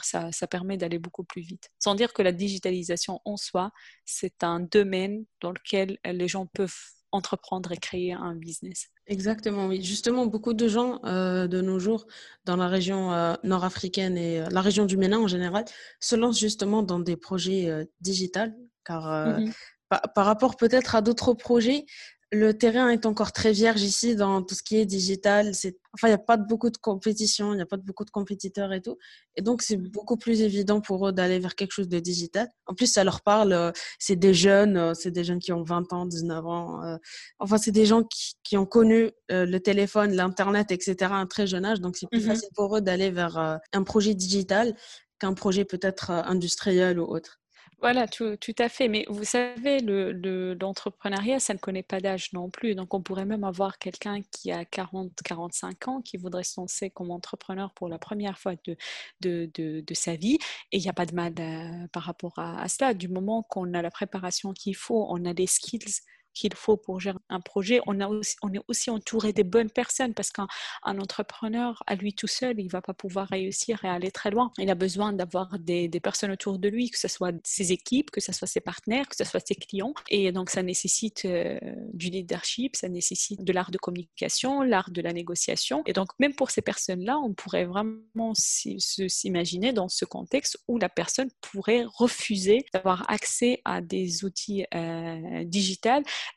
Ça, 0.04 0.32
ça 0.32 0.48
permet 0.48 0.78
d'aller 0.78 1.00
beaucoup 1.00 1.24
plus 1.24 1.42
vite. 1.42 1.70
Sans 1.80 1.96
dire 1.96 2.14
que 2.14 2.22
la 2.22 2.32
digitalisation 2.32 3.22
en 3.26 3.38
soi, 3.38 3.72
c'est 4.06 4.44
un 4.44 4.60
domaine 4.60 5.26
dans 5.42 5.52
lequel 5.52 5.98
les 6.06 6.28
gens 6.28 6.46
peuvent 6.46 6.76
entreprendre 7.12 7.72
et 7.72 7.78
créer 7.78 8.14
un 8.14 8.36
business. 8.36 8.88
Exactement, 9.08 9.68
oui. 9.68 9.82
Justement, 9.82 10.26
beaucoup 10.26 10.54
de 10.54 10.68
gens 10.68 11.00
euh, 11.06 11.48
de 11.48 11.62
nos 11.62 11.80
jours 11.80 12.06
dans 12.46 12.58
la 12.58 12.68
région 12.68 13.14
euh, 13.14 13.36
nord-africaine 13.44 14.18
et 14.18 14.42
euh, 14.42 14.50
la 14.52 14.62
région 14.62 14.86
du 14.86 14.98
Ménin 14.98 15.20
en 15.20 15.28
général 15.28 15.64
se 16.00 16.16
lancent 16.16 16.40
justement 16.40 16.84
dans 16.84 17.00
des 17.00 17.16
projets 17.16 17.88
digitales, 18.02 18.54
car 18.84 19.40
mmh 19.40 19.52
par, 19.90 20.26
rapport 20.26 20.58
peut-être 20.58 20.96
à 20.96 21.02
d'autres 21.02 21.34
projets, 21.34 21.86
le 22.32 22.52
terrain 22.58 22.90
est 22.90 23.06
encore 23.06 23.32
très 23.32 23.54
vierge 23.54 23.82
ici 23.82 24.16
dans 24.16 24.42
tout 24.42 24.54
ce 24.54 24.62
qui 24.62 24.78
est 24.78 24.86
digital. 24.86 25.56
C'est, 25.56 25.78
enfin, 25.94 26.08
il 26.08 26.12
n'y 26.12 26.16
a 26.16 26.18
pas 26.18 26.36
beaucoup 26.36 26.70
de 26.70 26.78
compétition, 26.78 27.54
il 27.54 27.56
n'y 27.56 27.62
a 27.62 27.66
pas 27.66 27.78
beaucoup 27.78 28.04
de 28.04 28.10
compétiteurs 28.10 28.74
et 28.74 28.82
tout. 28.82 28.98
Et 29.38 29.42
donc, 29.42 29.62
c'est 29.62 29.78
beaucoup 29.78 30.18
plus 30.18 30.42
évident 30.42 30.82
pour 30.82 31.08
eux 31.08 31.14
d'aller 31.14 31.40
vers 31.40 31.56
quelque 31.56 31.72
chose 31.72 31.88
de 31.88 32.00
digital. 32.00 32.50
En 32.66 32.74
plus, 32.74 32.92
ça 32.92 33.06
leur 33.06 33.22
parle. 33.22 33.54
Euh, 33.54 33.72
c'est 33.98 34.18
des 34.18 34.34
jeunes, 34.34 34.76
euh, 34.76 34.94
c'est 34.94 35.12
des 35.12 35.24
jeunes 35.24 35.40
qui 35.40 35.54
ont 35.54 35.64
20 35.64 35.94
ans, 35.94 36.06
19 36.06 36.46
ans. 36.46 36.84
Euh, 36.84 36.98
enfin, 37.40 37.58
c'est 37.58 37.72
des 37.72 37.86
gens 37.86 38.04
qui, 38.04 38.34
qui 38.44 38.58
ont 38.58 38.66
connu 38.66 39.12
le 39.30 39.58
téléphone, 39.60 40.14
l'Internet, 40.14 40.72
etc. 40.72 40.96
à 41.12 41.16
un 41.16 41.28
très 41.28 41.48
jeune 41.48 41.64
âge. 41.64 41.80
Donc, 41.80 41.96
c'est 41.96 42.08
plus 42.10 42.20
mmh 42.20 42.28
facile 42.28 42.50
pour 42.56 42.76
eux 42.76 42.82
d'aller 42.82 43.12
vers 43.12 43.38
un 43.38 43.84
projet 43.84 44.14
digital 44.14 44.76
qu'un 45.20 45.34
projet 45.34 45.64
peut-être 45.64 46.12
industriel 46.12 47.00
ou 47.00 47.04
autre. 47.04 47.40
Voilà, 47.80 48.08
tout, 48.08 48.36
à 48.58 48.70
fait. 48.70 48.88
Mais 48.88 49.06
vous 49.08 49.24
savez, 49.24 49.80
l'entrepreneuriat, 49.82 51.36
le, 51.36 51.40
ça 51.40 51.54
ne 51.54 51.60
connaît 51.60 51.84
pas 51.84 52.00
d'âge 52.00 52.34
non 52.34 52.50
plus. 52.50 52.74
Donc, 52.74 52.94
on 52.96 53.02
pourrait 53.04 53.26
même 53.26 53.44
avoir 53.44 53.78
quelqu'un 53.78 54.22
qui 54.32 54.52
a 54.52 54.66
40, 54.66 55.12
45 55.24 55.88
ans, 55.88 56.02
qui 56.02 56.18
voudrait 56.18 56.44
se 56.44 56.60
lancer 56.60 56.90
comme 56.90 57.12
entrepreneur 57.12 57.72
pour 57.74 57.88
la 57.88 58.00
première 58.00 58.40
fois 58.40 58.54
de, 58.66 58.76
de, 59.22 59.94
sa 59.94 60.16
vie. 60.16 60.40
Et 60.72 60.78
il 60.78 60.82
n'y 60.82 60.90
a 60.90 60.94
pas 60.94 61.06
de 61.06 61.14
mal 61.14 61.34
euh, 61.40 61.88
par 61.94 62.04
rapport 62.04 62.34
à 62.40 62.68
cela. 62.68 62.96
Du 62.96 63.10
moment 63.10 63.44
qu'on 63.44 63.72
a 63.76 63.82
la 63.84 63.92
préparation 63.92 64.54
qu'il 64.54 64.76
faut, 64.76 65.06
on 65.10 65.24
a 65.26 65.36
des 65.36 65.48
skills 65.48 66.02
qu'il 66.38 66.54
faut 66.54 66.78
pour 66.78 67.00
gérer 67.00 67.18
un 67.30 67.42
projet. 67.42 67.82
On, 67.88 68.00
a 68.00 68.08
aussi, 68.08 68.36
on 68.44 68.54
est 68.54 68.62
aussi 68.68 68.90
entouré 68.90 69.34
des 69.34 69.44
bonnes 69.44 69.70
personnes 69.70 70.14
parce 70.14 70.32
qu'un 70.32 70.48
entrepreneur, 70.84 71.82
à 71.88 71.96
lui 71.96 72.14
tout 72.14 72.28
seul, 72.28 72.60
il 72.60 72.66
ne 72.66 72.70
va 72.70 72.82
pas 72.82 72.94
pouvoir 72.94 73.28
réussir 73.28 73.84
et 73.84 73.88
aller 73.88 74.12
très 74.12 74.32
loin. 74.32 74.52
Il 74.58 74.70
a 74.70 74.76
besoin 74.76 75.14
d'avoir 75.14 75.58
des, 75.60 75.90
personnes 76.02 76.32
autour 76.32 76.60
de 76.60 76.70
lui, 76.70 76.92
que 76.92 77.00
ce 77.00 77.08
soit 77.08 77.34
ses 77.44 77.72
équipes, 77.72 78.12
que 78.12 78.22
ce 78.22 78.32
soit 78.32 78.48
ses 78.48 78.60
partenaires, 78.60 79.08
que 79.08 79.16
ce 79.16 79.24
soit 79.24 79.46
ses 79.46 79.56
clients. 79.56 79.94
Et 80.10 80.32
donc, 80.32 80.52
ça 80.52 80.62
nécessite 80.62 81.26
euh, 81.26 81.60
du 81.94 82.10
leadership, 82.10 82.76
ça 82.76 82.88
nécessite 82.88 83.44
de 83.44 83.52
l'art 83.52 83.72
de 83.72 83.80
communication, 83.80 84.62
l'art 84.62 84.92
de 84.92 85.02
la 85.02 85.14
négociation. 85.14 85.82
Et 85.88 85.94
donc, 85.94 86.10
même 86.20 86.36
pour 86.36 86.52
ces 86.52 86.62
personnes-là, 86.62 87.18
on 87.18 87.34
pourrait 87.34 87.66
vraiment 87.66 88.34
s'imaginer 88.36 89.74
dans 89.74 89.90
ce 89.90 90.06
contexte 90.06 90.60
où 90.68 90.78
la 90.78 90.90
personne 90.90 91.30
pourrait 91.42 91.84
refuser 91.86 92.66
d'avoir 92.74 93.10
accès 93.10 93.62
à 93.66 93.82
des 93.82 94.24
outils 94.24 94.66
euh, 94.76 95.44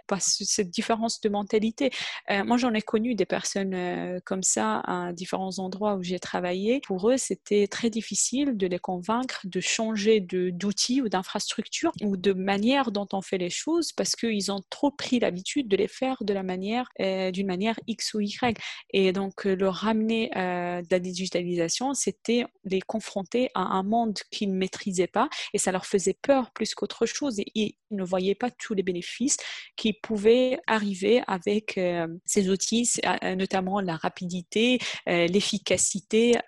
digitaux 0.06 0.20
cette 0.20 0.70
différence 0.70 1.20
de 1.20 1.28
mentalité. 1.28 1.90
Euh, 2.30 2.44
moi, 2.44 2.56
j'en 2.56 2.74
ai 2.74 2.82
connu 2.82 3.14
des 3.14 3.26
personnes 3.26 3.74
euh, 3.74 4.20
comme 4.24 4.42
ça 4.42 4.80
à 4.80 5.12
différents 5.12 5.58
endroits 5.58 5.96
où 5.96 6.02
j'ai 6.02 6.18
travaillé. 6.18 6.80
Pour 6.86 7.10
eux, 7.10 7.16
c'était 7.16 7.66
très 7.68 7.90
difficile 7.90 8.56
de 8.56 8.66
les 8.66 8.78
convaincre 8.78 9.40
de 9.44 9.60
changer 9.60 10.20
d'outils 10.20 11.02
ou 11.02 11.08
d'infrastructure 11.08 11.92
ou 12.02 12.16
de 12.16 12.32
manière 12.32 12.90
dont 12.90 13.08
on 13.12 13.22
fait 13.22 13.38
les 13.38 13.50
choses 13.50 13.92
parce 13.92 14.16
qu'ils 14.16 14.50
ont 14.50 14.62
trop 14.70 14.90
pris 14.90 15.18
l'habitude 15.20 15.68
de 15.68 15.76
les 15.76 15.88
faire 15.88 16.16
manière, 16.42 16.88
euh, 17.00 17.30
d'une 17.30 17.46
manière 17.46 17.78
X 17.86 18.14
ou 18.14 18.20
Y. 18.20 18.58
Et 18.92 19.12
donc, 19.12 19.44
leur 19.44 19.74
ramener 19.74 20.30
de 20.34 20.86
la 20.90 20.98
digitalisation, 20.98 21.94
c'était 21.94 22.44
les 22.64 22.80
confronter 22.80 23.50
à 23.54 23.60
un 23.60 23.82
monde 23.82 24.18
qu'ils 24.30 24.50
ne 24.50 24.56
maîtrisaient 24.56 25.06
pas 25.06 25.28
et 25.52 25.58
ça 25.58 25.72
leur 25.72 25.86
faisait 25.86 26.16
peur 26.22 26.50
plus 26.52 26.74
qu'autre 26.74 27.06
chose 27.06 27.40
et 27.40 27.76
ne 27.90 28.04
voyaient 28.04 28.34
pas 28.34 28.50
tous 28.50 28.74
les 28.74 28.82
bénéfices 28.82 29.36
qui 29.76 29.92
pouvaient 29.92 30.60
arriver 30.66 31.22
avec 31.26 31.78
euh, 31.78 32.06
ces 32.24 32.50
outils, 32.50 32.88
euh, 33.04 33.34
notamment 33.34 33.80
la 33.80 33.96
rapidité, 33.96 34.78
euh, 35.08 35.26
l'efficacité, 35.26 36.38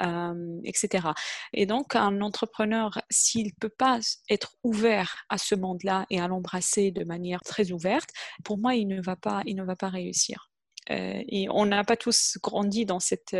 etc. 0.65 1.09
Et 1.53 1.67
donc, 1.67 1.97
un 1.97 2.21
entrepreneur, 2.21 3.01
s'il 3.11 3.47
ne 3.47 3.53
peut 3.61 3.69
pas 3.69 3.99
être 4.29 4.55
ouvert 4.63 5.25
à 5.29 5.39
ce 5.39 5.55
monde-là 5.55 6.07
et 6.11 6.21
à 6.21 6.29
l'embrasser 6.29 6.91
de 6.91 7.05
manière 7.05 7.41
très 7.41 7.73
ouverte, 7.73 8.11
pour 8.45 8.59
moi, 8.59 8.75
il 8.75 8.89
ne 8.89 9.01
va 9.01 9.17
pas 9.17 9.89
réussir. 9.89 10.52
Et 10.91 11.49
on 11.51 11.67
n'a 11.67 11.85
pas 11.85 11.97
tous 11.97 12.39
grandi 12.43 12.85
dans 12.85 13.01
cette, 13.01 13.37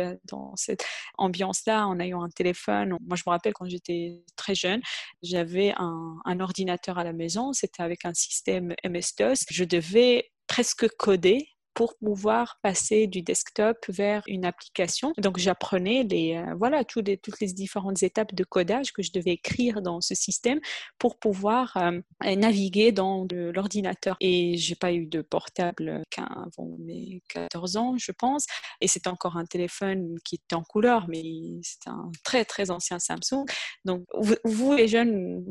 cette 0.55 0.85
ambiance-là 1.17 1.87
en 1.87 1.99
ayant 1.99 2.23
un 2.23 2.29
téléphone. 2.29 2.97
Moi, 3.01 3.17
je 3.17 3.23
me 3.25 3.31
rappelle 3.31 3.53
quand 3.53 3.67
j'étais 3.67 4.23
très 4.35 4.55
jeune, 4.55 4.81
j'avais 5.21 5.73
un, 5.77 6.17
un, 6.25 6.39
ordinateur 6.39 6.97
à 6.97 7.03
la 7.03 7.13
maison, 7.13 7.53
c'était 7.53 7.83
avec 7.83 8.05
un 8.05 8.13
système 8.13 8.73
MS-DOS. 8.85 9.45
Je 9.49 9.63
devais 9.63 10.31
presque 10.47 10.87
coder 10.97 11.52
pour 11.73 11.95
pouvoir 11.97 12.59
passer 12.61 13.07
du 13.07 13.21
desktop 13.21 13.77
vers 13.89 14.23
une 14.27 14.45
application. 14.45 15.13
Donc 15.17 15.37
j'apprenais 15.37 16.03
les, 16.03 16.35
euh, 16.35 16.53
voilà, 16.55 16.83
toutes 16.83 17.07
les, 17.07 17.17
différentes 17.53 18.03
étapes 18.03 18.33
de 18.33 18.43
codage 18.43 18.93
que 18.93 19.01
je 19.01 19.11
devais 19.11 19.31
écrire 19.31 19.81
dans 19.81 20.01
ce 20.01 20.15
système 20.15 20.59
pour 20.97 21.17
pouvoir 21.17 21.75
euh, 21.77 21.99
naviguer 22.35 22.91
dans 22.91 23.27
l'ordinateur. 23.31 24.15
Et 24.19 24.57
j'ai 24.57 24.75
pas 24.75 24.93
eu 24.93 25.05
de 25.05 25.21
portable 25.21 26.03
qu'avant 26.09 26.75
mes 26.79 27.21
14 27.29 27.77
ans, 27.77 27.95
je 27.97 28.11
pense. 28.11 28.45
Et 28.81 28.87
c'est 28.87 29.07
encore 29.07 29.37
un 29.37 29.45
téléphone 29.45 30.17
qui 30.23 30.35
était 30.35 30.55
en 30.55 30.63
couleur, 30.63 31.07
mais 31.07 31.23
c'est 31.61 31.87
un 31.87 32.11
très 32.23 32.45
très 32.45 32.69
ancien 32.69 32.99
Samsung. 32.99 33.45
Donc 33.85 34.05
vous, 34.43 34.73
les 34.73 34.87
jeunes, 34.87 35.43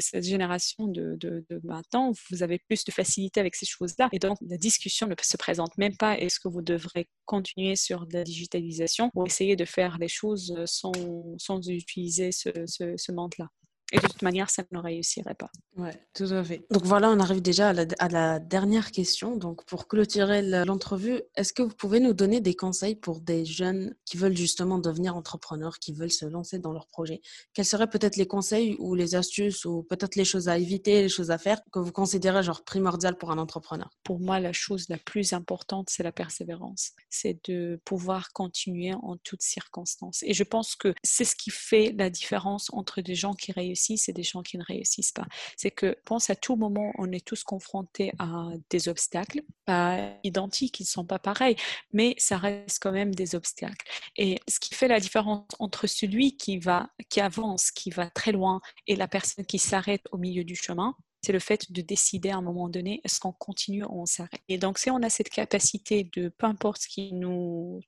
cette 0.00 0.24
génération 0.24 0.86
de, 0.86 1.16
de, 1.16 1.44
de 1.48 1.60
maintenant, 1.64 2.12
vous 2.30 2.42
avez 2.42 2.58
plus 2.58 2.84
de 2.84 2.92
facilité 2.92 3.40
avec 3.40 3.54
ces 3.54 3.66
choses-là. 3.66 4.08
Et 4.12 4.18
donc 4.18 4.38
la 4.46 4.56
discussion 4.56 5.06
ne 5.06 5.14
se 5.20 5.36
présente 5.36 5.67
même 5.76 5.96
pas 5.96 6.18
est-ce 6.18 6.40
que 6.40 6.48
vous 6.48 6.62
devrez 6.62 7.08
continuer 7.26 7.76
sur 7.76 8.06
la 8.12 8.24
digitalisation 8.24 9.10
ou 9.14 9.26
essayer 9.26 9.56
de 9.56 9.64
faire 9.64 9.98
les 9.98 10.08
choses 10.08 10.54
sans, 10.66 10.92
sans 11.38 11.68
utiliser 11.68 12.32
ce, 12.32 12.50
ce, 12.66 12.96
ce 12.96 13.12
monde-là. 13.12 13.48
Et 13.92 13.98
de 13.98 14.06
toute 14.06 14.20
manière, 14.20 14.50
ça 14.50 14.64
ne 14.70 14.78
réussirait 14.78 15.34
pas. 15.34 15.50
Oui, 15.76 15.88
tout 16.14 16.24
à 16.24 16.44
fait. 16.44 16.66
Donc 16.70 16.84
voilà, 16.84 17.10
on 17.10 17.20
arrive 17.20 17.40
déjà 17.40 17.70
à 17.70 18.08
la, 18.08 18.38
dernière 18.38 18.90
question. 18.92 19.36
Donc 19.36 19.64
pour 19.64 19.88
clôturer 19.88 20.42
l'entrevue, 20.42 21.22
est-ce 21.36 21.52
que 21.52 21.62
vous 21.62 21.74
pouvez 21.74 22.00
nous 22.00 22.12
donner 22.12 22.40
des 22.40 22.54
conseils 22.54 22.96
pour 22.96 23.20
des 23.20 23.44
jeunes 23.44 23.94
qui 24.04 24.16
veulent 24.16 24.36
justement 24.36 24.78
devenir 24.78 25.16
entrepreneurs, 25.16 25.78
qui 25.78 25.92
veulent 25.92 26.12
se 26.12 26.26
lancer 26.26 26.58
dans 26.58 26.72
leur 26.72 26.86
projet? 26.86 27.22
Quels 27.54 27.64
seraient 27.64 27.88
peut-être 27.88 28.16
les 28.16 28.26
conseils 28.26 28.76
ou 28.78 28.94
les 28.94 29.14
astuces 29.14 29.64
ou 29.64 29.82
peut-être 29.84 30.16
les 30.16 30.24
choses 30.24 30.48
à 30.48 30.58
éviter, 30.58 31.02
les 31.02 31.08
choses 31.08 31.30
à 31.30 31.38
faire 31.38 31.60
que 31.72 31.78
vous 31.78 31.92
considérez 31.92 32.42
genre 32.42 32.64
primordiales 32.64 33.16
pour 33.16 33.30
un 33.30 33.38
entrepreneur? 33.38 33.90
Pour 34.02 34.20
moi, 34.20 34.38
la 34.38 34.52
chose 34.52 34.88
la 34.90 34.98
plus 34.98 35.32
importante, 35.32 35.88
c'est 35.88 36.02
la 36.02 36.12
persévérance. 36.12 36.92
C'est 37.08 37.38
de 37.48 37.80
pouvoir 37.84 38.32
continuer 38.32 38.92
en 38.94 39.16
toutes 39.16 39.42
circonstances. 39.42 40.22
Et 40.24 40.34
je 40.34 40.44
pense 40.44 40.76
que 40.76 40.92
c'est 41.02 41.24
ce 41.24 41.36
qui 41.36 41.50
fait 41.50 41.94
la 41.96 42.10
différence 42.10 42.68
entre 42.72 43.00
des 43.00 43.14
gens 43.14 43.34
qui 43.34 43.52
réussissent 43.52 43.77
c'est 43.78 44.12
des 44.12 44.22
gens 44.22 44.42
qui 44.42 44.58
ne 44.58 44.64
réussissent 44.64 45.12
pas. 45.12 45.26
C'est 45.56 45.70
que, 45.70 45.96
pense 46.04 46.30
à 46.30 46.36
tout 46.36 46.56
moment, 46.56 46.92
on 46.98 47.10
est 47.12 47.24
tous 47.24 47.44
confrontés 47.44 48.12
à 48.18 48.50
des 48.70 48.88
obstacles, 48.88 49.42
pas 49.64 50.12
identiques, 50.24 50.80
ils 50.80 50.84
ne 50.84 50.88
sont 50.88 51.04
pas 51.04 51.18
pareils, 51.18 51.56
mais 51.92 52.14
ça 52.18 52.38
reste 52.38 52.78
quand 52.82 52.92
même 52.92 53.14
des 53.14 53.34
obstacles. 53.34 53.86
Et 54.16 54.40
ce 54.48 54.60
qui 54.60 54.74
fait 54.74 54.88
la 54.88 55.00
différence 55.00 55.46
entre 55.58 55.86
celui 55.86 56.36
qui 56.36 56.58
va, 56.58 56.90
qui 57.08 57.20
avance, 57.20 57.70
qui 57.70 57.90
va 57.90 58.10
très 58.10 58.32
loin, 58.32 58.60
et 58.86 58.96
la 58.96 59.08
personne 59.08 59.46
qui 59.46 59.58
s'arrête 59.58 60.02
au 60.12 60.18
milieu 60.18 60.44
du 60.44 60.56
chemin, 60.56 60.94
c'est 61.22 61.32
le 61.32 61.40
fait 61.40 61.72
de 61.72 61.82
décider 61.82 62.30
à 62.30 62.36
un 62.36 62.42
moment 62.42 62.68
donné 62.68 63.00
est-ce 63.04 63.20
qu'on 63.20 63.32
continue 63.32 63.84
ou 63.84 64.02
on 64.02 64.06
s'arrête? 64.06 64.40
Et 64.48 64.58
donc, 64.58 64.78
si 64.78 64.90
on 64.90 65.02
a 65.02 65.10
cette 65.10 65.30
capacité 65.30 66.08
de, 66.14 66.28
peu 66.28 66.46
importe 66.46 66.82
ce 66.82 66.88
qui 66.88 67.12
nous 67.12 67.80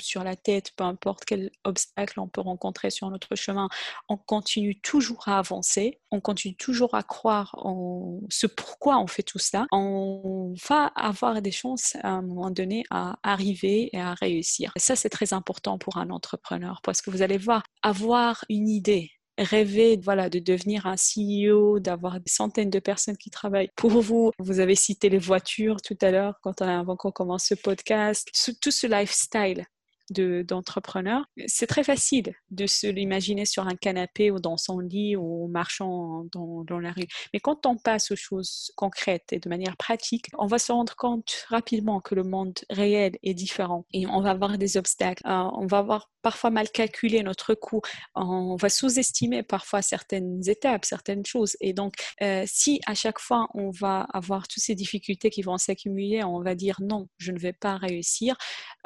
sur 0.00 0.24
la 0.24 0.36
tête, 0.36 0.72
peu 0.76 0.84
importe 0.84 1.24
quel 1.24 1.50
obstacle 1.64 2.20
on 2.20 2.28
peut 2.28 2.40
rencontrer 2.40 2.90
sur 2.90 3.10
notre 3.10 3.36
chemin, 3.36 3.68
on 4.08 4.16
continue 4.16 4.80
toujours 4.80 5.28
à 5.28 5.38
avancer, 5.38 6.00
on 6.10 6.20
continue 6.20 6.56
toujours 6.56 6.94
à 6.94 7.02
croire 7.02 7.54
en 7.58 8.20
ce 8.28 8.46
pourquoi 8.46 8.98
on 8.98 9.06
fait 9.06 9.22
tout 9.22 9.38
ça, 9.38 9.66
on 9.72 10.54
va 10.68 10.86
avoir 10.96 11.40
des 11.42 11.52
chances 11.52 11.96
à 12.02 12.10
un 12.10 12.22
moment 12.22 12.50
donné 12.50 12.84
à 12.90 13.18
arriver 13.22 13.90
et 13.92 14.00
à 14.00 14.14
réussir. 14.14 14.72
Et 14.76 14.80
ça, 14.80 14.96
c'est 14.96 15.10
très 15.10 15.32
important 15.32 15.78
pour 15.78 15.98
un 15.98 16.10
entrepreneur 16.10 16.80
parce 16.82 17.02
que 17.02 17.10
vous 17.10 17.22
allez 17.22 17.38
voir, 17.38 17.62
avoir 17.82 18.44
une 18.48 18.68
idée, 18.68 19.10
rêver 19.38 19.98
voilà, 20.02 20.28
de 20.28 20.38
devenir 20.38 20.86
un 20.86 20.96
CEO, 20.96 21.80
d'avoir 21.80 22.20
des 22.20 22.30
centaines 22.30 22.70
de 22.70 22.78
personnes 22.78 23.16
qui 23.16 23.30
travaillent 23.30 23.70
pour 23.76 24.00
vous. 24.00 24.30
Vous 24.38 24.60
avez 24.60 24.74
cité 24.74 25.08
les 25.08 25.18
voitures 25.18 25.80
tout 25.80 25.98
à 26.00 26.10
l'heure 26.10 26.34
quand 26.42 26.60
on, 26.60 26.66
avant 26.66 26.96
qu'on 26.96 27.12
commence 27.12 27.46
ce 27.46 27.54
podcast. 27.54 28.28
Tout 28.60 28.70
ce 28.70 28.86
lifestyle 28.86 29.66
d'entrepreneur, 30.10 31.24
c'est 31.46 31.66
très 31.66 31.84
facile 31.84 32.32
de 32.50 32.66
se 32.66 32.86
l'imaginer 32.86 33.44
sur 33.44 33.66
un 33.66 33.76
canapé 33.76 34.30
ou 34.30 34.38
dans 34.38 34.56
son 34.56 34.78
lit 34.78 35.16
ou 35.16 35.48
marchant 35.48 36.24
dans, 36.32 36.64
dans, 36.64 36.78
la 36.78 36.92
rue. 36.92 37.06
Mais 37.32 37.40
quand 37.40 37.66
on 37.66 37.76
passe 37.76 38.10
aux 38.10 38.16
choses 38.16 38.72
concrètes 38.76 39.32
et 39.32 39.38
de 39.38 39.48
manière 39.48 39.76
pratique, 39.76 40.26
on 40.38 40.46
va 40.46 40.58
se 40.58 40.72
rendre 40.72 40.94
compte 40.96 41.44
rapidement 41.48 42.00
que 42.00 42.14
le 42.14 42.24
monde 42.24 42.58
réel 42.70 43.16
est 43.22 43.34
différent 43.34 43.84
et 43.92 44.06
on 44.06 44.20
va 44.20 44.30
avoir 44.30 44.58
des 44.58 44.76
obstacles. 44.76 45.22
Euh, 45.26 45.50
on 45.54 45.66
va 45.66 45.78
avoir 45.78 46.10
parfois 46.22 46.50
mal 46.50 46.70
calculé 46.70 47.22
notre 47.22 47.54
coût. 47.54 47.80
On 48.14 48.56
va 48.56 48.68
sous-estimer 48.68 49.42
parfois 49.42 49.82
certaines 49.82 50.46
étapes, 50.48 50.84
certaines 50.84 51.24
choses. 51.24 51.56
Et 51.60 51.72
donc, 51.72 51.94
euh, 52.22 52.44
si 52.46 52.80
à 52.86 52.94
chaque 52.94 53.18
fois 53.18 53.48
on 53.54 53.70
va 53.70 54.06
avoir 54.12 54.48
toutes 54.48 54.62
ces 54.62 54.74
difficultés 54.74 55.30
qui 55.30 55.42
vont 55.42 55.58
s'accumuler, 55.58 56.24
on 56.24 56.42
va 56.42 56.54
dire 56.54 56.76
non, 56.80 57.08
je 57.18 57.32
ne 57.32 57.38
vais 57.38 57.52
pas 57.52 57.76
réussir, 57.76 58.36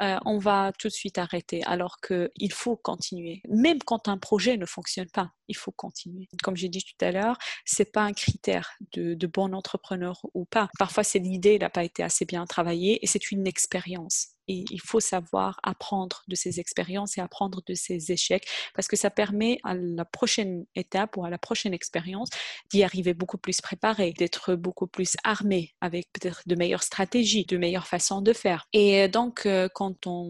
euh, 0.01 0.17
on 0.25 0.37
va 0.37 0.71
tout 0.77 0.87
de 0.87 0.93
suite 0.93 1.12
arrêter, 1.17 1.63
alors 1.63 1.97
qu'il 1.99 2.51
faut 2.51 2.75
continuer. 2.75 3.41
Même 3.49 3.79
quand 3.79 4.07
un 4.07 4.17
projet 4.17 4.57
ne 4.57 4.65
fonctionne 4.65 5.09
pas, 5.09 5.31
il 5.47 5.55
faut 5.55 5.71
continuer. 5.71 6.27
Comme 6.43 6.55
j'ai 6.55 6.69
dit 6.69 6.83
tout 6.83 7.05
à 7.05 7.11
l'heure, 7.11 7.37
c'est 7.65 7.91
pas 7.91 8.01
un 8.01 8.13
critère 8.13 8.71
de, 8.93 9.13
de 9.13 9.27
bon 9.27 9.53
entrepreneur 9.53 10.19
ou 10.33 10.45
pas. 10.45 10.69
Parfois, 10.77 11.03
c'est 11.03 11.19
l'idée 11.19 11.59
n'a 11.59 11.69
pas 11.69 11.83
été 11.83 12.03
assez 12.03 12.25
bien 12.25 12.45
travaillée 12.45 13.03
et 13.03 13.07
c'est 13.07 13.31
une 13.31 13.47
expérience. 13.47 14.32
Il 14.47 14.81
faut 14.81 14.99
savoir 14.99 15.59
apprendre 15.63 16.23
de 16.27 16.35
ces 16.35 16.59
expériences 16.59 17.17
et 17.17 17.21
apprendre 17.21 17.61
de 17.65 17.73
ces 17.73 18.11
échecs 18.11 18.47
parce 18.73 18.87
que 18.87 18.95
ça 18.95 19.09
permet 19.09 19.59
à 19.63 19.73
la 19.75 20.05
prochaine 20.05 20.65
étape 20.75 21.17
ou 21.17 21.25
à 21.25 21.29
la 21.29 21.37
prochaine 21.37 21.73
expérience 21.73 22.29
d'y 22.69 22.83
arriver 22.83 23.13
beaucoup 23.13 23.37
plus 23.37 23.61
préparé, 23.61 24.13
d'être 24.13 24.55
beaucoup 24.55 24.87
plus 24.87 25.15
armé 25.23 25.73
avec 25.81 26.11
peut-être 26.13 26.43
de 26.45 26.55
meilleures 26.55 26.83
stratégies, 26.83 27.45
de 27.45 27.57
meilleures 27.57 27.87
façons 27.87 28.21
de 28.21 28.33
faire. 28.33 28.67
Et 28.73 29.07
donc, 29.07 29.45
euh, 29.45 29.69
quand 29.73 30.07
on 30.07 30.29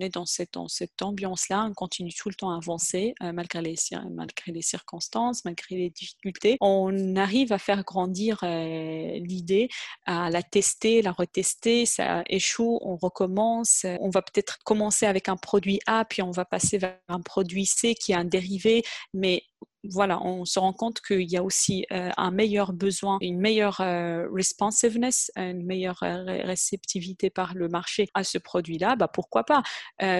est 0.00 0.10
dans 0.10 0.26
cette, 0.26 0.54
dans 0.54 0.68
cette 0.68 1.00
ambiance-là, 1.02 1.66
on 1.68 1.74
continue 1.74 2.12
tout 2.12 2.28
le 2.28 2.34
temps 2.34 2.50
à 2.50 2.56
avancer 2.56 3.14
euh, 3.22 3.32
malgré 3.32 3.62
les, 3.62 3.76
malgré 4.10 4.52
les 4.52 4.62
circonstances, 4.62 5.44
malgré 5.44 5.76
les 5.76 5.90
difficultés. 5.90 6.56
On 6.60 7.16
arrive 7.16 7.52
à 7.52 7.58
faire 7.58 7.82
grandir 7.84 8.38
euh, 8.42 9.18
l'idée, 9.20 9.68
à 10.04 10.30
la 10.30 10.42
tester, 10.42 11.02
la 11.02 11.12
retester, 11.12 11.86
ça 11.86 12.22
échoue, 12.28 12.78
on 12.82 12.96
recommence. 12.96 13.15
On 13.20 14.10
va 14.10 14.22
peut-être 14.22 14.58
commencer 14.64 15.06
avec 15.06 15.28
un 15.28 15.36
produit 15.36 15.80
A, 15.86 16.04
puis 16.04 16.22
on 16.22 16.30
va 16.30 16.44
passer 16.44 16.78
vers 16.78 16.98
un 17.08 17.20
produit 17.20 17.66
C 17.66 17.94
qui 17.94 18.12
est 18.12 18.16
un 18.16 18.24
dérivé, 18.24 18.82
mais 19.14 19.42
voilà, 19.88 20.20
on 20.22 20.44
se 20.44 20.58
rend 20.58 20.72
compte 20.72 21.00
qu'il 21.00 21.30
y 21.30 21.36
a 21.36 21.44
aussi 21.44 21.86
euh, 21.92 22.10
un 22.16 22.30
meilleur 22.32 22.72
besoin, 22.72 23.18
une 23.20 23.38
meilleure 23.38 23.80
euh, 23.80 24.26
responsiveness, 24.34 25.30
une 25.36 25.64
meilleure 25.64 26.00
réceptivité 26.00 27.30
par 27.30 27.54
le 27.54 27.68
marché 27.68 28.08
à 28.14 28.24
ce 28.24 28.38
produit-là, 28.38 28.96
bah, 28.96 29.08
pourquoi 29.08 29.44
pas? 29.44 29.62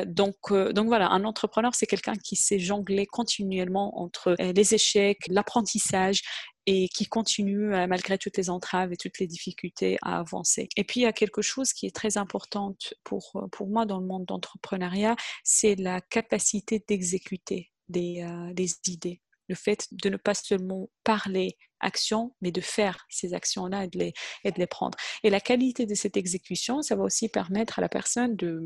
Donc, 0.06 0.36
donc 0.50 0.86
voilà, 0.86 1.10
un 1.10 1.24
entrepreneur, 1.24 1.74
c'est 1.74 1.86
quelqu'un 1.86 2.14
qui 2.14 2.36
sait 2.36 2.58
jongler 2.58 3.06
continuellement 3.06 4.00
entre 4.00 4.36
les 4.38 4.74
échecs, 4.74 5.20
l'apprentissage 5.28 6.22
et 6.66 6.88
qui 6.88 7.06
continue, 7.06 7.68
malgré 7.86 8.18
toutes 8.18 8.36
les 8.36 8.50
entraves 8.50 8.92
et 8.92 8.96
toutes 8.96 9.18
les 9.18 9.26
difficultés, 9.26 9.98
à 10.02 10.18
avancer. 10.18 10.68
Et 10.76 10.84
puis, 10.84 11.00
il 11.00 11.02
y 11.04 11.06
a 11.06 11.12
quelque 11.12 11.42
chose 11.42 11.72
qui 11.72 11.86
est 11.86 11.94
très 11.94 12.18
important 12.18 12.76
pour, 13.04 13.48
pour 13.52 13.68
moi 13.68 13.86
dans 13.86 14.00
le 14.00 14.06
monde 14.06 14.24
d'entrepreneuriat, 14.26 15.16
c'est 15.44 15.76
la 15.76 16.00
capacité 16.00 16.84
d'exécuter 16.86 17.72
des, 17.88 18.26
des 18.54 18.74
idées 18.86 19.20
le 19.48 19.54
fait 19.54 19.86
de 19.92 20.08
ne 20.08 20.16
pas 20.16 20.34
seulement 20.34 20.88
parler 21.04 21.56
action, 21.80 22.34
mais 22.40 22.50
de 22.50 22.60
faire 22.60 23.06
ces 23.08 23.34
actions-là 23.34 23.84
et, 23.84 24.14
et 24.44 24.50
de 24.50 24.58
les 24.58 24.66
prendre. 24.66 24.96
Et 25.22 25.30
la 25.30 25.40
qualité 25.40 25.86
de 25.86 25.94
cette 25.94 26.16
exécution, 26.16 26.82
ça 26.82 26.96
va 26.96 27.04
aussi 27.04 27.28
permettre 27.28 27.78
à 27.78 27.82
la 27.82 27.88
personne 27.88 28.34
de, 28.36 28.60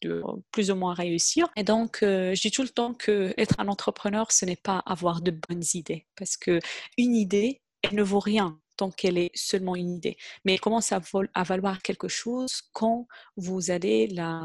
de 0.00 0.22
plus 0.52 0.70
ou 0.70 0.76
moins 0.76 0.94
réussir. 0.94 1.48
Et 1.56 1.64
donc, 1.64 2.02
euh, 2.02 2.34
je 2.34 2.40
dis 2.40 2.50
tout 2.50 2.62
le 2.62 2.68
temps 2.68 2.94
que 2.94 3.34
être 3.36 3.56
un 3.58 3.68
entrepreneur, 3.68 4.30
ce 4.30 4.44
n'est 4.44 4.56
pas 4.56 4.78
avoir 4.86 5.22
de 5.22 5.32
bonnes 5.32 5.64
idées, 5.74 6.06
parce 6.16 6.36
que 6.36 6.60
une 6.96 7.14
idée, 7.14 7.60
elle 7.82 7.96
ne 7.96 8.02
vaut 8.02 8.20
rien 8.20 8.60
qu'elle 8.90 9.18
est 9.18 9.30
seulement 9.34 9.76
une 9.76 9.90
idée. 9.94 10.16
Mais 10.44 10.54
elle 10.54 10.60
commence 10.60 10.92
à, 10.92 11.00
valoir 11.44 11.82
quelque 11.82 12.08
chose 12.08 12.62
quand 12.72 13.06
vous 13.36 13.70
allez 13.70 14.06
la, 14.08 14.40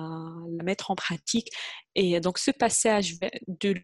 mettre 0.64 0.92
en 0.92 0.96
pratique. 0.96 1.50
Et 1.96 2.20
donc 2.20 2.38
ce 2.38 2.52
passage 2.52 3.16
de, 3.48 3.76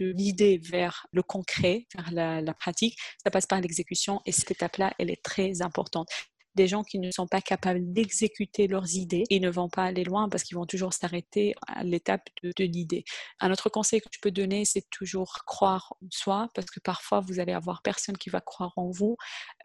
l'idée 0.00 0.58
vers 0.58 1.06
le 1.12 1.22
concret, 1.22 1.86
vers 1.94 2.12
la, 2.12 2.40
la 2.40 2.54
pratique, 2.54 2.98
ça 3.22 3.30
passe 3.30 3.46
par 3.46 3.60
l'exécution 3.60 4.20
et 4.26 4.32
cette 4.32 4.50
étape-là, 4.50 4.92
elle 4.98 5.10
est 5.10 5.22
très 5.22 5.62
importante 5.62 6.08
des 6.54 6.66
gens 6.66 6.84
qui 6.84 6.98
ne 6.98 7.10
sont 7.10 7.26
pas 7.26 7.40
capables 7.40 7.92
d'exécuter 7.92 8.66
leurs 8.66 8.94
idées 8.94 9.24
et 9.30 9.40
ne 9.40 9.50
vont 9.50 9.68
pas 9.68 9.84
aller 9.84 10.04
loin 10.04 10.28
parce 10.28 10.42
qu'ils 10.42 10.56
vont 10.56 10.66
toujours 10.66 10.92
s'arrêter 10.92 11.54
à 11.66 11.84
l'étape 11.84 12.28
de, 12.42 12.52
l'idée. 12.64 13.04
Un 13.40 13.50
autre 13.50 13.68
conseil 13.68 14.00
que 14.00 14.08
je 14.12 14.20
peux 14.20 14.30
donner, 14.30 14.64
c'est 14.64 14.88
toujours 14.90 15.44
croire 15.46 15.94
en 16.02 16.06
soi 16.10 16.48
parce 16.54 16.70
que 16.70 16.80
parfois 16.80 17.20
vous 17.20 17.40
allez 17.40 17.52
avoir 17.52 17.82
personne 17.82 18.16
qui 18.16 18.30
va 18.30 18.40
croire 18.40 18.72
en 18.76 18.90
vous 18.90 19.16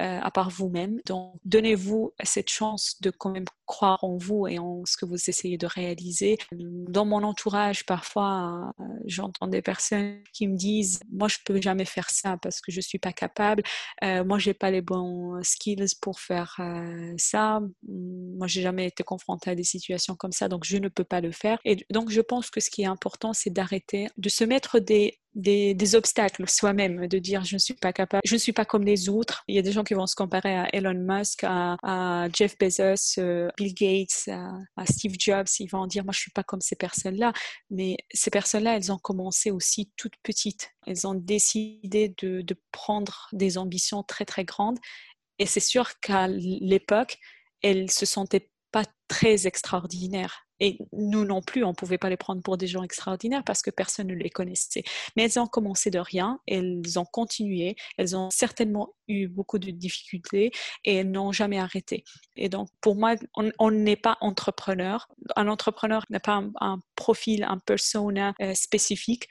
euh, 0.01 0.19
à 0.21 0.31
part 0.31 0.49
vous-même. 0.49 0.99
Donc 1.05 1.35
donnez-vous 1.45 2.13
cette 2.23 2.49
chance 2.49 2.99
de 3.01 3.11
quand 3.11 3.31
même 3.31 3.45
croire 3.65 4.03
en 4.03 4.17
vous 4.17 4.47
et 4.47 4.59
en 4.59 4.83
ce 4.85 4.97
que 4.97 5.05
vous 5.05 5.29
essayez 5.29 5.57
de 5.57 5.67
réaliser. 5.67 6.37
Dans 6.51 7.05
mon 7.05 7.23
entourage, 7.23 7.85
parfois, 7.85 8.73
euh, 8.79 8.83
j'entends 9.05 9.47
des 9.47 9.61
personnes 9.61 10.21
qui 10.33 10.47
me 10.47 10.55
disent 10.55 10.99
moi 11.11 11.27
je 11.27 11.37
peux 11.45 11.61
jamais 11.61 11.85
faire 11.85 12.09
ça 12.09 12.37
parce 12.41 12.61
que 12.61 12.71
je 12.71 12.81
suis 12.81 12.99
pas 12.99 13.13
capable. 13.13 13.63
Euh, 14.03 14.23
moi 14.23 14.39
j'ai 14.39 14.53
pas 14.53 14.71
les 14.71 14.81
bons 14.81 15.41
skills 15.43 15.95
pour 16.01 16.19
faire 16.19 16.55
euh, 16.77 17.13
ça, 17.17 17.59
mm, 17.59 18.37
moi, 18.37 18.47
j'ai 18.47 18.61
jamais 18.61 18.87
été 18.87 19.03
confrontée 19.03 19.51
à 19.51 19.55
des 19.55 19.63
situations 19.63 20.15
comme 20.15 20.31
ça, 20.31 20.47
donc 20.47 20.63
je 20.65 20.77
ne 20.77 20.89
peux 20.89 21.03
pas 21.03 21.21
le 21.21 21.31
faire. 21.31 21.59
Et 21.65 21.77
donc, 21.89 22.09
je 22.09 22.21
pense 22.21 22.49
que 22.49 22.59
ce 22.59 22.69
qui 22.69 22.83
est 22.83 22.87
important, 22.87 23.33
c'est 23.33 23.49
d'arrêter, 23.49 24.07
de 24.17 24.29
se 24.29 24.43
mettre 24.43 24.79
des, 24.79 25.19
des, 25.37 25.95
obstacles 25.95 26.49
soi-même, 26.49 27.07
de 27.07 27.19
dire 27.19 27.43
je 27.43 27.55
ne 27.55 27.59
suis 27.59 27.75
pas 27.75 27.93
capable, 27.93 28.21
je 28.25 28.33
ne 28.33 28.39
suis 28.39 28.53
pas 28.53 28.65
comme 28.65 28.83
les 28.83 29.09
autres. 29.09 29.43
Il 29.47 29.55
y 29.55 29.59
a 29.59 29.61
des 29.61 29.71
gens 29.71 29.83
qui 29.83 29.93
vont 29.93 30.07
se 30.07 30.15
comparer 30.15 30.55
à 30.55 30.67
Elon 30.73 30.95
Musk, 30.95 31.43
à, 31.43 32.27
Jeff 32.33 32.57
Bezos, 32.57 33.19
euh, 33.19 33.49
Bill 33.57 33.73
Gates, 33.73 34.29
à, 34.75 34.85
Steve 34.85 35.15
Jobs. 35.19 35.47
Ils 35.59 35.69
vont 35.69 35.85
dire 35.87 36.03
moi 36.03 36.13
je 36.13 36.19
suis 36.19 36.31
pas 36.31 36.43
comme 36.43 36.61
ces 36.61 36.75
personnes-là. 36.75 37.33
Mais 37.69 37.97
ces 38.13 38.31
personnes-là, 38.31 38.75
elles 38.75 38.91
ont 38.91 38.97
commencé 38.97 39.51
aussi 39.51 39.91
toutes 39.95 40.15
petites. 40.23 40.71
Elles 40.85 41.05
ont 41.05 41.15
décidé 41.15 42.13
de, 42.21 42.41
de 42.41 42.55
prendre 42.71 43.27
des 43.31 43.57
ambitions 43.57 44.03
très 44.03 44.25
très 44.25 44.45
grandes 44.45 44.79
et 45.39 45.45
c'est 45.45 45.59
sûr 45.59 45.99
qu'à 45.99 46.27
l'époque, 46.27 47.17
elles 47.61 47.91
se 47.91 48.05
sentaient 48.05 48.49
pas 48.71 48.83
très 49.07 49.47
extraordinaires. 49.47 50.47
Et 50.59 50.79
nous 50.91 51.23
non 51.23 51.41
plus, 51.41 51.63
on 51.63 51.69
ne 51.69 51.75
pouvait 51.75 51.99
pas 51.99 52.09
les 52.09 52.17
prendre 52.17 52.41
pour 52.41 52.57
des 52.57 52.65
gens 52.65 52.81
extraordinaires 52.81 53.43
parce 53.45 53.61
que 53.61 53.69
personne 53.69 54.07
ne 54.07 54.15
les 54.15 54.29
connaissait. 54.29 54.83
Mais 55.15 55.23
elles 55.23 55.39
ont 55.39 55.45
commencé 55.45 55.91
de 55.91 55.99
rien, 55.99 56.39
elles 56.47 56.97
ont 56.97 57.05
continué, 57.05 57.75
elles 57.97 58.15
ont 58.15 58.29
certainement 58.31 58.95
eu 59.07 59.27
beaucoup 59.27 59.59
de 59.59 59.69
difficultés 59.69 60.51
et 60.83 60.95
elles 60.95 61.11
n'ont 61.11 61.31
jamais 61.31 61.59
arrêté. 61.59 62.03
Et 62.35 62.49
donc, 62.49 62.69
pour 62.81 62.95
moi, 62.95 63.15
on 63.59 63.71
n'est 63.71 63.95
pas 63.95 64.17
entrepreneur. 64.19 65.07
Un 65.35 65.47
entrepreneur 65.47 66.03
n'a 66.09 66.19
pas 66.19 66.43
un, 66.59 66.79
profil, 66.95 67.43
un 67.43 67.59
persona 67.59 68.33
euh, 68.41 68.55
spécifique. 68.55 69.27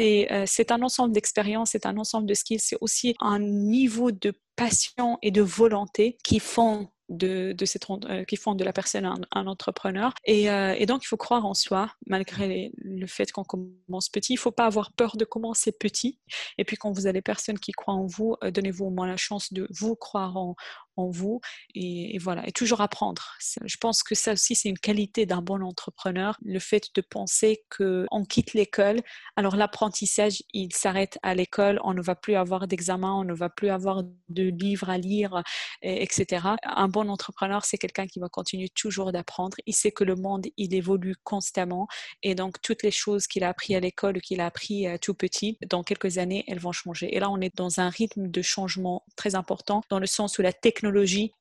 Euh, 0.00 0.44
c'est 0.46 0.72
un 0.72 0.82
ensemble 0.82 1.14
d'expériences, 1.14 1.70
c'est 1.70 1.86
un 1.86 1.96
ensemble 1.96 2.26
de 2.26 2.34
skills, 2.34 2.58
c'est 2.58 2.78
aussi 2.80 3.14
un 3.20 3.38
niveau 3.38 4.10
de 4.10 4.32
passion 4.56 5.18
et 5.22 5.30
de 5.30 5.42
volonté 5.42 6.16
qui 6.24 6.40
font 6.40 6.88
de, 7.08 7.54
cette, 7.64 7.88
euh, 7.90 8.24
qui 8.24 8.36
font 8.36 8.54
de 8.54 8.64
la 8.64 8.72
personne 8.72 9.06
un, 9.30 9.46
entrepreneur. 9.46 10.12
Euh, 10.28 10.74
et, 10.76 10.86
donc, 10.86 11.04
il 11.04 11.06
faut 11.06 11.16
croire 11.16 11.46
en 11.46 11.54
soi, 11.54 11.92
malgré 12.06 12.72
le 12.78 13.06
fait 13.06 13.30
qu'on 13.30 13.44
commence 13.44 14.08
petit. 14.08 14.32
Il 14.32 14.36
ne 14.36 14.40
faut 14.40 14.52
pas 14.52 14.66
avoir 14.66 14.92
peur 14.92 15.16
de 15.16 15.24
commencer 15.24 15.72
petit. 15.72 16.18
Et 16.58 16.64
puis, 16.64 16.76
quand 16.76 16.92
vous 16.92 17.06
avez 17.06 17.22
personne 17.22 17.58
qui 17.58 17.72
croit 17.72 17.94
en 17.94 18.06
vous, 18.06 18.36
donnez-vous 18.42 18.86
au 18.86 18.90
moins 18.90 19.06
la 19.06 19.16
chance 19.16 19.52
de 19.52 19.68
vous 19.70 19.94
croire 19.94 20.36
en, 20.36 20.56
en 20.96 21.08
vous 21.08 21.40
et, 21.74 22.18
voilà, 22.18 22.46
et 22.46 22.52
toujours 22.52 22.80
apprendre. 22.80 23.36
Je 23.64 23.76
pense 23.76 24.02
que 24.02 24.14
ça 24.14 24.32
aussi, 24.32 24.54
c'est 24.54 24.68
une 24.68 24.78
qualité 24.78 25.26
d'un 25.26 25.42
bon 25.42 25.62
entrepreneur, 25.62 26.36
le 26.42 26.58
fait 26.58 26.90
de 26.94 27.00
penser 27.00 27.64
qu'on 27.76 28.24
quitte 28.24 28.54
l'école, 28.54 29.00
alors 29.36 29.56
l'apprentissage, 29.56 30.42
il 30.52 30.72
s'arrête 30.72 31.18
à 31.22 31.34
l'école, 31.34 31.80
on 31.84 31.94
ne 31.94 32.02
va 32.02 32.14
plus 32.14 32.34
avoir 32.34 32.66
d'examen, 32.66 33.12
on 33.12 33.24
ne 33.24 33.34
va 33.34 33.48
plus 33.48 33.70
avoir 33.70 34.02
de 34.28 34.42
livres 34.44 34.90
à 34.90 34.98
lire, 34.98 35.42
etc. 35.82 36.48
Un 36.64 36.88
bon 36.88 37.08
entrepreneur, 37.08 37.64
c'est 37.64 37.78
quelqu'un 37.78 38.06
qui 38.06 38.18
va 38.18 38.28
continuer 38.28 38.68
toujours 38.68 39.12
d'apprendre. 39.12 39.56
Il 39.66 39.74
sait 39.74 39.92
que 39.92 40.04
le 40.04 40.14
monde, 40.14 40.46
il 40.56 40.74
évolue 40.74 41.16
constamment 41.24 41.88
et 42.22 42.34
donc 42.34 42.60
toutes 42.62 42.82
les 42.82 42.90
choses 42.90 43.26
qu'il 43.26 43.44
a 43.44 43.48
appris 43.48 43.74
à 43.74 43.80
l'école, 43.80 44.20
qu'il 44.20 44.40
a 44.40 44.46
appris 44.46 44.86
euh, 44.86 44.96
tout 45.00 45.14
petit, 45.14 45.58
dans 45.66 45.82
quelques 45.82 46.18
années, 46.18 46.44
elles 46.48 46.58
vont 46.58 46.72
changer. 46.72 47.14
Et 47.14 47.20
là, 47.20 47.30
on 47.30 47.40
est 47.40 47.54
dans 47.54 47.80
un 47.80 47.88
rythme 47.88 48.28
de 48.28 48.42
changement 48.42 49.04
très 49.16 49.34
important 49.34 49.82
dans 49.90 49.98
le 49.98 50.06
sens 50.06 50.38
où 50.38 50.42
la 50.42 50.52
technologie 50.52 50.85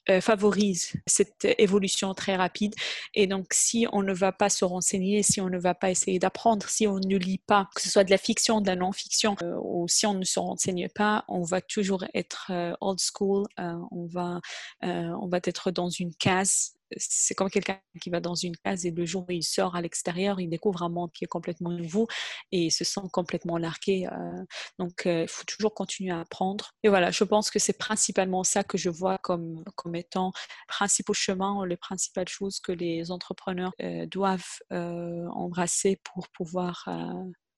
euh, 0.10 0.22
favorise 0.22 0.94
cette 1.06 1.48
évolution 1.58 2.14
très 2.14 2.36
rapide. 2.36 2.74
Et 3.14 3.28
donc, 3.28 3.48
si 3.54 3.88
on 3.92 4.04
ne 4.04 4.14
va 4.14 4.32
pas 4.32 4.50
se 4.50 4.66
renseigner, 4.66 5.24
si 5.24 5.42
on 5.42 5.50
ne 5.50 5.58
va 5.58 5.74
pas 5.74 5.92
essayer 5.92 6.20
d'apprendre, 6.20 6.68
si 6.70 6.88
on 6.88 6.96
ne 6.96 7.18
lit 7.18 7.42
pas, 7.46 7.68
que 7.76 7.82
ce 7.82 7.90
soit 7.90 8.04
de 8.04 8.12
la 8.12 8.18
fiction, 8.18 8.62
de 8.62 8.68
la 8.68 8.76
non-fiction, 8.76 9.36
euh, 9.42 9.56
ou 9.62 9.88
si 9.88 10.06
on 10.06 10.14
ne 10.14 10.26
se 10.26 10.40
renseigne 10.40 10.88
pas, 10.90 11.24
on 11.28 11.44
va 11.44 11.62
toujours 11.62 12.04
être 12.14 12.52
old 12.82 13.00
school, 13.00 13.46
on, 13.58 14.08
va, 14.08 14.40
on 14.82 15.28
va 15.28 15.40
être 15.44 15.72
dans 15.72 15.90
une 15.90 16.14
case 16.16 16.76
c'est 16.98 17.36
comme 17.36 17.50
quelqu'un 17.50 17.80
qui 18.02 18.10
va 18.10 18.20
dans 18.20 18.36
une 18.36 18.56
case 18.58 18.86
et 18.86 18.92
le 18.92 19.06
jour 19.06 19.26
où 19.28 19.32
il 19.32 19.44
sort 19.44 19.76
à 19.76 19.82
l'extérieur, 19.82 20.40
il 20.40 20.50
découvre 20.50 20.84
un 20.84 20.90
monde 20.90 21.12
qui 21.12 21.24
est 21.24 21.28
complètement 21.28 21.72
nouveau 21.72 22.08
et 22.52 22.66
il 22.66 22.72
se 22.72 22.84
sent 22.84 23.02
complètement 23.12 23.58
largué. 23.58 24.08
Euh. 24.12 24.44
donc, 24.80 25.06
euh, 25.06 25.24
il 25.24 25.28
faut 25.28 25.44
toujours 25.46 25.74
continuer 25.74 26.12
à 26.12 26.20
apprendre. 26.22 26.72
Et 26.84 26.90
voilà, 26.90 27.12
je 27.12 27.24
pense 27.24 27.50
que 27.50 27.60
c'est 27.60 27.78
principalement 27.78 28.44
ça 28.44 28.64
que 28.64 28.78
je 28.78 28.90
vois 28.90 29.18
comme, 29.20 29.64
comme 29.76 29.96
étant 29.96 30.32
principaux 30.68 31.14
chemins, 31.14 31.66
les 31.66 31.78
principales 31.78 32.28
choses 32.28 32.60
que 32.60 32.72
les 32.72 33.12
entrepreneurs 33.12 33.74
euh, 33.82 34.06
doivent 34.08 34.44
embrasser 34.72 36.00
pour 36.04 36.30
pouvoir 36.30 36.88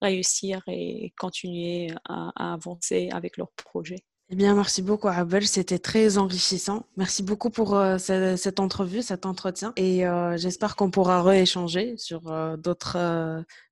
réussir 0.00 0.62
et 0.68 1.12
continuer 1.18 1.92
à 2.04 2.52
avancer 2.52 3.08
avec 3.12 3.36
leur 3.36 3.50
projet. 3.52 4.07
Eh 4.30 4.36
bien, 4.36 4.54
merci 4.54 4.82
beaucoup, 4.82 5.08
Abel. 5.08 5.46
C'était 5.46 5.78
très 5.78 6.18
enrichissant. 6.18 6.84
Merci 6.98 7.22
beaucoup 7.22 7.48
pour 7.48 7.74
euh, 7.74 7.96
cette, 7.96 8.60
entrevue, 8.60 9.00
cet 9.00 9.24
entretien. 9.24 9.72
Et 9.76 10.06
euh, 10.06 10.36
j'espère 10.36 10.76
qu'on 10.76 10.90
pourra 10.90 11.22
rééchanger 11.22 11.96
sur 11.96 12.30
euh, 12.30 12.58
d'autres, 12.58 12.98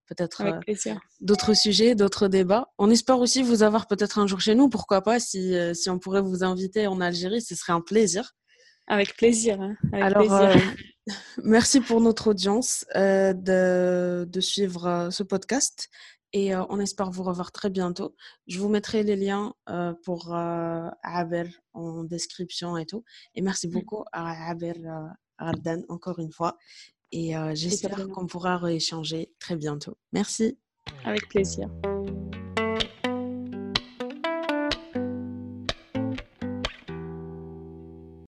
peut-être, 0.07 0.43
d'autres 1.21 1.53
sujets, 1.53 1.95
d'autres 1.95 2.29
débats. 2.29 2.73
On 2.79 2.91
espère 2.91 3.19
aussi 3.19 3.43
vous 3.43 3.63
avoir 3.63 3.87
peut-être 3.87 4.19
un 4.19 4.27
jour 4.27 4.41
chez 4.41 4.55
nous. 4.55 4.71
Pourquoi 4.71 5.03
pas, 5.03 5.21
si, 5.21 5.55
si 5.75 5.91
on 5.91 5.99
pourrait 5.99 6.23
vous 6.23 6.43
inviter 6.43 6.87
en 6.87 7.03
Algérie, 7.03 7.43
ce 7.43 7.55
serait 7.55 7.75
un 7.75 7.83
plaisir. 7.83 8.33
Avec 8.87 9.15
plaisir. 9.15 9.61
Hein. 9.61 9.75
Alors, 9.93 10.57
merci 11.45 11.81
pour 11.81 12.01
notre 12.01 12.29
audience 12.29 12.87
de, 12.95 14.25
de 14.27 14.41
suivre 14.41 15.09
ce 15.11 15.23
podcast 15.23 15.91
et 16.33 16.55
on 16.55 16.81
espère 16.81 17.11
vous 17.11 17.23
revoir 17.23 17.53
très 17.53 17.71
bientôt. 17.71 18.15
Je 18.47 18.59
vous 18.59 18.69
mettrai 18.69 19.03
les 19.03 19.17
liens 19.17 19.55
pour 20.05 20.35
Abel 20.35 21.53
en 21.73 22.05
description 22.05 22.77
et 22.77 22.87
tout. 22.87 23.05
Et 23.35 23.43
merci 23.43 23.69
mmh. 23.69 23.73
beaucoup 23.73 24.05
à 24.13 24.51
Abel 24.51 24.91
Ardan 25.39 25.83
encore 25.89 26.19
une 26.19 26.33
fois. 26.33 26.57
Et 27.13 27.33
j'espère 27.55 28.09
qu'on 28.09 28.27
pourra 28.27 28.59
rééchanger 28.59 29.33
très 29.39 29.57
bientôt. 29.57 29.97
Merci. 30.13 30.59
Avec 31.05 31.29
plaisir. 31.29 31.69